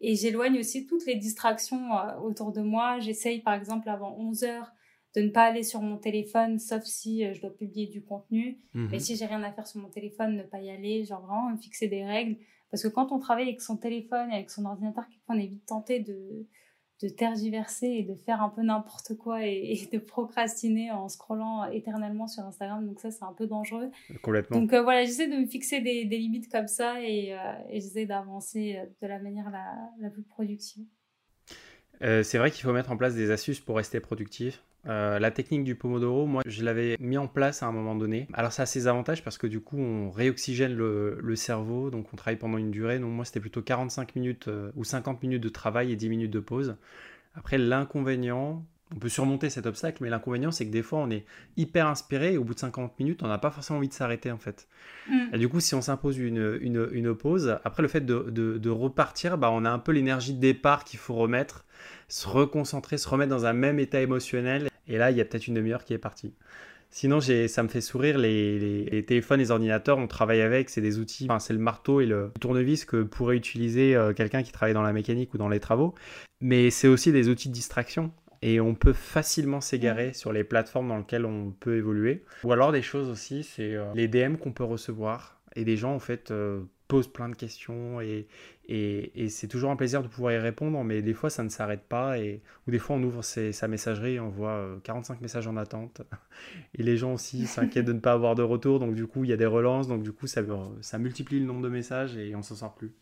Et 0.00 0.16
j'éloigne 0.16 0.58
aussi 0.58 0.86
toutes 0.86 1.04
les 1.06 1.16
distractions 1.16 1.90
autour 2.22 2.52
de 2.52 2.62
moi. 2.62 2.98
J'essaye, 3.00 3.40
par 3.40 3.54
exemple, 3.54 3.88
avant 3.88 4.16
11 4.18 4.44
heures, 4.44 4.72
de 5.14 5.22
ne 5.22 5.28
pas 5.30 5.44
aller 5.44 5.62
sur 5.62 5.80
mon 5.80 5.96
téléphone, 5.96 6.58
sauf 6.58 6.82
si 6.82 7.24
euh, 7.24 7.32
je 7.34 7.40
dois 7.40 7.50
publier 7.50 7.86
du 7.86 8.02
contenu. 8.02 8.58
Mhm. 8.74 8.88
Mais 8.90 8.98
si 8.98 9.16
j'ai 9.16 9.26
rien 9.26 9.42
à 9.42 9.52
faire 9.52 9.66
sur 9.66 9.80
mon 9.80 9.88
téléphone, 9.88 10.36
ne 10.36 10.42
pas 10.42 10.60
y 10.60 10.70
aller, 10.70 11.04
genre 11.04 11.20
vraiment 11.20 11.50
me 11.50 11.56
fixer 11.56 11.88
des 11.88 12.04
règles. 12.04 12.36
Parce 12.70 12.82
que 12.82 12.88
quand 12.88 13.12
on 13.12 13.20
travaille 13.20 13.48
avec 13.48 13.60
son 13.60 13.76
téléphone 13.76 14.30
et 14.30 14.34
avec 14.34 14.50
son 14.50 14.64
ordinateur, 14.64 15.04
on 15.28 15.38
est 15.38 15.46
vite 15.46 15.64
tenté 15.66 16.00
de, 16.00 16.48
de 17.00 17.08
tergiverser 17.08 17.86
et 17.86 18.02
de 18.02 18.16
faire 18.16 18.42
un 18.42 18.48
peu 18.48 18.62
n'importe 18.62 19.16
quoi 19.16 19.46
et, 19.46 19.88
de 19.92 19.98
procrastiner 19.98 20.90
en 20.90 21.08
scrollant 21.08 21.70
éternellement 21.70 22.26
sur 22.26 22.42
Instagram. 22.42 22.84
Donc 22.84 22.98
ça, 22.98 23.12
c'est 23.12 23.24
un 23.24 23.32
peu 23.32 23.46
dangereux. 23.46 23.92
Complètement. 24.20 24.58
Donc 24.58 24.72
euh, 24.72 24.82
voilà, 24.82 25.04
j'essaie 25.04 25.28
de 25.28 25.36
me 25.36 25.46
fixer 25.46 25.80
des, 25.80 26.06
des 26.06 26.18
limites 26.18 26.50
comme 26.50 26.66
ça 26.66 27.00
et, 27.00 27.34
euh, 27.34 27.38
et 27.70 27.80
j'essaie 27.80 28.06
d'avancer 28.06 28.80
de 29.00 29.06
la 29.06 29.20
manière 29.20 29.48
la, 29.50 29.76
la 30.00 30.10
plus 30.10 30.24
productive. 30.24 30.86
c'est 32.00 32.38
vrai 32.38 32.50
qu'il 32.50 32.64
faut 32.64 32.72
mettre 32.72 32.90
en 32.90 32.96
place 32.96 33.14
des 33.14 33.30
astuces 33.30 33.60
pour 33.60 33.76
rester 33.76 34.00
productif. 34.00 34.64
Euh, 34.86 35.18
la 35.18 35.30
technique 35.30 35.64
du 35.64 35.74
Pomodoro, 35.74 36.26
moi, 36.26 36.42
je 36.46 36.62
l'avais 36.62 36.96
mis 37.00 37.16
en 37.16 37.26
place 37.26 37.62
à 37.62 37.66
un 37.66 37.72
moment 37.72 37.94
donné. 37.94 38.28
Alors, 38.32 38.52
ça 38.52 38.64
a 38.64 38.66
ses 38.66 38.86
avantages 38.86 39.24
parce 39.24 39.38
que 39.38 39.46
du 39.46 39.60
coup, 39.60 39.78
on 39.78 40.10
réoxygène 40.10 40.74
le, 40.74 41.36
cerveau, 41.36 41.90
donc 41.90 42.12
on 42.12 42.16
travaille 42.16 42.38
pendant 42.38 42.58
une 42.58 42.70
durée. 42.70 42.98
Donc, 42.98 43.12
moi, 43.12 43.24
c'était 43.24 43.40
plutôt 43.40 43.62
45 43.62 44.14
minutes 44.16 44.48
euh, 44.48 44.70
ou 44.76 44.84
50 44.84 45.22
minutes 45.22 45.42
de 45.42 45.48
travail 45.48 45.92
et 45.92 45.96
10 45.96 46.08
minutes 46.08 46.30
de 46.30 46.40
pause. 46.40 46.76
Après, 47.34 47.58
l'inconvénient, 47.58 48.64
on 48.94 48.98
peut 48.98 49.08
surmonter 49.08 49.50
cet 49.50 49.66
obstacle, 49.66 50.02
mais 50.02 50.10
l'inconvénient, 50.10 50.52
c'est 50.52 50.66
que 50.66 50.70
des 50.70 50.82
fois, 50.82 51.00
on 51.00 51.10
est 51.10 51.24
hyper 51.56 51.88
inspiré 51.88 52.34
et 52.34 52.38
au 52.38 52.44
bout 52.44 52.54
de 52.54 52.60
50 52.60 52.98
minutes, 53.00 53.22
on 53.22 53.28
n'a 53.28 53.38
pas 53.38 53.50
forcément 53.50 53.78
envie 53.78 53.88
de 53.88 53.94
s'arrêter, 53.94 54.30
en 54.30 54.38
fait. 54.38 54.68
Mm. 55.10 55.34
Et 55.34 55.38
du 55.38 55.48
coup, 55.48 55.58
si 55.60 55.74
on 55.74 55.82
s'impose 55.82 56.18
une, 56.18 56.58
une, 56.60 57.14
pause, 57.14 57.58
après, 57.64 57.82
le 57.82 57.88
fait 57.88 58.02
de, 58.02 58.30
de 58.30 58.70
repartir, 58.70 59.38
bah, 59.38 59.50
on 59.50 59.64
a 59.64 59.70
un 59.70 59.80
peu 59.80 59.92
l'énergie 59.92 60.34
de 60.34 60.40
départ 60.40 60.84
qu'il 60.84 60.98
faut 60.98 61.14
remettre, 61.14 61.64
se 62.08 62.28
reconcentrer, 62.28 62.98
se 62.98 63.08
remettre 63.08 63.30
dans 63.30 63.46
un 63.46 63.52
même 63.52 63.80
état 63.80 64.00
émotionnel 64.00 64.68
et 64.88 64.98
là, 64.98 65.10
il 65.10 65.16
y 65.16 65.20
a 65.20 65.24
peut-être 65.24 65.46
une 65.46 65.54
demi-heure 65.54 65.84
qui 65.84 65.94
est 65.94 65.98
partie. 65.98 66.34
Sinon, 66.90 67.20
ça 67.20 67.62
me 67.64 67.68
fait 67.68 67.80
sourire 67.80 68.18
les, 68.18 68.86
les, 68.88 69.04
téléphones, 69.04 69.40
les 69.40 69.50
ordinateurs, 69.50 69.98
on 69.98 70.06
travaille 70.06 70.40
avec, 70.40 70.70
c'est 70.70 70.80
des 70.80 71.00
outils, 71.00 71.26
c'est 71.40 71.52
le 71.52 71.58
marteau 71.58 72.00
et 72.00 72.06
le 72.06 72.30
tournevis 72.40 72.84
que 72.84 73.02
pourrait 73.02 73.36
utiliser 73.36 73.96
euh, 73.96 74.12
quelqu'un 74.12 74.44
qui 74.44 74.52
travaille 74.52 74.74
dans 74.74 74.82
la 74.82 74.92
mécanique 74.92 75.34
ou 75.34 75.38
dans 75.38 75.48
les 75.48 75.58
travaux. 75.58 75.94
Mais 76.40 76.70
c'est 76.70 76.86
aussi 76.86 77.10
des 77.10 77.28
outils 77.28 77.48
de 77.48 77.52
distraction 77.52 78.12
et 78.42 78.60
on 78.60 78.76
peut 78.76 78.92
facilement 78.92 79.60
s'égarer 79.60 80.12
sur 80.12 80.32
les 80.32 80.44
plateformes 80.44 80.86
dans 80.86 80.98
lesquelles 80.98 81.24
on 81.24 81.50
peut 81.50 81.76
évoluer. 81.76 82.22
Ou 82.44 82.52
alors 82.52 82.70
des 82.70 82.82
choses 82.82 83.08
aussi, 83.08 83.42
c'est 83.42 83.74
euh, 83.74 83.92
les 83.94 84.06
DM 84.06 84.36
qu'on 84.36 84.52
peut 84.52 84.62
recevoir 84.62 85.40
et 85.56 85.64
des 85.64 85.76
gens 85.76 85.94
en 85.94 85.98
fait 85.98 86.30
euh, 86.30 86.62
posent 86.88 87.08
plein 87.08 87.28
de 87.28 87.34
questions 87.34 88.00
et, 88.00 88.26
et, 88.68 89.28
c'est 89.28 89.48
toujours 89.48 89.70
un 89.70 89.76
plaisir 89.76 90.02
de 90.02 90.08
pouvoir 90.08 90.32
y 90.32 90.38
répondre, 90.38 90.82
mais 90.84 91.02
des 91.02 91.14
fois 91.14 91.30
ça 91.30 91.42
ne 91.42 91.48
s'arrête 91.48 91.82
pas, 91.82 92.18
et, 92.18 92.42
ou 92.66 92.70
des 92.70 92.78
fois 92.78 92.96
on 92.96 93.02
ouvre 93.02 93.22
sa 93.22 93.68
messagerie 93.68 94.14
et 94.14 94.20
on 94.20 94.28
voit 94.28 94.80
45 94.84 95.14
euh, 95.14 95.16
messages 95.20 95.46
en 95.46 95.56
attente, 95.56 96.02
et 96.78 96.82
les 96.82 96.96
gens 96.96 97.14
aussi 97.14 97.46
s'inquiètent 97.46 97.86
de 97.86 97.92
ne 97.92 98.00
pas 98.00 98.12
avoir 98.12 98.34
de 98.34 98.42
retour, 98.42 98.80
donc 98.80 98.94
du 98.94 99.06
coup 99.06 99.24
il 99.24 99.30
y 99.30 99.32
a 99.32 99.36
des 99.36 99.46
relances, 99.46 99.88
donc 99.88 100.02
du 100.02 100.12
coup 100.12 100.26
ça, 100.26 100.42
ça 100.80 100.98
multiplie 100.98 101.40
le 101.40 101.46
nombre 101.46 101.62
de 101.62 101.68
messages 101.68 102.16
et 102.16 102.34
on 102.34 102.42
s'en 102.42 102.54
sort 102.54 102.74
plus. 102.74 102.94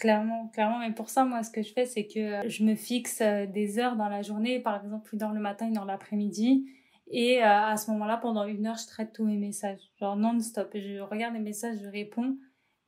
Clairement, 0.00 0.48
clairement, 0.48 0.78
mais 0.78 0.92
pour 0.92 1.10
ça, 1.10 1.26
moi, 1.26 1.42
ce 1.42 1.50
que 1.50 1.62
je 1.62 1.74
fais, 1.74 1.84
c'est 1.84 2.06
que 2.06 2.48
je 2.48 2.64
me 2.64 2.74
fixe 2.74 3.20
euh, 3.20 3.44
des 3.44 3.78
heures 3.78 3.96
dans 3.96 4.08
la 4.08 4.22
journée, 4.22 4.58
par 4.58 4.82
exemple, 4.82 5.14
une 5.14 5.22
heure 5.22 5.34
le 5.34 5.40
matin, 5.40 5.68
une 5.68 5.76
heure 5.76 5.84
l'après-midi, 5.84 6.64
et 7.10 7.42
euh, 7.42 7.46
à 7.46 7.76
ce 7.76 7.90
moment-là, 7.90 8.16
pendant 8.16 8.44
une 8.44 8.66
heure, 8.66 8.76
je 8.76 8.86
traite 8.86 9.12
tous 9.12 9.24
mes 9.24 9.36
messages, 9.36 9.80
genre 9.98 10.16
non-stop. 10.16 10.70
Je 10.74 11.00
regarde 11.00 11.34
les 11.34 11.40
messages, 11.40 11.78
je 11.82 11.88
réponds, 11.88 12.36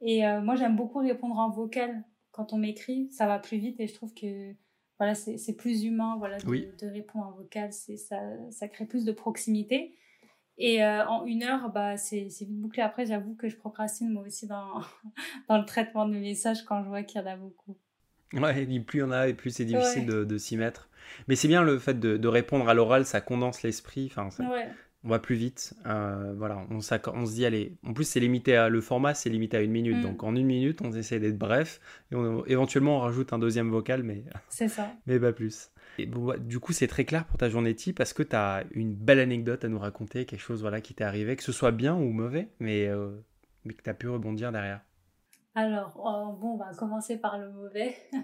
et 0.02 0.26
euh, 0.26 0.40
moi, 0.40 0.56
j'aime 0.56 0.76
beaucoup 0.76 0.98
répondre 0.98 1.38
en 1.38 1.48
vocal 1.48 2.04
quand 2.32 2.52
on 2.52 2.58
m'écrit. 2.58 3.08
Ça 3.12 3.26
va 3.26 3.38
plus 3.38 3.58
vite 3.58 3.78
et 3.80 3.86
je 3.86 3.94
trouve 3.94 4.12
que 4.14 4.52
voilà, 4.98 5.14
c'est 5.14 5.56
plus 5.56 5.84
humain 5.84 6.16
voilà, 6.18 6.38
de, 6.38 6.86
répondre 6.92 7.26
en 7.26 7.32
vocal. 7.32 7.72
Ça, 7.72 8.20
ça 8.50 8.68
crée 8.68 8.84
plus 8.84 9.04
de 9.04 9.12
proximité. 9.12 9.96
Et 10.58 10.84
euh, 10.84 11.06
en 11.06 11.24
une 11.24 11.44
heure, 11.44 11.70
bah, 11.70 11.96
c'est 11.96 12.20
vite 12.24 12.60
bouclé. 12.60 12.82
Après, 12.82 13.06
j'avoue 13.06 13.34
que 13.34 13.48
je 13.48 13.56
procrastine 13.56 14.10
moi 14.10 14.24
aussi 14.24 14.46
dans, 14.46 14.80
dans 15.48 15.58
le 15.58 15.64
traitement 15.64 16.06
de 16.06 16.12
mes 16.12 16.20
messages 16.20 16.64
quand 16.64 16.82
je 16.82 16.88
vois 16.88 17.02
qu'il 17.04 17.20
y 17.20 17.24
en 17.24 17.26
a 17.26 17.36
beaucoup. 17.36 17.76
Ouais, 18.32 18.62
et 18.62 18.80
plus 18.80 18.98
il 18.98 19.00
y 19.00 19.04
en 19.04 19.10
a, 19.10 19.28
et 19.28 19.34
plus 19.34 19.50
c'est 19.50 19.64
difficile 19.64 20.06
de, 20.06 20.24
de 20.24 20.38
s'y 20.38 20.56
mettre. 20.56 20.88
Mais 21.28 21.36
c'est 21.36 21.48
bien 21.48 21.62
le 21.62 21.78
fait 21.78 21.98
de, 21.98 22.16
de 22.16 22.28
répondre 22.28 22.68
à 22.68 22.74
l'oral, 22.74 23.04
ça 23.04 23.20
condense 23.20 23.62
l'esprit. 23.62 24.10
Enfin, 24.10 24.28
ouais 24.48 24.68
on 25.04 25.08
va 25.08 25.18
plus 25.18 25.34
vite. 25.34 25.74
Euh, 25.86 26.32
voilà, 26.36 26.64
on, 26.70 26.76
on, 26.76 26.80
se 26.80 27.34
dit, 27.34 27.44
allez, 27.44 27.76
en 27.84 27.92
plus, 27.92 28.04
c'est 28.04 28.20
limité 28.20 28.56
à, 28.56 28.68
le 28.68 28.80
format, 28.80 29.14
c'est 29.14 29.30
limité 29.30 29.56
à 29.56 29.60
une 29.60 29.70
minute. 29.70 29.96
Mm. 29.96 30.02
Donc, 30.02 30.22
en 30.22 30.36
une 30.36 30.46
minute, 30.46 30.80
on 30.82 30.92
essaie 30.92 31.18
d'être 31.18 31.38
bref. 31.38 31.80
Et 32.12 32.16
éventuellement, 32.46 32.98
on 32.98 33.00
rajoute 33.00 33.32
un 33.32 33.38
deuxième 33.38 33.70
vocal, 33.70 34.02
mais. 34.02 34.24
C'est 34.48 34.68
ça. 34.68 34.92
mais 35.06 35.18
pas 35.18 35.32
plus. 35.32 35.70
Et 35.98 36.06
bon, 36.06 36.34
du 36.38 36.58
coup, 36.58 36.72
c'est 36.72 36.86
très 36.86 37.04
clair 37.04 37.26
pour 37.26 37.36
ta 37.36 37.50
journée 37.50 37.74
type 37.74 37.98
parce 37.98 38.14
que 38.14 38.22
tu 38.22 38.34
as 38.34 38.64
une 38.70 38.94
belle 38.94 39.18
anecdote 39.18 39.62
à 39.64 39.68
nous 39.68 39.78
raconter, 39.78 40.24
quelque 40.24 40.40
chose 40.40 40.62
voilà, 40.62 40.80
qui 40.80 40.94
t'est 40.94 41.04
arrivé, 41.04 41.36
que 41.36 41.42
ce 41.42 41.52
soit 41.52 41.70
bien 41.70 41.94
ou 41.94 42.08
mauvais, 42.10 42.48
mais, 42.60 42.86
euh, 42.86 43.10
mais 43.64 43.74
que 43.74 43.82
tu 43.82 43.90
as 43.90 43.94
pu 43.94 44.08
rebondir 44.08 44.52
derrière? 44.52 44.80
Alors, 45.54 45.92
oh, 45.98 46.34
bon, 46.40 46.54
on 46.54 46.56
va 46.56 46.72
commencer 46.74 47.18
par 47.18 47.36
le 47.36 47.50
mauvais. 47.50 47.94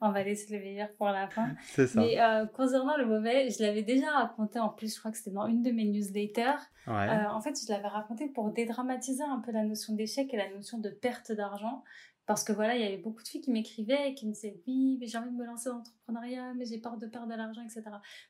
on 0.00 0.10
va 0.10 0.22
laisser 0.22 0.52
le 0.54 0.62
meilleur 0.62 0.88
pour 0.96 1.06
la 1.06 1.28
fin. 1.28 1.48
C'est 1.62 1.86
ça. 1.86 2.00
Mais 2.00 2.20
euh, 2.20 2.46
concernant 2.46 2.96
le 2.96 3.06
mauvais, 3.06 3.48
je 3.50 3.62
l'avais 3.62 3.82
déjà 3.82 4.10
raconté 4.10 4.58
en 4.58 4.68
plus, 4.68 4.94
je 4.94 4.98
crois 4.98 5.10
que 5.10 5.16
c'était 5.16 5.30
dans 5.30 5.46
une 5.46 5.62
de 5.62 5.70
mes 5.70 5.84
newsletters. 5.84 6.58
Euh, 6.88 7.24
en 7.30 7.40
fait, 7.40 7.58
je 7.60 7.72
l'avais 7.72 7.88
raconté 7.88 8.28
pour 8.28 8.50
dédramatiser 8.52 9.24
un 9.24 9.40
peu 9.40 9.52
la 9.52 9.64
notion 9.64 9.94
d'échec 9.94 10.32
et 10.32 10.36
la 10.36 10.50
notion 10.50 10.78
de 10.78 10.90
perte 10.90 11.32
d'argent. 11.32 11.82
Parce 12.26 12.42
que 12.42 12.52
voilà, 12.52 12.74
il 12.74 12.82
y 12.82 12.84
avait 12.84 12.96
beaucoup 12.96 13.22
de 13.22 13.28
filles 13.28 13.40
qui 13.40 13.52
m'écrivaient 13.52 14.10
et 14.10 14.14
qui 14.14 14.26
me 14.26 14.32
disaient 14.32 14.60
oui, 14.66 14.96
mais 15.00 15.06
j'ai 15.06 15.16
envie 15.16 15.30
de 15.30 15.36
me 15.36 15.46
lancer 15.46 15.68
dans 15.68 15.76
l'entrepreneuriat, 15.76 16.54
mais 16.54 16.64
j'ai 16.64 16.78
peur 16.78 16.96
de 16.96 17.06
perdre 17.06 17.28
de 17.28 17.34
l'argent, 17.34 17.62
etc. 17.62 17.82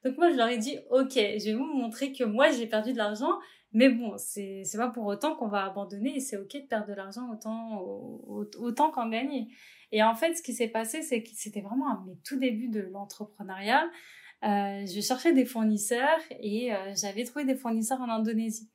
Donc 0.05 0.19
moi, 0.19 0.31
je 0.31 0.37
leur 0.37 0.49
ai 0.49 0.59
dit 0.59 0.79
ok, 0.91 1.15
je 1.15 1.45
vais 1.47 1.55
vous 1.55 1.65
montrer 1.65 2.13
que 2.13 2.23
moi, 2.23 2.51
j'ai 2.51 2.67
perdu 2.67 2.93
de 2.93 2.99
l'argent, 2.99 3.33
mais 3.73 3.89
bon, 3.89 4.15
c'est 4.19 4.65
pas 4.77 4.91
pour 4.91 5.07
autant 5.07 5.35
qu'on 5.35 5.49
va 5.49 5.65
abandonner 5.65 6.17
et 6.17 6.21
c'est 6.21 6.37
ok 6.37 6.53
de 6.53 6.67
perdre 6.67 6.87
de 6.89 6.93
l'argent 6.93 7.31
autant, 7.33 7.83
autant 8.59 8.91
qu'en 8.91 9.09
gagner. 9.09 9.49
Et 9.97 10.03
en 10.03 10.15
fait, 10.15 10.35
ce 10.35 10.43
qui 10.43 10.53
s'est 10.53 10.69
passé, 10.69 11.01
c'est 11.01 11.23
que 11.23 11.31
c'était 11.33 11.63
vraiment 11.63 11.89
à 11.89 12.05
mes 12.07 12.19
tout 12.23 12.39
débuts 12.39 12.69
de 12.69 12.81
l'entrepreneuriat. 12.81 13.89
Euh, 14.45 14.85
je 14.85 15.01
cherchais 15.01 15.33
des 15.33 15.47
fournisseurs 15.47 16.21
et 16.39 16.75
euh, 16.75 16.93
j'avais 16.95 17.25
trouvé 17.25 17.47
des 17.47 17.55
fournisseurs 17.55 18.03
en 18.03 18.11
Indonésie. 18.11 18.69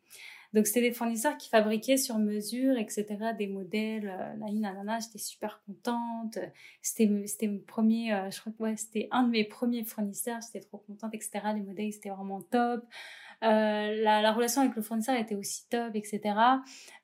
Donc, 0.54 0.66
c'était 0.66 0.82
des 0.82 0.92
fournisseurs 0.92 1.38
qui 1.38 1.48
fabriquaient 1.48 1.98
sur 1.98 2.18
mesure, 2.18 2.76
etc., 2.76 3.06
des 3.38 3.46
modèles. 3.46 4.10
Euh, 4.10 4.52
nanana, 4.52 4.98
j'étais 4.98 5.20
super 5.20 5.62
contente. 5.68 6.40
C'était, 6.82 7.06
mon 7.08 7.60
premier, 7.60 8.16
euh, 8.16 8.32
je 8.32 8.42
crois 8.42 8.74
que 8.74 8.80
c'était 8.80 9.08
un 9.12 9.22
de 9.22 9.30
mes 9.30 9.44
premiers 9.44 9.84
fournisseurs. 9.84 10.40
J'étais 10.42 10.66
trop 10.66 10.80
contente, 10.80 11.14
etc. 11.14 11.40
Les 11.54 11.62
modèles, 11.62 11.94
c'était 11.94 12.10
vraiment 12.10 12.42
top. 12.42 12.84
Euh, 13.44 14.04
la, 14.04 14.22
la, 14.22 14.32
relation 14.32 14.62
avec 14.62 14.76
le 14.76 14.82
fournisseur 14.82 15.16
était 15.16 15.36
aussi 15.36 15.68
top, 15.70 15.96
etc. 15.96 16.22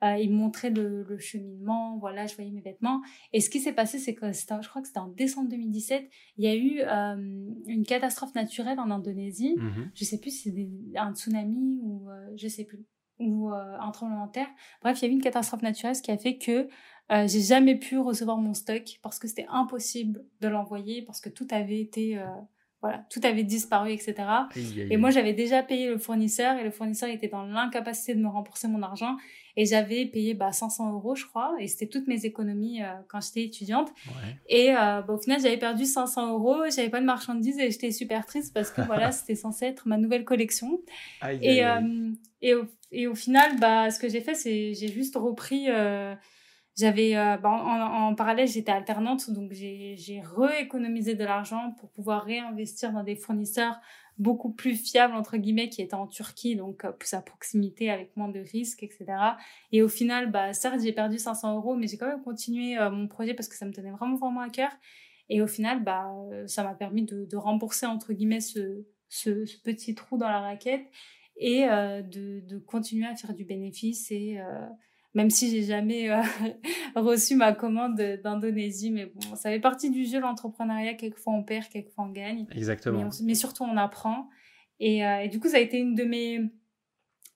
Euh, 0.03 0.17
il 0.17 0.31
me 0.31 0.35
montrait 0.37 0.69
le, 0.69 1.03
le, 1.03 1.17
cheminement, 1.17 1.97
voilà, 1.97 2.27
je 2.27 2.35
voyais 2.35 2.51
mes 2.51 2.61
vêtements. 2.61 3.01
Et 3.33 3.41
ce 3.41 3.49
qui 3.49 3.59
s'est 3.59 3.73
passé, 3.73 3.97
c'est 3.97 4.13
que 4.13 4.31
je 4.31 4.69
crois 4.69 4.81
que 4.81 4.87
c'était 4.87 4.99
en 4.99 5.07
décembre 5.07 5.49
2017, 5.49 6.09
il 6.37 6.45
y 6.45 6.47
a 6.47 6.55
eu 6.55 6.81
euh, 6.81 7.49
une 7.65 7.83
catastrophe 7.85 8.35
naturelle 8.35 8.79
en 8.79 8.91
Indonésie. 8.91 9.55
Mm-hmm. 9.55 9.91
Je 9.95 10.05
sais 10.05 10.19
plus 10.19 10.31
si 10.31 10.49
c'était 10.49 10.69
un 10.95 11.13
tsunami 11.15 11.79
ou 11.81 12.09
euh, 12.09 12.29
je 12.35 12.47
sais 12.47 12.65
plus 12.65 12.85
ou 13.19 13.51
euh, 13.51 13.77
un 13.79 13.91
tremblement 13.91 14.27
de 14.27 14.31
terre. 14.31 14.47
Bref, 14.81 15.01
il 15.01 15.05
y 15.05 15.07
a 15.07 15.11
eu 15.11 15.13
une 15.13 15.21
catastrophe 15.21 15.61
naturelle, 15.61 15.95
ce 15.95 16.01
qui 16.01 16.11
a 16.11 16.17
fait 16.17 16.37
que 16.37 16.67
euh, 17.11 17.27
j'ai 17.27 17.41
jamais 17.41 17.75
pu 17.75 17.97
recevoir 17.97 18.37
mon 18.37 18.53
stock 18.53 18.83
parce 19.01 19.17
que 19.19 19.27
c'était 19.27 19.47
impossible 19.49 20.25
de 20.41 20.47
l'envoyer 20.47 21.01
parce 21.03 21.21
que 21.21 21.29
tout 21.29 21.47
avait 21.51 21.79
été 21.79 22.17
euh, 22.17 22.25
voilà, 22.81 23.03
tout 23.09 23.19
avait 23.23 23.43
disparu, 23.43 23.91
etc. 23.91 24.15
Et 24.89 24.97
moi, 24.97 25.09
j'avais 25.09 25.33
déjà 25.33 25.63
payé 25.63 25.89
le 25.89 25.97
fournisseur 25.97 26.57
et 26.57 26.63
le 26.63 26.69
fournisseur 26.71 27.09
était 27.09 27.27
dans 27.27 27.43
l'incapacité 27.43 28.13
de 28.13 28.21
me 28.21 28.27
rembourser 28.27 28.67
mon 28.67 28.83
argent. 28.83 29.17
Et 29.59 29.65
j'avais 29.65 30.05
payé 30.05 30.35
bah, 30.35 30.51
500 30.51 30.93
euros, 30.93 31.15
je 31.15 31.25
crois, 31.25 31.55
et 31.59 31.67
c'était 31.67 31.87
toutes 31.87 32.07
mes 32.07 32.25
économies 32.25 32.83
euh, 32.83 32.93
quand 33.07 33.19
j'étais 33.21 33.43
étudiante. 33.43 33.89
Et 34.47 34.69
euh, 34.69 35.01
bah, 35.01 35.13
au 35.13 35.17
final, 35.17 35.41
j'avais 35.41 35.57
perdu 35.57 35.85
500 35.85 36.33
euros, 36.33 36.57
j'avais 36.69 36.89
pas 36.89 36.99
de 36.99 37.05
marchandises 37.05 37.57
et 37.57 37.71
j'étais 37.71 37.91
super 37.91 38.27
triste 38.27 38.53
parce 38.53 38.69
que 38.69 38.81
voilà, 38.81 39.11
c'était 39.11 39.33
censé 39.33 39.65
être 39.65 39.87
ma 39.87 39.97
nouvelle 39.97 40.25
collection. 40.25 40.79
et, 41.41 41.65
euh, 41.65 42.11
et, 42.43 42.53
au, 42.53 42.65
et 42.91 43.07
au 43.07 43.15
final, 43.15 43.59
bah, 43.59 43.89
ce 43.89 43.99
que 43.99 44.07
j'ai 44.07 44.21
fait, 44.21 44.35
c'est 44.35 44.75
j'ai 44.75 44.89
juste 44.89 45.15
repris 45.15 45.67
j'avais 46.77 47.15
euh, 47.15 47.37
bah, 47.37 47.49
en, 47.49 48.13
parallèle 48.13 48.47
j'étais 48.47 48.71
alternante 48.71 49.31
donc 49.31 49.51
j'ai 49.51 50.21
rééconomisé 50.35 51.15
de 51.15 51.23
l'argent 51.23 51.71
pour 51.79 51.89
pouvoir 51.89 52.23
réinvestir 52.23 52.91
dans 52.91 53.03
des 53.03 53.15
fournisseurs 53.15 53.79
beaucoup 54.17 54.51
plus 54.51 54.75
fiables 54.75 55.15
entre 55.15 55.37
guillemets 55.37 55.69
qui 55.69 55.81
étaient 55.81 55.95
en 55.95 56.07
Turquie 56.07 56.55
donc 56.55 56.85
euh, 56.85 56.91
plus 56.91 57.13
à 57.13 57.21
proximité 57.21 57.89
avec 57.89 58.15
moins 58.15 58.29
de 58.29 58.39
risques 58.39 58.83
etc 58.83 59.05
et 59.71 59.81
au 59.81 59.87
final 59.87 60.31
bah 60.31 60.53
certes 60.53 60.79
j'ai 60.81 60.93
perdu 60.93 61.17
500 61.17 61.55
euros 61.55 61.75
mais 61.75 61.87
j'ai 61.87 61.97
quand 61.97 62.07
même 62.07 62.23
continué 62.23 62.77
euh, 62.77 62.91
mon 62.91 63.07
projet 63.07 63.33
parce 63.33 63.47
que 63.47 63.55
ça 63.55 63.65
me 63.65 63.73
tenait 63.73 63.91
vraiment 63.91 64.15
vraiment 64.15 64.41
à 64.41 64.49
cœur. 64.49 64.71
Et 65.29 65.41
au 65.41 65.47
final 65.47 65.83
bah 65.83 66.09
ça 66.45 66.63
m'a 66.63 66.73
permis 66.73 67.03
de, 67.03 67.35
rembourser 67.35 67.85
entre 67.85 68.13
guillemets 68.13 68.39
ce, 68.39 68.85
ce, 69.09 69.45
ce 69.45 69.57
petit 69.59 69.93
trou 69.93 70.17
dans 70.17 70.29
la 70.29 70.39
raquette 70.39 70.85
et 71.35 71.65
de, 71.65 72.39
de 72.47 72.57
continuer 72.59 73.05
à 73.05 73.13
faire 73.13 73.33
du 73.33 73.43
bénéfice 73.43 74.09
et 74.09 74.39
même 75.13 75.29
si 75.29 75.49
j'ai 75.49 75.63
jamais 75.63 76.09
euh, 76.09 76.21
reçu 76.95 77.35
ma 77.35 77.53
commande 77.53 77.95
d'Indonésie. 78.23 78.91
Mais 78.91 79.05
bon, 79.07 79.35
ça 79.35 79.49
fait 79.49 79.59
partie 79.59 79.89
du 79.89 80.05
jeu, 80.05 80.19
l'entrepreneuriat. 80.19 80.93
Quelquefois 80.93 81.33
on 81.33 81.43
perd, 81.43 81.67
quelquefois 81.69 82.05
on 82.05 82.11
gagne. 82.11 82.45
Exactement. 82.51 83.09
Mais, 83.23 83.35
surtout 83.35 83.63
on 83.63 83.77
apprend. 83.77 84.29
Et, 84.79 85.05
euh, 85.05 85.21
et, 85.21 85.27
du 85.27 85.39
coup, 85.39 85.47
ça 85.47 85.57
a 85.57 85.59
été 85.59 85.77
une 85.77 85.95
de 85.95 86.03
mes 86.03 86.41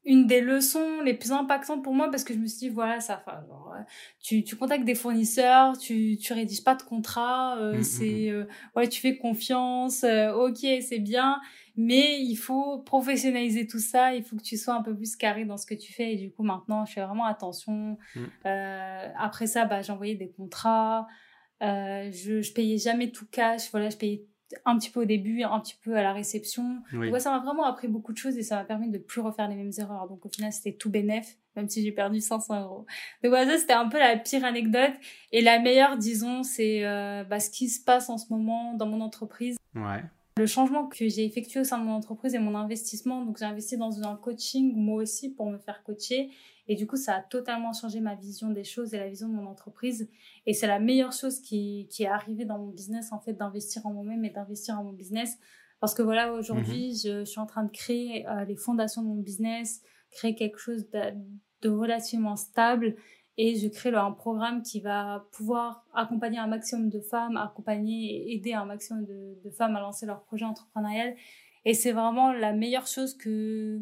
une 0.04 0.26
des 0.26 0.42
leçons 0.42 1.02
les 1.02 1.14
plus 1.14 1.32
impactantes 1.32 1.84
pour 1.84 1.94
moi 1.94 2.10
parce 2.10 2.24
que 2.24 2.34
je 2.34 2.40
me 2.40 2.48
suis 2.48 2.58
dit 2.58 2.70
voilà 2.70 3.00
ça 3.00 3.24
genre, 3.48 3.76
euh, 3.78 3.84
tu 4.20 4.44
tu 4.44 4.56
contactes 4.56 4.84
des 4.84 4.96
fournisseurs 4.96 5.78
tu 5.78 6.18
tu 6.18 6.34
rédiges 6.34 6.64
pas 6.64 6.74
de 6.74 6.82
contrat 6.82 7.56
euh, 7.60 7.76
mm, 7.76 7.78
mm, 7.78 7.84
c'est 7.84 8.32
mm. 8.32 8.48
ouais 8.76 8.88
tu 8.88 9.00
fais 9.00 9.18
confiance 9.18 10.04
ok 10.04 10.66
c'est 10.82 10.98
bien 10.98 11.40
mais 11.76 12.22
il 12.22 12.36
faut 12.36 12.80
professionnaliser 12.80 13.68
tout 13.68 13.80
ça, 13.80 14.14
il 14.14 14.24
faut 14.24 14.36
que 14.36 14.42
tu 14.42 14.58
sois 14.58 14.74
un 14.74 14.82
peu 14.82 14.96
plus 14.96 15.16
carré 15.16 15.46
dans 15.46 15.58
ce 15.58 15.66
que 15.66 15.74
tu 15.74 15.94
fais. 15.94 16.14
Et 16.14 16.18
du 16.18 16.32
coup, 16.32 16.44
maintenant, 16.44 16.86
je 16.86 16.94
fais 16.94 17.02
vraiment 17.02 17.26
attention. 17.26 17.98
Mm. 18.16 18.20
Euh, 18.46 19.08
après 19.18 19.48
ça, 19.48 19.66
bah, 19.66 19.82
j'envoyais 19.82 20.16
des 20.16 20.30
contrats. 20.30 21.08
Euh, 21.62 22.10
je, 22.12 22.42
je 22.42 22.54
payais 22.54 22.78
jamais 22.78 23.12
tout 23.12 23.26
cash. 23.32 23.72
Voilà, 23.72 23.90
je 23.90 23.98
payais 23.98 24.26
un 24.66 24.78
petit 24.78 24.90
peu 24.90 25.02
au 25.02 25.06
début, 25.06 25.44
un 25.44 25.60
petit 25.60 25.78
peu 25.82 25.96
à 25.96 26.02
la 26.02 26.14
réception. 26.14 26.82
Ouais, 26.94 27.20
ça 27.20 27.32
m'a 27.32 27.40
vraiment 27.40 27.64
appris 27.64 27.88
beaucoup 27.88 28.12
de 28.12 28.18
choses 28.18 28.38
et 28.38 28.44
ça 28.44 28.58
m'a 28.58 28.66
permis 28.66 28.90
de 28.90 28.98
plus 28.98 29.22
refaire 29.22 29.48
les 29.48 29.56
mêmes 29.56 29.72
erreurs. 29.78 30.08
Donc 30.08 30.26
au 30.26 30.30
final, 30.30 30.52
c'était 30.52 30.74
tout 30.74 30.90
bénéf, 30.90 31.38
même 31.56 31.70
si 31.70 31.84
j'ai 31.84 31.92
perdu 31.92 32.20
500 32.20 32.62
euros. 32.62 32.86
Donc 33.24 33.30
voilà, 33.30 33.50
ça 33.50 33.58
c'était 33.58 33.74
un 33.74 33.88
peu 33.88 33.98
la 33.98 34.18
pire 34.18 34.44
anecdote. 34.44 34.94
Et 35.32 35.42
la 35.42 35.60
meilleure, 35.60 35.98
disons, 35.98 36.44
c'est 36.44 36.86
euh, 36.86 37.24
bah, 37.24 37.40
ce 37.40 37.50
qui 37.50 37.70
se 37.70 37.82
passe 37.84 38.10
en 38.10 38.18
ce 38.18 38.26
moment 38.30 38.74
dans 38.74 38.88
mon 38.88 39.02
entreprise. 39.02 39.58
Ouais 39.76 40.04
le 40.42 40.48
changement 40.48 40.88
que 40.88 41.08
j'ai 41.08 41.24
effectué 41.24 41.60
au 41.60 41.64
sein 41.64 41.78
de 41.78 41.84
mon 41.84 41.94
entreprise 41.94 42.34
et 42.34 42.40
mon 42.40 42.56
investissement. 42.56 43.24
Donc, 43.24 43.38
j'ai 43.38 43.46
investi 43.46 43.78
dans 43.78 44.02
un 44.02 44.16
coaching, 44.16 44.74
moi 44.76 45.04
aussi, 45.04 45.30
pour 45.30 45.50
me 45.50 45.60
faire 45.60 45.84
coacher. 45.84 46.32
Et 46.68 46.76
du 46.76 46.88
coup, 46.88 46.96
ça 46.96 47.18
a 47.18 47.22
totalement 47.22 47.74
changé 47.74 48.00
ma 48.00 48.16
vision 48.16 48.50
des 48.50 48.64
choses 48.64 48.94
et 48.96 48.98
la 48.98 49.08
vision 49.08 49.30
de 49.30 49.34
mon 49.34 49.46
entreprise. 49.46 50.10
Et 50.48 50.54
c'est 50.54 50.66
la 50.66 50.80
meilleure 50.80 51.14
chose 51.14 51.42
qui, 51.42 51.88
qui 51.92 52.04
est 52.04 52.08
arrivée 52.08 52.46
dans 52.46 52.58
mon 52.58 52.70
business, 52.70 53.12
en 53.12 53.20
fait, 53.20 53.34
d'investir 53.34 53.86
en 53.86 53.94
moi-même 53.94 54.26
et 54.26 54.32
d'investir 54.32 54.80
en 54.80 54.84
mon 54.84 54.94
business. 54.94 55.38
Parce 55.80 55.94
que 55.94 56.02
voilà, 56.02 56.34
aujourd'hui, 56.34 56.90
mhm. 56.90 56.96
je, 56.96 57.26
suis 57.26 57.40
en 57.40 57.46
train 57.46 57.64
de 57.64 57.72
créer 57.72 58.28
euh, 58.28 58.44
les 58.46 58.56
fondations 58.56 59.04
de 59.04 59.08
mon 59.08 59.22
business, 59.22 59.82
créer 60.10 60.34
quelque 60.34 60.58
chose 60.58 60.88
de 60.90 61.70
relativement 61.70 62.36
stable 62.36 62.96
et 63.38 63.56
je 63.56 63.68
crée 63.68 63.94
un 63.94 64.12
programme 64.12 64.62
qui 64.62 64.82
va 64.82 65.26
pouvoir 65.32 65.86
accompagner 65.94 66.38
un 66.38 66.48
maximum 66.48 66.90
de 66.90 67.00
femmes, 67.00 67.38
accompagner 67.38 68.16
et 68.16 68.36
aider 68.36 68.54
un 68.54 68.66
maximum 68.66 69.06
de, 69.06 69.50
femmes 69.52 69.76
à 69.76 69.80
lancer 69.80 70.06
leur 70.06 70.22
projet 70.24 70.46
entrepreneurial. 70.46 71.16
Et 71.66 71.74
c'est 71.74 71.92
vraiment 71.92 72.34
la 72.34 72.54
meilleure 72.54 72.88
chose 72.88 73.16
que, 73.18 73.80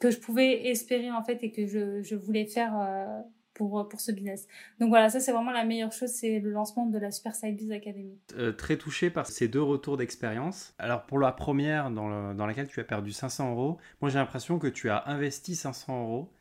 que 0.00 0.10
je 0.10 0.18
pouvais 0.18 0.68
espérer 0.68 1.10
en 1.10 1.22
fait 1.22 1.42
et 1.42 1.50
que 1.50 1.66
je, 1.66 2.02
je 2.02 2.14
voulais 2.14 2.46
faire 2.46 2.78
euh, 2.78 3.20
pour, 3.54 3.88
pour 3.88 4.00
ce 4.00 4.12
business. 4.12 4.46
Donc 4.78 4.90
voilà, 4.90 5.08
ça 5.08 5.18
c'est 5.18 5.32
vraiment 5.32 5.52
la 5.52 5.64
meilleure 5.64 5.92
chose, 5.92 6.10
c'est 6.10 6.38
le 6.38 6.50
lancement 6.50 6.86
de 6.86 6.98
la 6.98 7.10
Super 7.10 7.34
Side 7.34 7.56
Biz 7.56 7.72
Academy. 7.72 8.18
Euh, 8.36 8.52
très 8.52 8.76
touché 8.76 9.10
par 9.10 9.26
ces 9.26 9.48
deux 9.48 9.62
retours 9.62 9.96
d'expérience. 9.96 10.74
Alors 10.78 11.02
pour 11.06 11.18
la 11.18 11.32
première 11.32 11.90
dans, 11.90 12.34
dans 12.34 12.46
laquelle 12.46 12.68
tu 12.68 12.78
as 12.80 12.84
perdu 12.84 13.12
500 13.12 13.52
euros, 13.52 13.78
moi 14.00 14.10
j'ai 14.10 14.18
l'impression 14.18 14.58
que 14.58 14.68
tu 14.68 14.90
as 14.90 15.02
investi 15.06 15.56
500 15.56 16.02
euros 16.02 16.32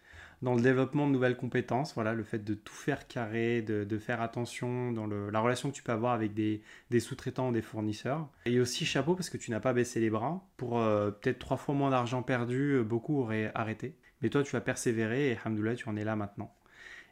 dans 0.42 0.56
le 0.56 0.62
développement 0.62 1.08
de 1.08 1.12
nouvelles 1.12 1.38
compétences, 1.38 1.94
voilà, 1.94 2.14
le 2.14 2.24
fait 2.24 2.44
de 2.44 2.54
tout 2.54 2.74
faire 2.74 3.08
carré, 3.08 3.62
de, 3.62 3.98
faire 4.00 4.22
attention 4.22 4.92
dans 4.92 5.06
la 5.06 5.40
relation 5.40 5.70
que 5.70 5.76
tu 5.76 5.84
peux 5.84 5.92
avoir 5.92 6.14
avec 6.14 6.34
des, 6.34 6.62
sous-traitants 7.00 7.50
ou 7.50 7.52
des 7.52 7.62
fournisseurs. 7.62 8.28
Et 8.46 8.60
aussi 8.60 8.86
chapeau 8.86 9.16
parce 9.16 9.30
que 9.30 9.38
tu 9.38 9.52
n'as 9.52 9.60
pas 9.60 9.74
baissé 9.74 10.00
les 10.00 10.10
bras. 10.10 10.44
Pour 10.58 10.80
euh, 10.80 11.12
peut-être 11.12 11.40
trois 11.40 11.58
fois 11.58 11.76
moins 11.76 11.92
d'argent 11.92 12.24
perdu, 12.24 12.74
euh, 12.74 12.84
beaucoup 12.84 13.20
auraient 13.20 13.52
arrêté. 13.54 13.96
Mais 14.22 14.30
toi, 14.30 14.44
tu 14.44 14.56
as 14.56 14.62
persévéré 14.62 15.30
et 15.32 15.38
Alhamdoulilah, 15.38 15.76
tu 15.76 15.90
en 15.90 15.96
es 15.96 16.04
là 16.04 16.16
maintenant. 16.16 16.54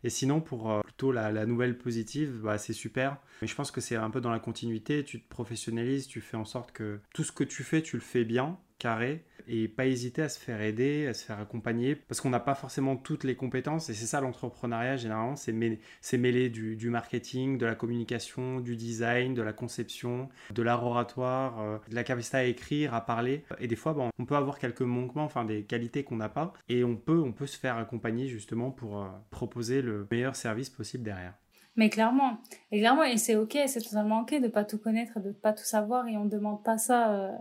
Et 0.04 0.10
sinon, 0.10 0.42
pour 0.42 0.72
euh, 0.72 0.82
plutôt 0.82 1.12
la, 1.12 1.32
la, 1.32 1.46
nouvelle 1.46 1.78
positive, 1.78 2.40
bah, 2.44 2.58
c'est 2.58 2.74
super. 2.74 3.18
Mais 3.42 3.48
je 3.48 3.56
pense 3.56 3.70
que 3.70 3.82
c'est 3.82 3.96
un 3.96 4.10
peu 4.10 4.22
dans 4.22 4.32
la 4.32 4.40
continuité. 4.40 5.04
Tu 5.04 5.22
te 5.22 5.30
professionnalises, 5.30 6.08
tu 6.08 6.22
fais 6.22 6.38
en 6.38 6.46
sorte 6.46 6.72
que 6.72 7.00
tout 7.14 7.24
ce 7.24 7.32
que 7.32 7.44
tu 7.44 7.64
fais, 7.64 7.82
tu 7.82 7.98
le 7.98 8.02
fais 8.02 8.24
bien 8.24 8.58
carré 8.80 9.24
et 9.50 9.68
pas 9.68 9.88
hésiter 9.88 10.22
à 10.22 10.30
se 10.30 10.40
faire 10.40 10.62
aider, 10.62 11.08
à 11.08 11.14
se 11.14 11.26
faire 11.26 11.40
accompagner, 11.40 11.96
parce 11.96 12.22
qu'on 12.22 12.30
n'a 12.30 12.40
pas 12.40 12.54
forcément 12.54 12.96
toutes 12.96 13.24
les 13.24 13.36
compétences, 13.36 13.90
et 13.90 13.96
c'est 13.96 14.06
ça 14.06 14.22
l'entrepreneuriat 14.22 14.96
généralement, 14.96 15.36
c'est 15.36 15.52
mêler, 15.52 16.50
du, 16.50 16.90
marketing, 16.90 17.58
de 17.58 17.66
la 17.66 17.74
communication, 17.74 18.60
du 18.60 18.76
design, 18.76 19.34
de 19.34 19.42
la 19.42 19.52
conception, 19.52 20.30
de 20.54 20.62
l'art 20.62 20.86
oratoire, 20.86 21.60
euh, 21.62 21.78
de 21.90 21.96
la 21.96 22.04
capacité 22.04 22.38
à 22.38 22.44
écrire, 22.44 22.94
à 22.94 23.06
parler, 23.06 23.44
et 23.60 23.68
des 23.68 23.76
fois 23.76 23.94
bon, 23.94 24.10
on 24.20 24.26
peut 24.26 24.36
avoir 24.36 24.60
quelques 24.60 24.82
manquements, 24.82 25.24
enfin 25.24 25.46
des 25.46 25.64
qualités 25.64 26.04
qu'on 26.04 26.18
n'a 26.18 26.30
pas, 26.30 26.54
et 26.70 26.84
on 26.84 26.96
peut, 26.96 27.20
on 27.20 27.32
peut 27.32 27.48
se 27.48 27.58
faire 27.58 27.78
accompagner 27.78 28.28
justement 28.28 28.70
pour 28.70 29.02
euh, 29.02 29.08
proposer 29.32 29.82
le 29.82 30.08
meilleur 30.12 30.36
service 30.36 30.70
possible 30.70 31.04
derrière. 31.04 31.34
Mais 31.76 31.90
clairement, 31.90 32.40
et 32.72 32.80
clairement, 32.80 33.04
et 33.04 33.18
c'est 33.18 33.36
ok, 33.36 33.58
c'est 33.68 33.82
totalement 33.82 34.22
ok 34.22 34.42
de 34.42 34.48
pas 34.48 34.66
tout 34.66 34.78
connaître, 34.78 35.20
de 35.20 35.32
pas 35.32 35.54
tout 35.54 35.64
savoir, 35.64 36.08
et 36.08 36.18
on 36.18 36.26
ne 36.26 36.30
demande 36.30 36.64
pas 36.64 36.78
ça 36.78 37.14
euh, 37.14 37.32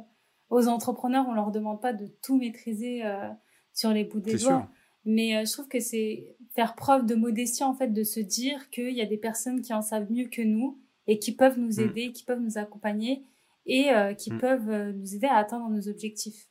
aux 0.51 0.69
entrepreneurs, 0.69 1.27
on 1.29 1.35
leur 1.35 1.51
demande 1.51 1.81
pas 1.81 1.93
de 1.93 2.07
tout 2.23 2.37
maîtriser 2.37 3.05
euh, 3.05 3.29
sur 3.73 3.93
les 3.93 4.05
bouts 4.05 4.21
des 4.21 4.37
doigts. 4.37 4.69
Mais 5.05 5.37
euh, 5.37 5.45
je 5.45 5.53
trouve 5.53 5.69
que 5.69 5.81
c'est 5.81 6.37
faire 6.55 6.75
preuve 6.75 7.07
de 7.07 7.15
modestie 7.15 7.65
en 7.65 7.75
fait, 7.75 7.89
de 7.89 8.05
se 8.05 8.21
dire 8.21 8.71
qu'il 8.71 8.93
y 8.93 9.01
a 9.01 9.07
des 9.07 9.17
personnes 9.17 9.63
qui 9.63 9.73
en 9.73 9.83
savent 9.83 10.11
mieux 10.11 10.29
que 10.29 10.43
nous 10.43 10.79
et 11.07 11.19
qui 11.19 11.33
peuvent 11.33 11.59
nous 11.59 11.77
mm. 11.77 11.81
aider, 11.81 12.13
qui 12.13 12.25
peuvent 12.25 12.41
nous 12.41 12.59
accompagner 12.59 13.25
et 13.67 13.89
qui 14.17 14.33
mm. 14.33 14.39
peuvent 14.39 14.93
nous 14.93 15.15
aider 15.15 15.27
à 15.27 15.37
atteindre 15.37 15.69
nos 15.69 15.89
objectifs. 15.89 16.49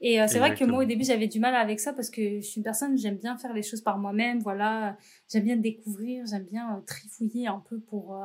Et 0.00 0.18
c'est 0.26 0.38
vrai 0.38 0.54
que 0.54 0.64
moi, 0.64 0.82
au 0.82 0.86
début, 0.86 1.04
j'avais 1.04 1.26
du 1.26 1.38
mal 1.38 1.54
avec 1.54 1.80
ça 1.80 1.92
parce 1.92 2.10
que 2.10 2.36
je 2.36 2.46
suis 2.46 2.58
une 2.58 2.64
personne, 2.64 2.96
j'aime 2.98 3.16
bien 3.16 3.36
faire 3.36 3.52
les 3.52 3.62
choses 3.62 3.82
par 3.82 3.98
moi-même, 3.98 4.40
voilà. 4.40 4.96
J'aime 5.30 5.44
bien 5.44 5.56
découvrir, 5.56 6.24
j'aime 6.26 6.44
bien 6.44 6.82
trifouiller 6.86 7.46
un 7.46 7.62
peu 7.66 7.78
pour, 7.80 8.18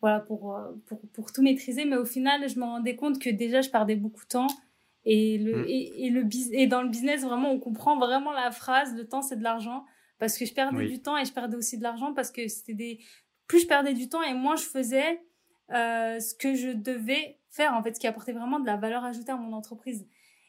voilà, 0.00 0.20
pour, 0.20 0.56
euh, 0.56 0.72
pour, 0.86 1.00
pour, 1.12 1.32
tout 1.32 1.42
maîtriser. 1.42 1.84
Mais 1.84 1.96
au 1.96 2.04
final, 2.04 2.48
je 2.48 2.58
me 2.58 2.64
rendais 2.64 2.96
compte 2.96 3.18
que 3.18 3.30
déjà, 3.30 3.60
je 3.60 3.70
perdais 3.70 3.96
beaucoup 3.96 4.22
de 4.22 4.28
temps. 4.28 4.46
Et, 5.04 5.38
le, 5.38 5.62
mm. 5.62 5.64
et, 5.68 6.06
et, 6.06 6.10
le, 6.10 6.28
et 6.52 6.66
dans 6.66 6.82
le 6.82 6.88
business, 6.88 7.22
vraiment, 7.22 7.50
on 7.50 7.58
comprend 7.58 7.98
vraiment 7.98 8.32
la 8.32 8.50
phrase, 8.50 8.94
le 8.94 9.06
temps, 9.06 9.22
c'est 9.22 9.36
de 9.36 9.42
l'argent. 9.42 9.84
Parce 10.18 10.36
que 10.36 10.44
je 10.44 10.52
perdais 10.52 10.86
du 10.86 11.00
temps 11.00 11.16
et 11.16 11.24
je 11.24 11.32
perdais 11.32 11.56
aussi 11.56 11.78
de 11.78 11.82
l'argent 11.82 12.12
parce 12.12 12.32
que 12.32 12.48
c'était 12.48 12.74
des... 12.74 12.98
Plus 13.46 13.60
je 13.60 13.66
perdais 13.66 13.94
du 13.94 14.08
temps 14.08 14.22
et 14.22 14.34
moins 14.34 14.56
je 14.56 14.64
faisais 14.64 15.22
euh, 15.72 16.18
ce 16.18 16.34
que 16.34 16.54
je 16.54 16.70
devais 16.70 17.38
faire, 17.50 17.74
en 17.74 17.82
fait, 17.82 17.94
ce 17.94 18.00
qui 18.00 18.06
apportait 18.06 18.32
vraiment 18.32 18.58
de 18.58 18.66
la 18.66 18.76
valeur 18.76 19.04
ajoutée 19.04 19.30
à 19.30 19.36
mon 19.36 19.52
entreprise. 19.52 20.06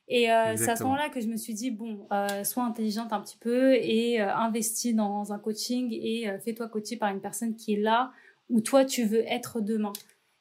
Et 0.10 0.32
euh, 0.32 0.56
c'est 0.58 0.70
à 0.70 0.76
ce 0.76 0.84
moment-là 0.84 1.10
que 1.10 1.22
je 1.22 1.28
me 1.28 1.38
suis 1.38 1.54
dit, 1.54 1.70
bon, 1.70 2.08
euh, 2.12 2.44
sois 2.44 2.64
intelligente 2.64 3.14
un 3.14 3.22
petit 3.22 3.38
peu 3.38 3.76
et 3.76 4.20
euh, 4.20 4.36
investis 4.36 4.96
dans 4.96 5.32
un 5.32 5.38
coaching 5.38 5.90
et 5.92 6.28
euh, 6.28 6.40
fais-toi 6.40 6.68
coacher 6.68 6.98
par 6.98 7.14
une 7.14 7.22
personne 7.22 7.56
qui 7.56 7.76
est 7.76 7.80
là 7.80 8.12
où 8.50 8.62
toi 8.62 8.86
tu 8.86 9.06
veux 9.06 9.24
être 9.28 9.62
demain. 9.62 9.94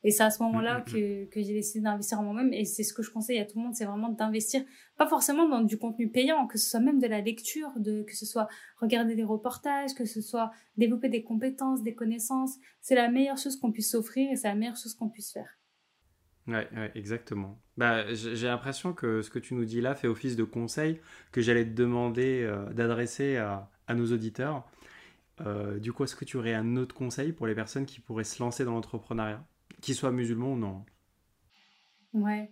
Et 0.04 0.10
c'est 0.10 0.22
à 0.22 0.30
ce 0.30 0.42
moment-là 0.44 0.78
mm, 0.78 0.78
mm, 0.78 0.82
mm. 0.82 0.92
que, 0.92 1.24
que 1.30 1.42
j'ai 1.42 1.54
décidé 1.54 1.80
d'investir 1.80 2.20
en 2.20 2.22
moi-même. 2.22 2.52
Et 2.52 2.64
c'est 2.64 2.84
ce 2.84 2.94
que 2.94 3.02
je 3.02 3.10
conseille 3.10 3.38
à 3.38 3.44
tout 3.44 3.58
le 3.58 3.64
monde, 3.64 3.74
c'est 3.74 3.84
vraiment 3.84 4.10
d'investir, 4.10 4.62
pas 4.96 5.06
forcément 5.06 5.48
dans 5.48 5.60
du 5.60 5.76
contenu 5.76 6.08
payant, 6.08 6.46
que 6.46 6.58
ce 6.58 6.70
soit 6.70 6.80
même 6.80 7.00
de 7.00 7.06
la 7.06 7.20
lecture, 7.20 7.70
de, 7.76 8.02
que 8.02 8.16
ce 8.16 8.26
soit 8.26 8.48
regarder 8.76 9.14
des 9.14 9.24
reportages, 9.24 9.94
que 9.94 10.04
ce 10.04 10.20
soit 10.20 10.52
développer 10.76 11.08
des 11.08 11.22
compétences, 11.22 11.82
des 11.82 11.94
connaissances. 11.94 12.56
C'est 12.80 12.94
la 12.94 13.10
meilleure 13.10 13.38
chose 13.38 13.56
qu'on 13.56 13.72
puisse 13.72 13.90
s'offrir 13.90 14.30
et 14.30 14.36
c'est 14.36 14.48
la 14.48 14.54
meilleure 14.54 14.76
chose 14.76 14.94
qu'on 14.94 15.08
puisse 15.08 15.32
faire. 15.32 15.58
Ouais, 16.46 16.66
exactement. 16.94 17.60
Bah, 17.76 18.12
j'ai 18.14 18.46
l'impression 18.46 18.94
que 18.94 19.20
ce 19.20 19.28
que 19.28 19.38
tu 19.38 19.54
nous 19.54 19.66
dis 19.66 19.82
là 19.82 19.94
fait 19.94 20.08
office 20.08 20.34
de 20.34 20.44
conseil 20.44 20.98
que 21.30 21.42
j'allais 21.42 21.64
te 21.64 21.74
demander 21.74 22.42
euh, 22.42 22.72
d'adresser 22.72 23.36
à, 23.36 23.70
à, 23.86 23.94
nos 23.94 24.10
auditeurs. 24.12 24.66
Euh, 25.40 25.78
du 25.78 25.92
coup, 25.92 26.04
est-ce 26.04 26.16
que 26.16 26.24
tu 26.24 26.36
aurais 26.36 26.54
un 26.54 26.76
autre 26.76 26.94
conseil 26.94 27.32
pour 27.32 27.46
les 27.46 27.54
personnes 27.54 27.86
qui 27.86 28.00
pourraient 28.00 28.24
se 28.24 28.42
lancer 28.42 28.64
dans 28.64 28.72
l'entrepreneuriat, 28.72 29.44
qu'ils 29.80 29.94
soient 29.94 30.12
musulmans 30.12 30.52
ou 30.52 30.56
non 30.56 30.84
Ouais. 32.14 32.50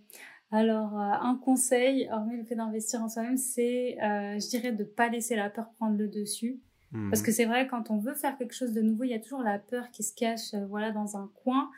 Alors, 0.51 0.97
euh, 0.97 1.11
un 1.21 1.35
conseil, 1.35 2.07
hormis 2.11 2.37
le 2.37 2.43
fait 2.43 2.55
d'investir 2.55 3.01
en 3.01 3.09
soi-même, 3.09 3.37
c'est, 3.37 3.97
euh, 4.01 4.39
je 4.39 4.49
dirais, 4.49 4.71
de 4.71 4.83
ne 4.83 4.87
pas 4.87 5.09
laisser 5.09 5.35
la 5.35 5.49
peur 5.49 5.69
prendre 5.73 5.97
le 5.97 6.07
dessus. 6.07 6.61
Mhm. 6.91 7.09
Parce 7.09 7.21
que 7.21 7.31
c'est 7.31 7.45
vrai, 7.45 7.67
quand 7.67 7.91
on 7.91 7.97
veut 7.97 8.13
faire 8.13 8.37
quelque 8.37 8.53
chose 8.53 8.73
de 8.73 8.81
nouveau, 8.81 9.03
il 9.03 9.09
y 9.09 9.13
a 9.13 9.19
toujours 9.19 9.41
la 9.41 9.59
peur 9.59 9.91
qui 9.91 10.03
se 10.03 10.15
cache 10.15 10.53
voilà, 10.69 10.91
dans 10.91 11.17
un 11.17 11.29
coin. 11.43 11.69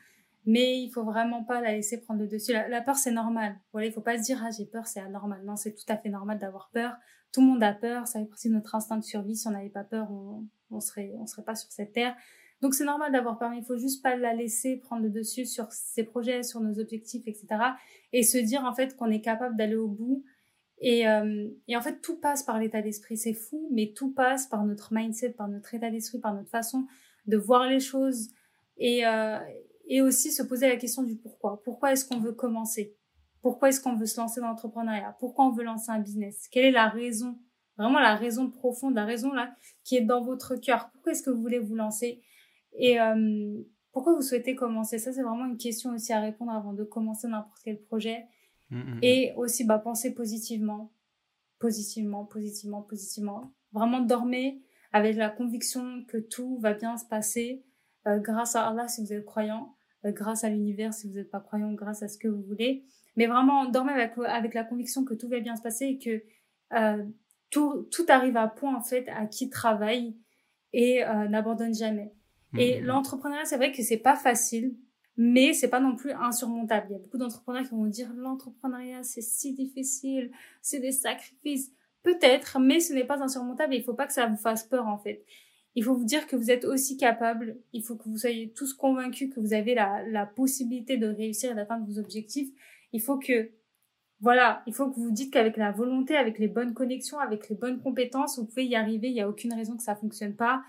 Mais 0.46 0.82
il 0.82 0.90
faut 0.90 1.04
vraiment 1.04 1.44
pas 1.44 1.62
la 1.62 1.74
laisser 1.74 2.00
prendre 2.00 2.22
le 2.22 2.28
dessus. 2.28 2.54
La, 2.54 2.82
peur, 2.82 2.96
c'est 2.96 3.12
normal. 3.12 3.60
Voilà, 3.72 3.88
il 3.88 3.94
faut 3.94 4.02
pas 4.02 4.18
se 4.18 4.24
dire, 4.24 4.42
ah, 4.44 4.50
j'ai 4.50 4.66
peur, 4.66 4.88
c'est 4.88 5.00
anormal. 5.00 5.44
Non, 5.46 5.56
c'est 5.56 5.74
tout 5.74 5.86
à 5.90 5.98
fait 5.98 6.10
normal 6.10 6.40
d'avoir 6.40 6.70
peur. 6.74 6.96
Tout 7.32 7.42
le 7.42 7.48
monde 7.48 7.64
a 7.64 7.74
peur. 7.74 8.08
Ça 8.08 8.20
fait 8.20 8.26
partie 8.26 8.50
de 8.50 8.54
notre 8.54 8.76
instinct 8.76 8.98
de 8.98 9.04
survie. 9.04 9.36
Si 9.36 9.48
on 9.48 9.52
n'avait 9.52 9.70
pas 9.70 9.84
peur, 9.84 10.12
on, 10.12 10.46
on 10.72 10.80
serait, 10.80 11.14
on 11.18 11.26
serait 11.26 11.44
pas 11.44 11.56
sur 11.56 11.72
cette 11.72 11.94
terre. 11.94 12.16
Donc 12.62 12.74
c'est 12.74 12.84
normal 12.84 13.12
d'avoir 13.12 13.38
peur, 13.38 13.50
mais 13.50 13.60
il 13.60 13.64
faut 13.64 13.78
juste 13.78 14.04
pas 14.04 14.18
la 14.18 14.34
laisser 14.34 14.78
prendre 14.78 15.04
le 15.04 15.10
dessus 15.10 15.46
sur 15.46 15.72
ses 15.72 16.04
projets, 16.04 16.44
sur 16.44 16.60
nos 16.60 16.80
objectifs, 16.80 17.24
etc. 17.26 17.48
Et 18.12 18.24
se 18.24 18.38
dire 18.38 18.66
en 18.66 18.74
fait 18.74 18.96
qu'on 18.98 19.10
est 19.10 19.22
capable 19.22 19.56
d'aller 19.56 19.76
au 19.76 19.88
bout. 19.88 20.24
Et, 20.82 21.08
euh, 21.08 21.50
et 21.68 21.76
en 21.76 21.82
fait 21.82 22.02
tout 22.02 22.20
passe 22.20 22.44
par 22.44 22.60
l'état 22.60 22.82
d'esprit. 22.82 23.18
C'est 23.18 23.34
fou, 23.34 23.70
mais 23.72 23.94
tout 23.96 24.12
passe 24.12 24.48
par 24.48 24.66
notre 24.66 24.94
mindset, 24.94 25.32
par 25.32 25.48
notre 25.48 25.74
état 25.74 25.90
d'esprit, 25.90 26.20
par 26.20 26.34
notre 26.34 26.50
façon 26.50 26.86
de 27.28 27.38
voir 27.38 27.68
les 27.68 27.80
choses. 27.80 28.30
Et, 28.78 29.06
euh, 29.06 29.38
et 29.88 30.02
aussi 30.02 30.32
se 30.32 30.44
poser 30.44 30.68
la 30.68 30.78
question 30.78 31.04
du 31.04 31.16
pourquoi. 31.16 31.62
Pourquoi 31.64 31.92
est-ce 31.92 32.06
qu'on 32.06 32.20
veut 32.20 32.34
commencer? 32.34 32.96
Pourquoi 33.42 33.70
est-ce 33.70 33.80
qu'on 33.82 33.96
veut 33.96 34.06
se 34.06 34.20
lancer 34.20 34.42
dans 34.42 34.48
l'entrepreneuriat? 34.48 35.16
Pourquoi 35.20 35.46
on 35.46 35.52
veut 35.52 35.64
lancer 35.64 35.92
un 35.92 36.00
business? 36.00 36.48
Quelle 36.52 36.66
est 36.66 36.72
la 36.72 36.90
raison? 36.90 37.38
Vraiment 37.78 38.00
la 38.00 38.16
raison 38.16 38.50
profonde, 38.50 38.96
la 38.96 39.06
raison 39.06 39.32
là 39.32 39.56
qui 39.84 39.96
est 39.96 40.02
dans 40.02 40.22
votre 40.22 40.56
cœur. 40.56 40.90
Pourquoi 40.92 41.14
est-ce 41.14 41.24
que 41.24 41.30
vous 41.30 41.42
voulez 41.42 41.60
vous 41.60 41.76
lancer? 41.76 42.22
Et 42.74 43.00
euh, 43.00 43.62
pourquoi 43.94 44.14
vous 44.16 44.22
souhaitez 44.22 44.56
commencer? 44.56 45.00
Ça, 45.00 45.14
c'est 45.14 45.24
vraiment 45.24 45.46
une 45.46 45.58
question 45.58 45.92
aussi 45.92 46.12
à 46.14 46.20
répondre 46.20 46.52
avant 46.52 46.74
de 46.74 46.84
commencer 46.84 47.28
n'importe 47.28 47.62
quel 47.64 47.82
projet. 47.82 48.26
Mmh, 48.70 48.78
mmh, 48.78 48.96
mmh. 48.96 49.00
Et 49.02 49.34
aussi, 49.38 49.64
bah, 49.64 49.80
pensez 49.80 50.14
positivement, 50.14 50.92
positivement, 51.58 52.26
positivement, 52.26 52.82
positivement. 52.82 53.54
Vraiment, 53.72 54.02
dormez 54.02 54.62
avec 54.92 55.16
la 55.16 55.30
conviction 55.30 56.04
que 56.08 56.18
tout 56.18 56.58
va 56.60 56.74
bien 56.74 56.98
se 56.98 57.06
passer 57.06 57.64
euh, 58.08 58.20
grâce 58.20 58.56
à 58.56 58.68
Allah 58.68 58.88
si 58.88 59.02
vous 59.02 59.14
êtes 59.14 59.26
croyant, 59.26 59.76
euh, 60.06 60.12
grâce 60.12 60.44
à 60.44 60.50
l'univers 60.50 60.94
si 60.94 61.08
vous 61.08 61.16
n'êtes 61.16 61.32
pas 61.32 61.40
croyant, 61.40 61.72
grâce 61.74 62.04
à 62.04 62.08
ce 62.08 62.18
que 62.18 62.28
vous 62.28 62.44
voulez. 62.44 62.86
Mais 63.16 63.28
vraiment, 63.28 63.66
dormez 63.66 63.94
avec, 63.94 64.14
avec 64.18 64.54
la 64.54 64.64
conviction 64.64 65.04
que 65.04 65.14
tout 65.14 65.28
va 65.28 65.40
bien 65.40 65.56
se 65.56 65.62
passer 65.62 65.86
et 65.86 65.98
que 65.98 66.24
euh, 66.74 67.04
tout, 67.50 67.88
tout 67.92 68.06
arrive 68.08 68.38
à 68.38 68.48
point 68.48 68.76
en 68.76 68.82
fait 68.82 69.08
à 69.10 69.26
qui 69.26 69.50
travaille 69.50 70.16
et 70.74 71.04
euh, 71.04 71.28
n'abandonne 71.28 71.74
jamais. 71.74 72.14
Et 72.58 72.82
mmh. 72.82 72.86
l'entrepreneuriat, 72.86 73.46
c'est 73.46 73.58
vrai 73.58 73.72
que 73.72 73.84
c'est 73.84 73.98
pas 73.98 74.16
facile, 74.16 74.76
mais 75.18 75.54
c'est 75.54 75.68
pas 75.68 75.80
non 75.80 75.96
plus 75.96 76.12
insurmontable. 76.12 76.88
Il 76.90 76.94
y 76.94 76.96
a 76.96 77.00
beaucoup 77.00 77.18
d'entrepreneurs 77.18 77.64
qui 77.64 77.72
vont 77.72 77.86
dire 77.86 78.12
l'entrepreneuriat 78.16 79.04
c'est 79.04 79.22
si 79.22 79.54
difficile, 79.54 80.32
c'est 80.62 80.80
des 80.80 80.92
sacrifices. 80.92 81.72
Peut-être, 82.02 82.60
mais 82.60 82.80
ce 82.80 82.94
n'est 82.94 83.04
pas 83.04 83.22
insurmontable 83.22 83.74
et 83.74 83.78
il 83.78 83.84
faut 83.84 83.94
pas 83.94 84.08
que 84.08 84.14
ça 84.14 84.26
vous 84.28 84.38
fasse 84.38 84.64
peur 84.64 84.88
en 84.88 84.98
fait. 84.98 85.26
Il 85.76 85.84
faut 85.84 85.94
vous 85.94 86.06
dire 86.06 86.26
que 86.26 86.36
vous 86.36 86.50
êtes 86.50 86.66
aussi 86.66 86.98
capable, 86.98 87.58
il 87.74 87.84
faut 87.84 87.96
que 87.96 88.08
vous 88.08 88.18
soyez 88.18 88.52
tous 88.54 88.74
convaincus 88.74 89.34
que 89.34 89.40
vous 89.40 89.54
avez 89.54 89.76
la, 89.76 90.04
la 90.08 90.26
possibilité 90.26 90.98
de 90.98 91.08
réussir 91.08 91.52
et 91.52 91.56
d'atteindre 91.56 91.86
vos 91.86 92.00
objectifs. 92.00 92.50
Il 92.94 93.02
faut 93.02 93.18
que 93.18 93.52
voilà, 94.22 94.64
il 94.68 94.74
faut 94.74 94.90
que 94.90 95.00
vous 95.00 95.12
dites 95.12 95.32
qu'avec 95.32 95.56
la 95.56 95.72
volonté, 95.72 96.18
avec 96.18 96.40
les 96.40 96.50
bonnes 96.50 96.74
connexions, 96.74 97.20
avec 97.20 97.48
les 97.48 97.56
bonnes 97.56 97.80
compétences, 97.80 98.38
vous 98.38 98.46
pouvez 98.46 98.66
y 98.66 98.76
arriver. 98.76 99.08
Il 99.08 99.14
n'y 99.14 99.22
a 99.22 99.30
aucune 99.30 99.54
raison 99.54 99.78
que 99.78 99.84
ça 99.84 99.96
fonctionne 99.96 100.36
pas. 100.36 100.62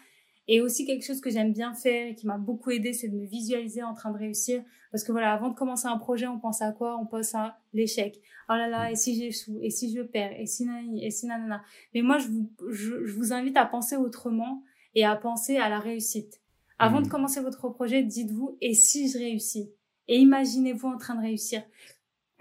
Et 0.47 0.61
aussi 0.61 0.85
quelque 0.85 1.05
chose 1.05 1.21
que 1.21 1.31
j'aime 1.31 1.53
bien 1.53 1.75
faire 1.75 2.09
et 2.09 2.14
qui 2.14 2.27
m'a 2.27 2.39
beaucoup 2.39 2.71
aidé, 2.71 2.93
c'est 2.93 3.09
de 3.09 3.16
me 3.16 3.25
visualiser 3.25 3.83
en 3.83 3.95
train 3.95 4.11
de 4.11 4.18
réussir. 4.18 4.62
Parce 4.91 5.05
que 5.05 5.12
voilà, 5.12 5.33
avant 5.33 5.49
de 5.49 5.55
commencer 5.55 5.87
un 5.87 5.99
projet, 5.99 6.27
on 6.27 6.39
pense 6.39 6.62
à 6.62 6.73
quoi? 6.73 6.99
On 6.99 7.07
pense 7.07 7.35
à 7.35 7.59
l'échec. 7.73 8.21
Oh 8.49 8.55
là 8.55 8.68
là, 8.68 8.91
et 8.91 8.97
si 8.97 9.14
j'échoue? 9.14 9.59
Et 9.62 9.71
si 9.71 9.95
je 9.95 10.03
perds? 10.03 10.33
Et 10.39 10.47
si 10.47 10.64
nani 10.64 11.05
Et 11.05 11.11
si 11.11 11.27
nanana? 11.27 11.62
Mais 11.95 12.03
moi, 12.03 12.18
je 12.18 12.29
vous, 12.29 12.51
je, 12.71 13.05
je, 13.05 13.12
vous 13.14 13.33
invite 13.33 13.57
à 13.57 13.64
penser 13.64 13.97
autrement 13.97 14.62
et 14.95 15.05
à 15.05 15.14
penser 15.14 15.57
à 15.57 15.68
la 15.68 15.79
réussite. 15.79 16.41
Avant 16.79 17.01
de 17.01 17.07
mmh. 17.07 17.11
commencer 17.11 17.41
votre 17.41 17.68
projet, 17.68 18.03
dites-vous, 18.03 18.57
et 18.61 18.75
si 18.75 19.09
je 19.09 19.18
réussis? 19.18 19.71
Et 20.09 20.18
imaginez-vous 20.18 20.89
en 20.89 20.99
train 20.99 21.14
de 21.14 21.21
réussir. 21.21 21.62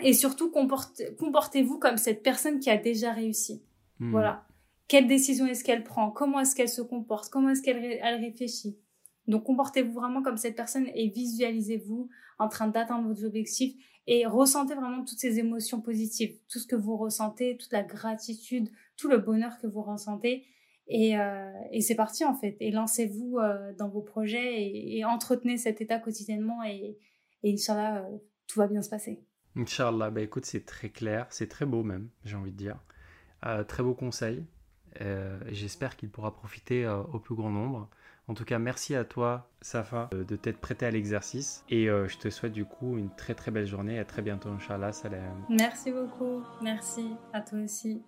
Et 0.01 0.13
surtout, 0.13 0.51
comportez-vous 0.51 1.79
comme 1.79 1.97
cette 1.97 2.23
personne 2.23 2.59
qui 2.59 2.69
a 2.69 2.77
déjà 2.77 3.11
réussi. 3.11 3.63
Hmm. 3.99 4.11
Voilà. 4.11 4.45
Quelle 4.87 5.07
décision 5.07 5.45
est-ce 5.45 5.63
qu'elle 5.63 5.83
prend? 5.83 6.09
Comment 6.09 6.39
est-ce 6.39 6.55
qu'elle 6.55 6.69
se 6.69 6.81
comporte? 6.81 7.29
Comment 7.29 7.49
est-ce 7.49 7.61
qu'elle 7.61 7.99
elle 8.01 8.19
réfléchit? 8.19 8.77
Donc, 9.27 9.43
comportez-vous 9.43 9.93
vraiment 9.93 10.23
comme 10.23 10.37
cette 10.37 10.55
personne 10.55 10.87
et 10.95 11.09
visualisez-vous 11.09 12.09
en 12.39 12.47
train 12.47 12.67
d'atteindre 12.67 13.07
vos 13.07 13.25
objectifs 13.25 13.75
et 14.07 14.25
ressentez 14.25 14.73
vraiment 14.73 15.05
toutes 15.05 15.19
ces 15.19 15.37
émotions 15.37 15.81
positives, 15.81 16.35
tout 16.49 16.57
ce 16.57 16.65
que 16.65 16.75
vous 16.75 16.97
ressentez, 16.97 17.57
toute 17.57 17.71
la 17.71 17.83
gratitude, 17.83 18.69
tout 18.97 19.07
le 19.07 19.19
bonheur 19.19 19.59
que 19.59 19.67
vous 19.67 19.83
ressentez. 19.83 20.47
Et, 20.87 21.19
euh, 21.19 21.51
et 21.71 21.81
c'est 21.81 21.93
parti 21.93 22.25
en 22.25 22.33
fait. 22.33 22.57
Et 22.59 22.71
lancez-vous 22.71 23.37
euh, 23.37 23.71
dans 23.77 23.87
vos 23.87 24.01
projets 24.01 24.63
et, 24.63 25.05
entretenez 25.05 25.57
cet 25.57 25.79
état 25.81 25.99
quotidiennement 25.99 26.63
et, 26.63 26.97
et 27.43 27.53
Inch'Allah, 27.53 28.03
euh, 28.03 28.17
tout 28.47 28.57
va 28.57 28.67
bien 28.67 28.81
se 28.81 28.89
passer. 28.89 29.19
Inch'Allah, 29.55 30.09
bah 30.09 30.21
écoute, 30.21 30.45
c'est 30.45 30.65
très 30.65 30.89
clair, 30.89 31.25
c'est 31.29 31.47
très 31.47 31.65
beau 31.65 31.83
même, 31.83 32.09
j'ai 32.23 32.35
envie 32.35 32.51
de 32.51 32.57
dire. 32.57 32.77
Euh, 33.45 33.63
très 33.63 33.83
beau 33.83 33.93
conseil. 33.93 34.45
Euh, 35.01 35.39
j'espère 35.47 35.95
qu'il 35.95 36.09
pourra 36.09 36.33
profiter 36.33 36.85
euh, 36.85 36.99
au 37.13 37.19
plus 37.19 37.35
grand 37.35 37.49
nombre. 37.49 37.89
En 38.27 38.33
tout 38.33 38.45
cas, 38.45 38.59
merci 38.59 38.95
à 38.95 39.05
toi, 39.05 39.49
Safa, 39.61 40.09
de 40.11 40.35
t'être 40.35 40.59
prêté 40.59 40.85
à 40.85 40.91
l'exercice. 40.91 41.63
Et 41.69 41.87
je 41.87 42.17
te 42.19 42.29
souhaite 42.29 42.53
du 42.53 42.63
coup 42.63 42.95
une 42.95 43.09
très 43.15 43.33
très 43.33 43.49
belle 43.49 43.65
journée. 43.65 43.97
À 43.97 44.05
très 44.05 44.21
bientôt, 44.21 44.49
Inch'Allah. 44.49 44.93
Salam. 44.93 45.45
Merci 45.49 45.91
beaucoup. 45.91 46.43
Merci 46.61 47.15
à 47.33 47.41
toi 47.41 47.57
aussi. 47.57 48.03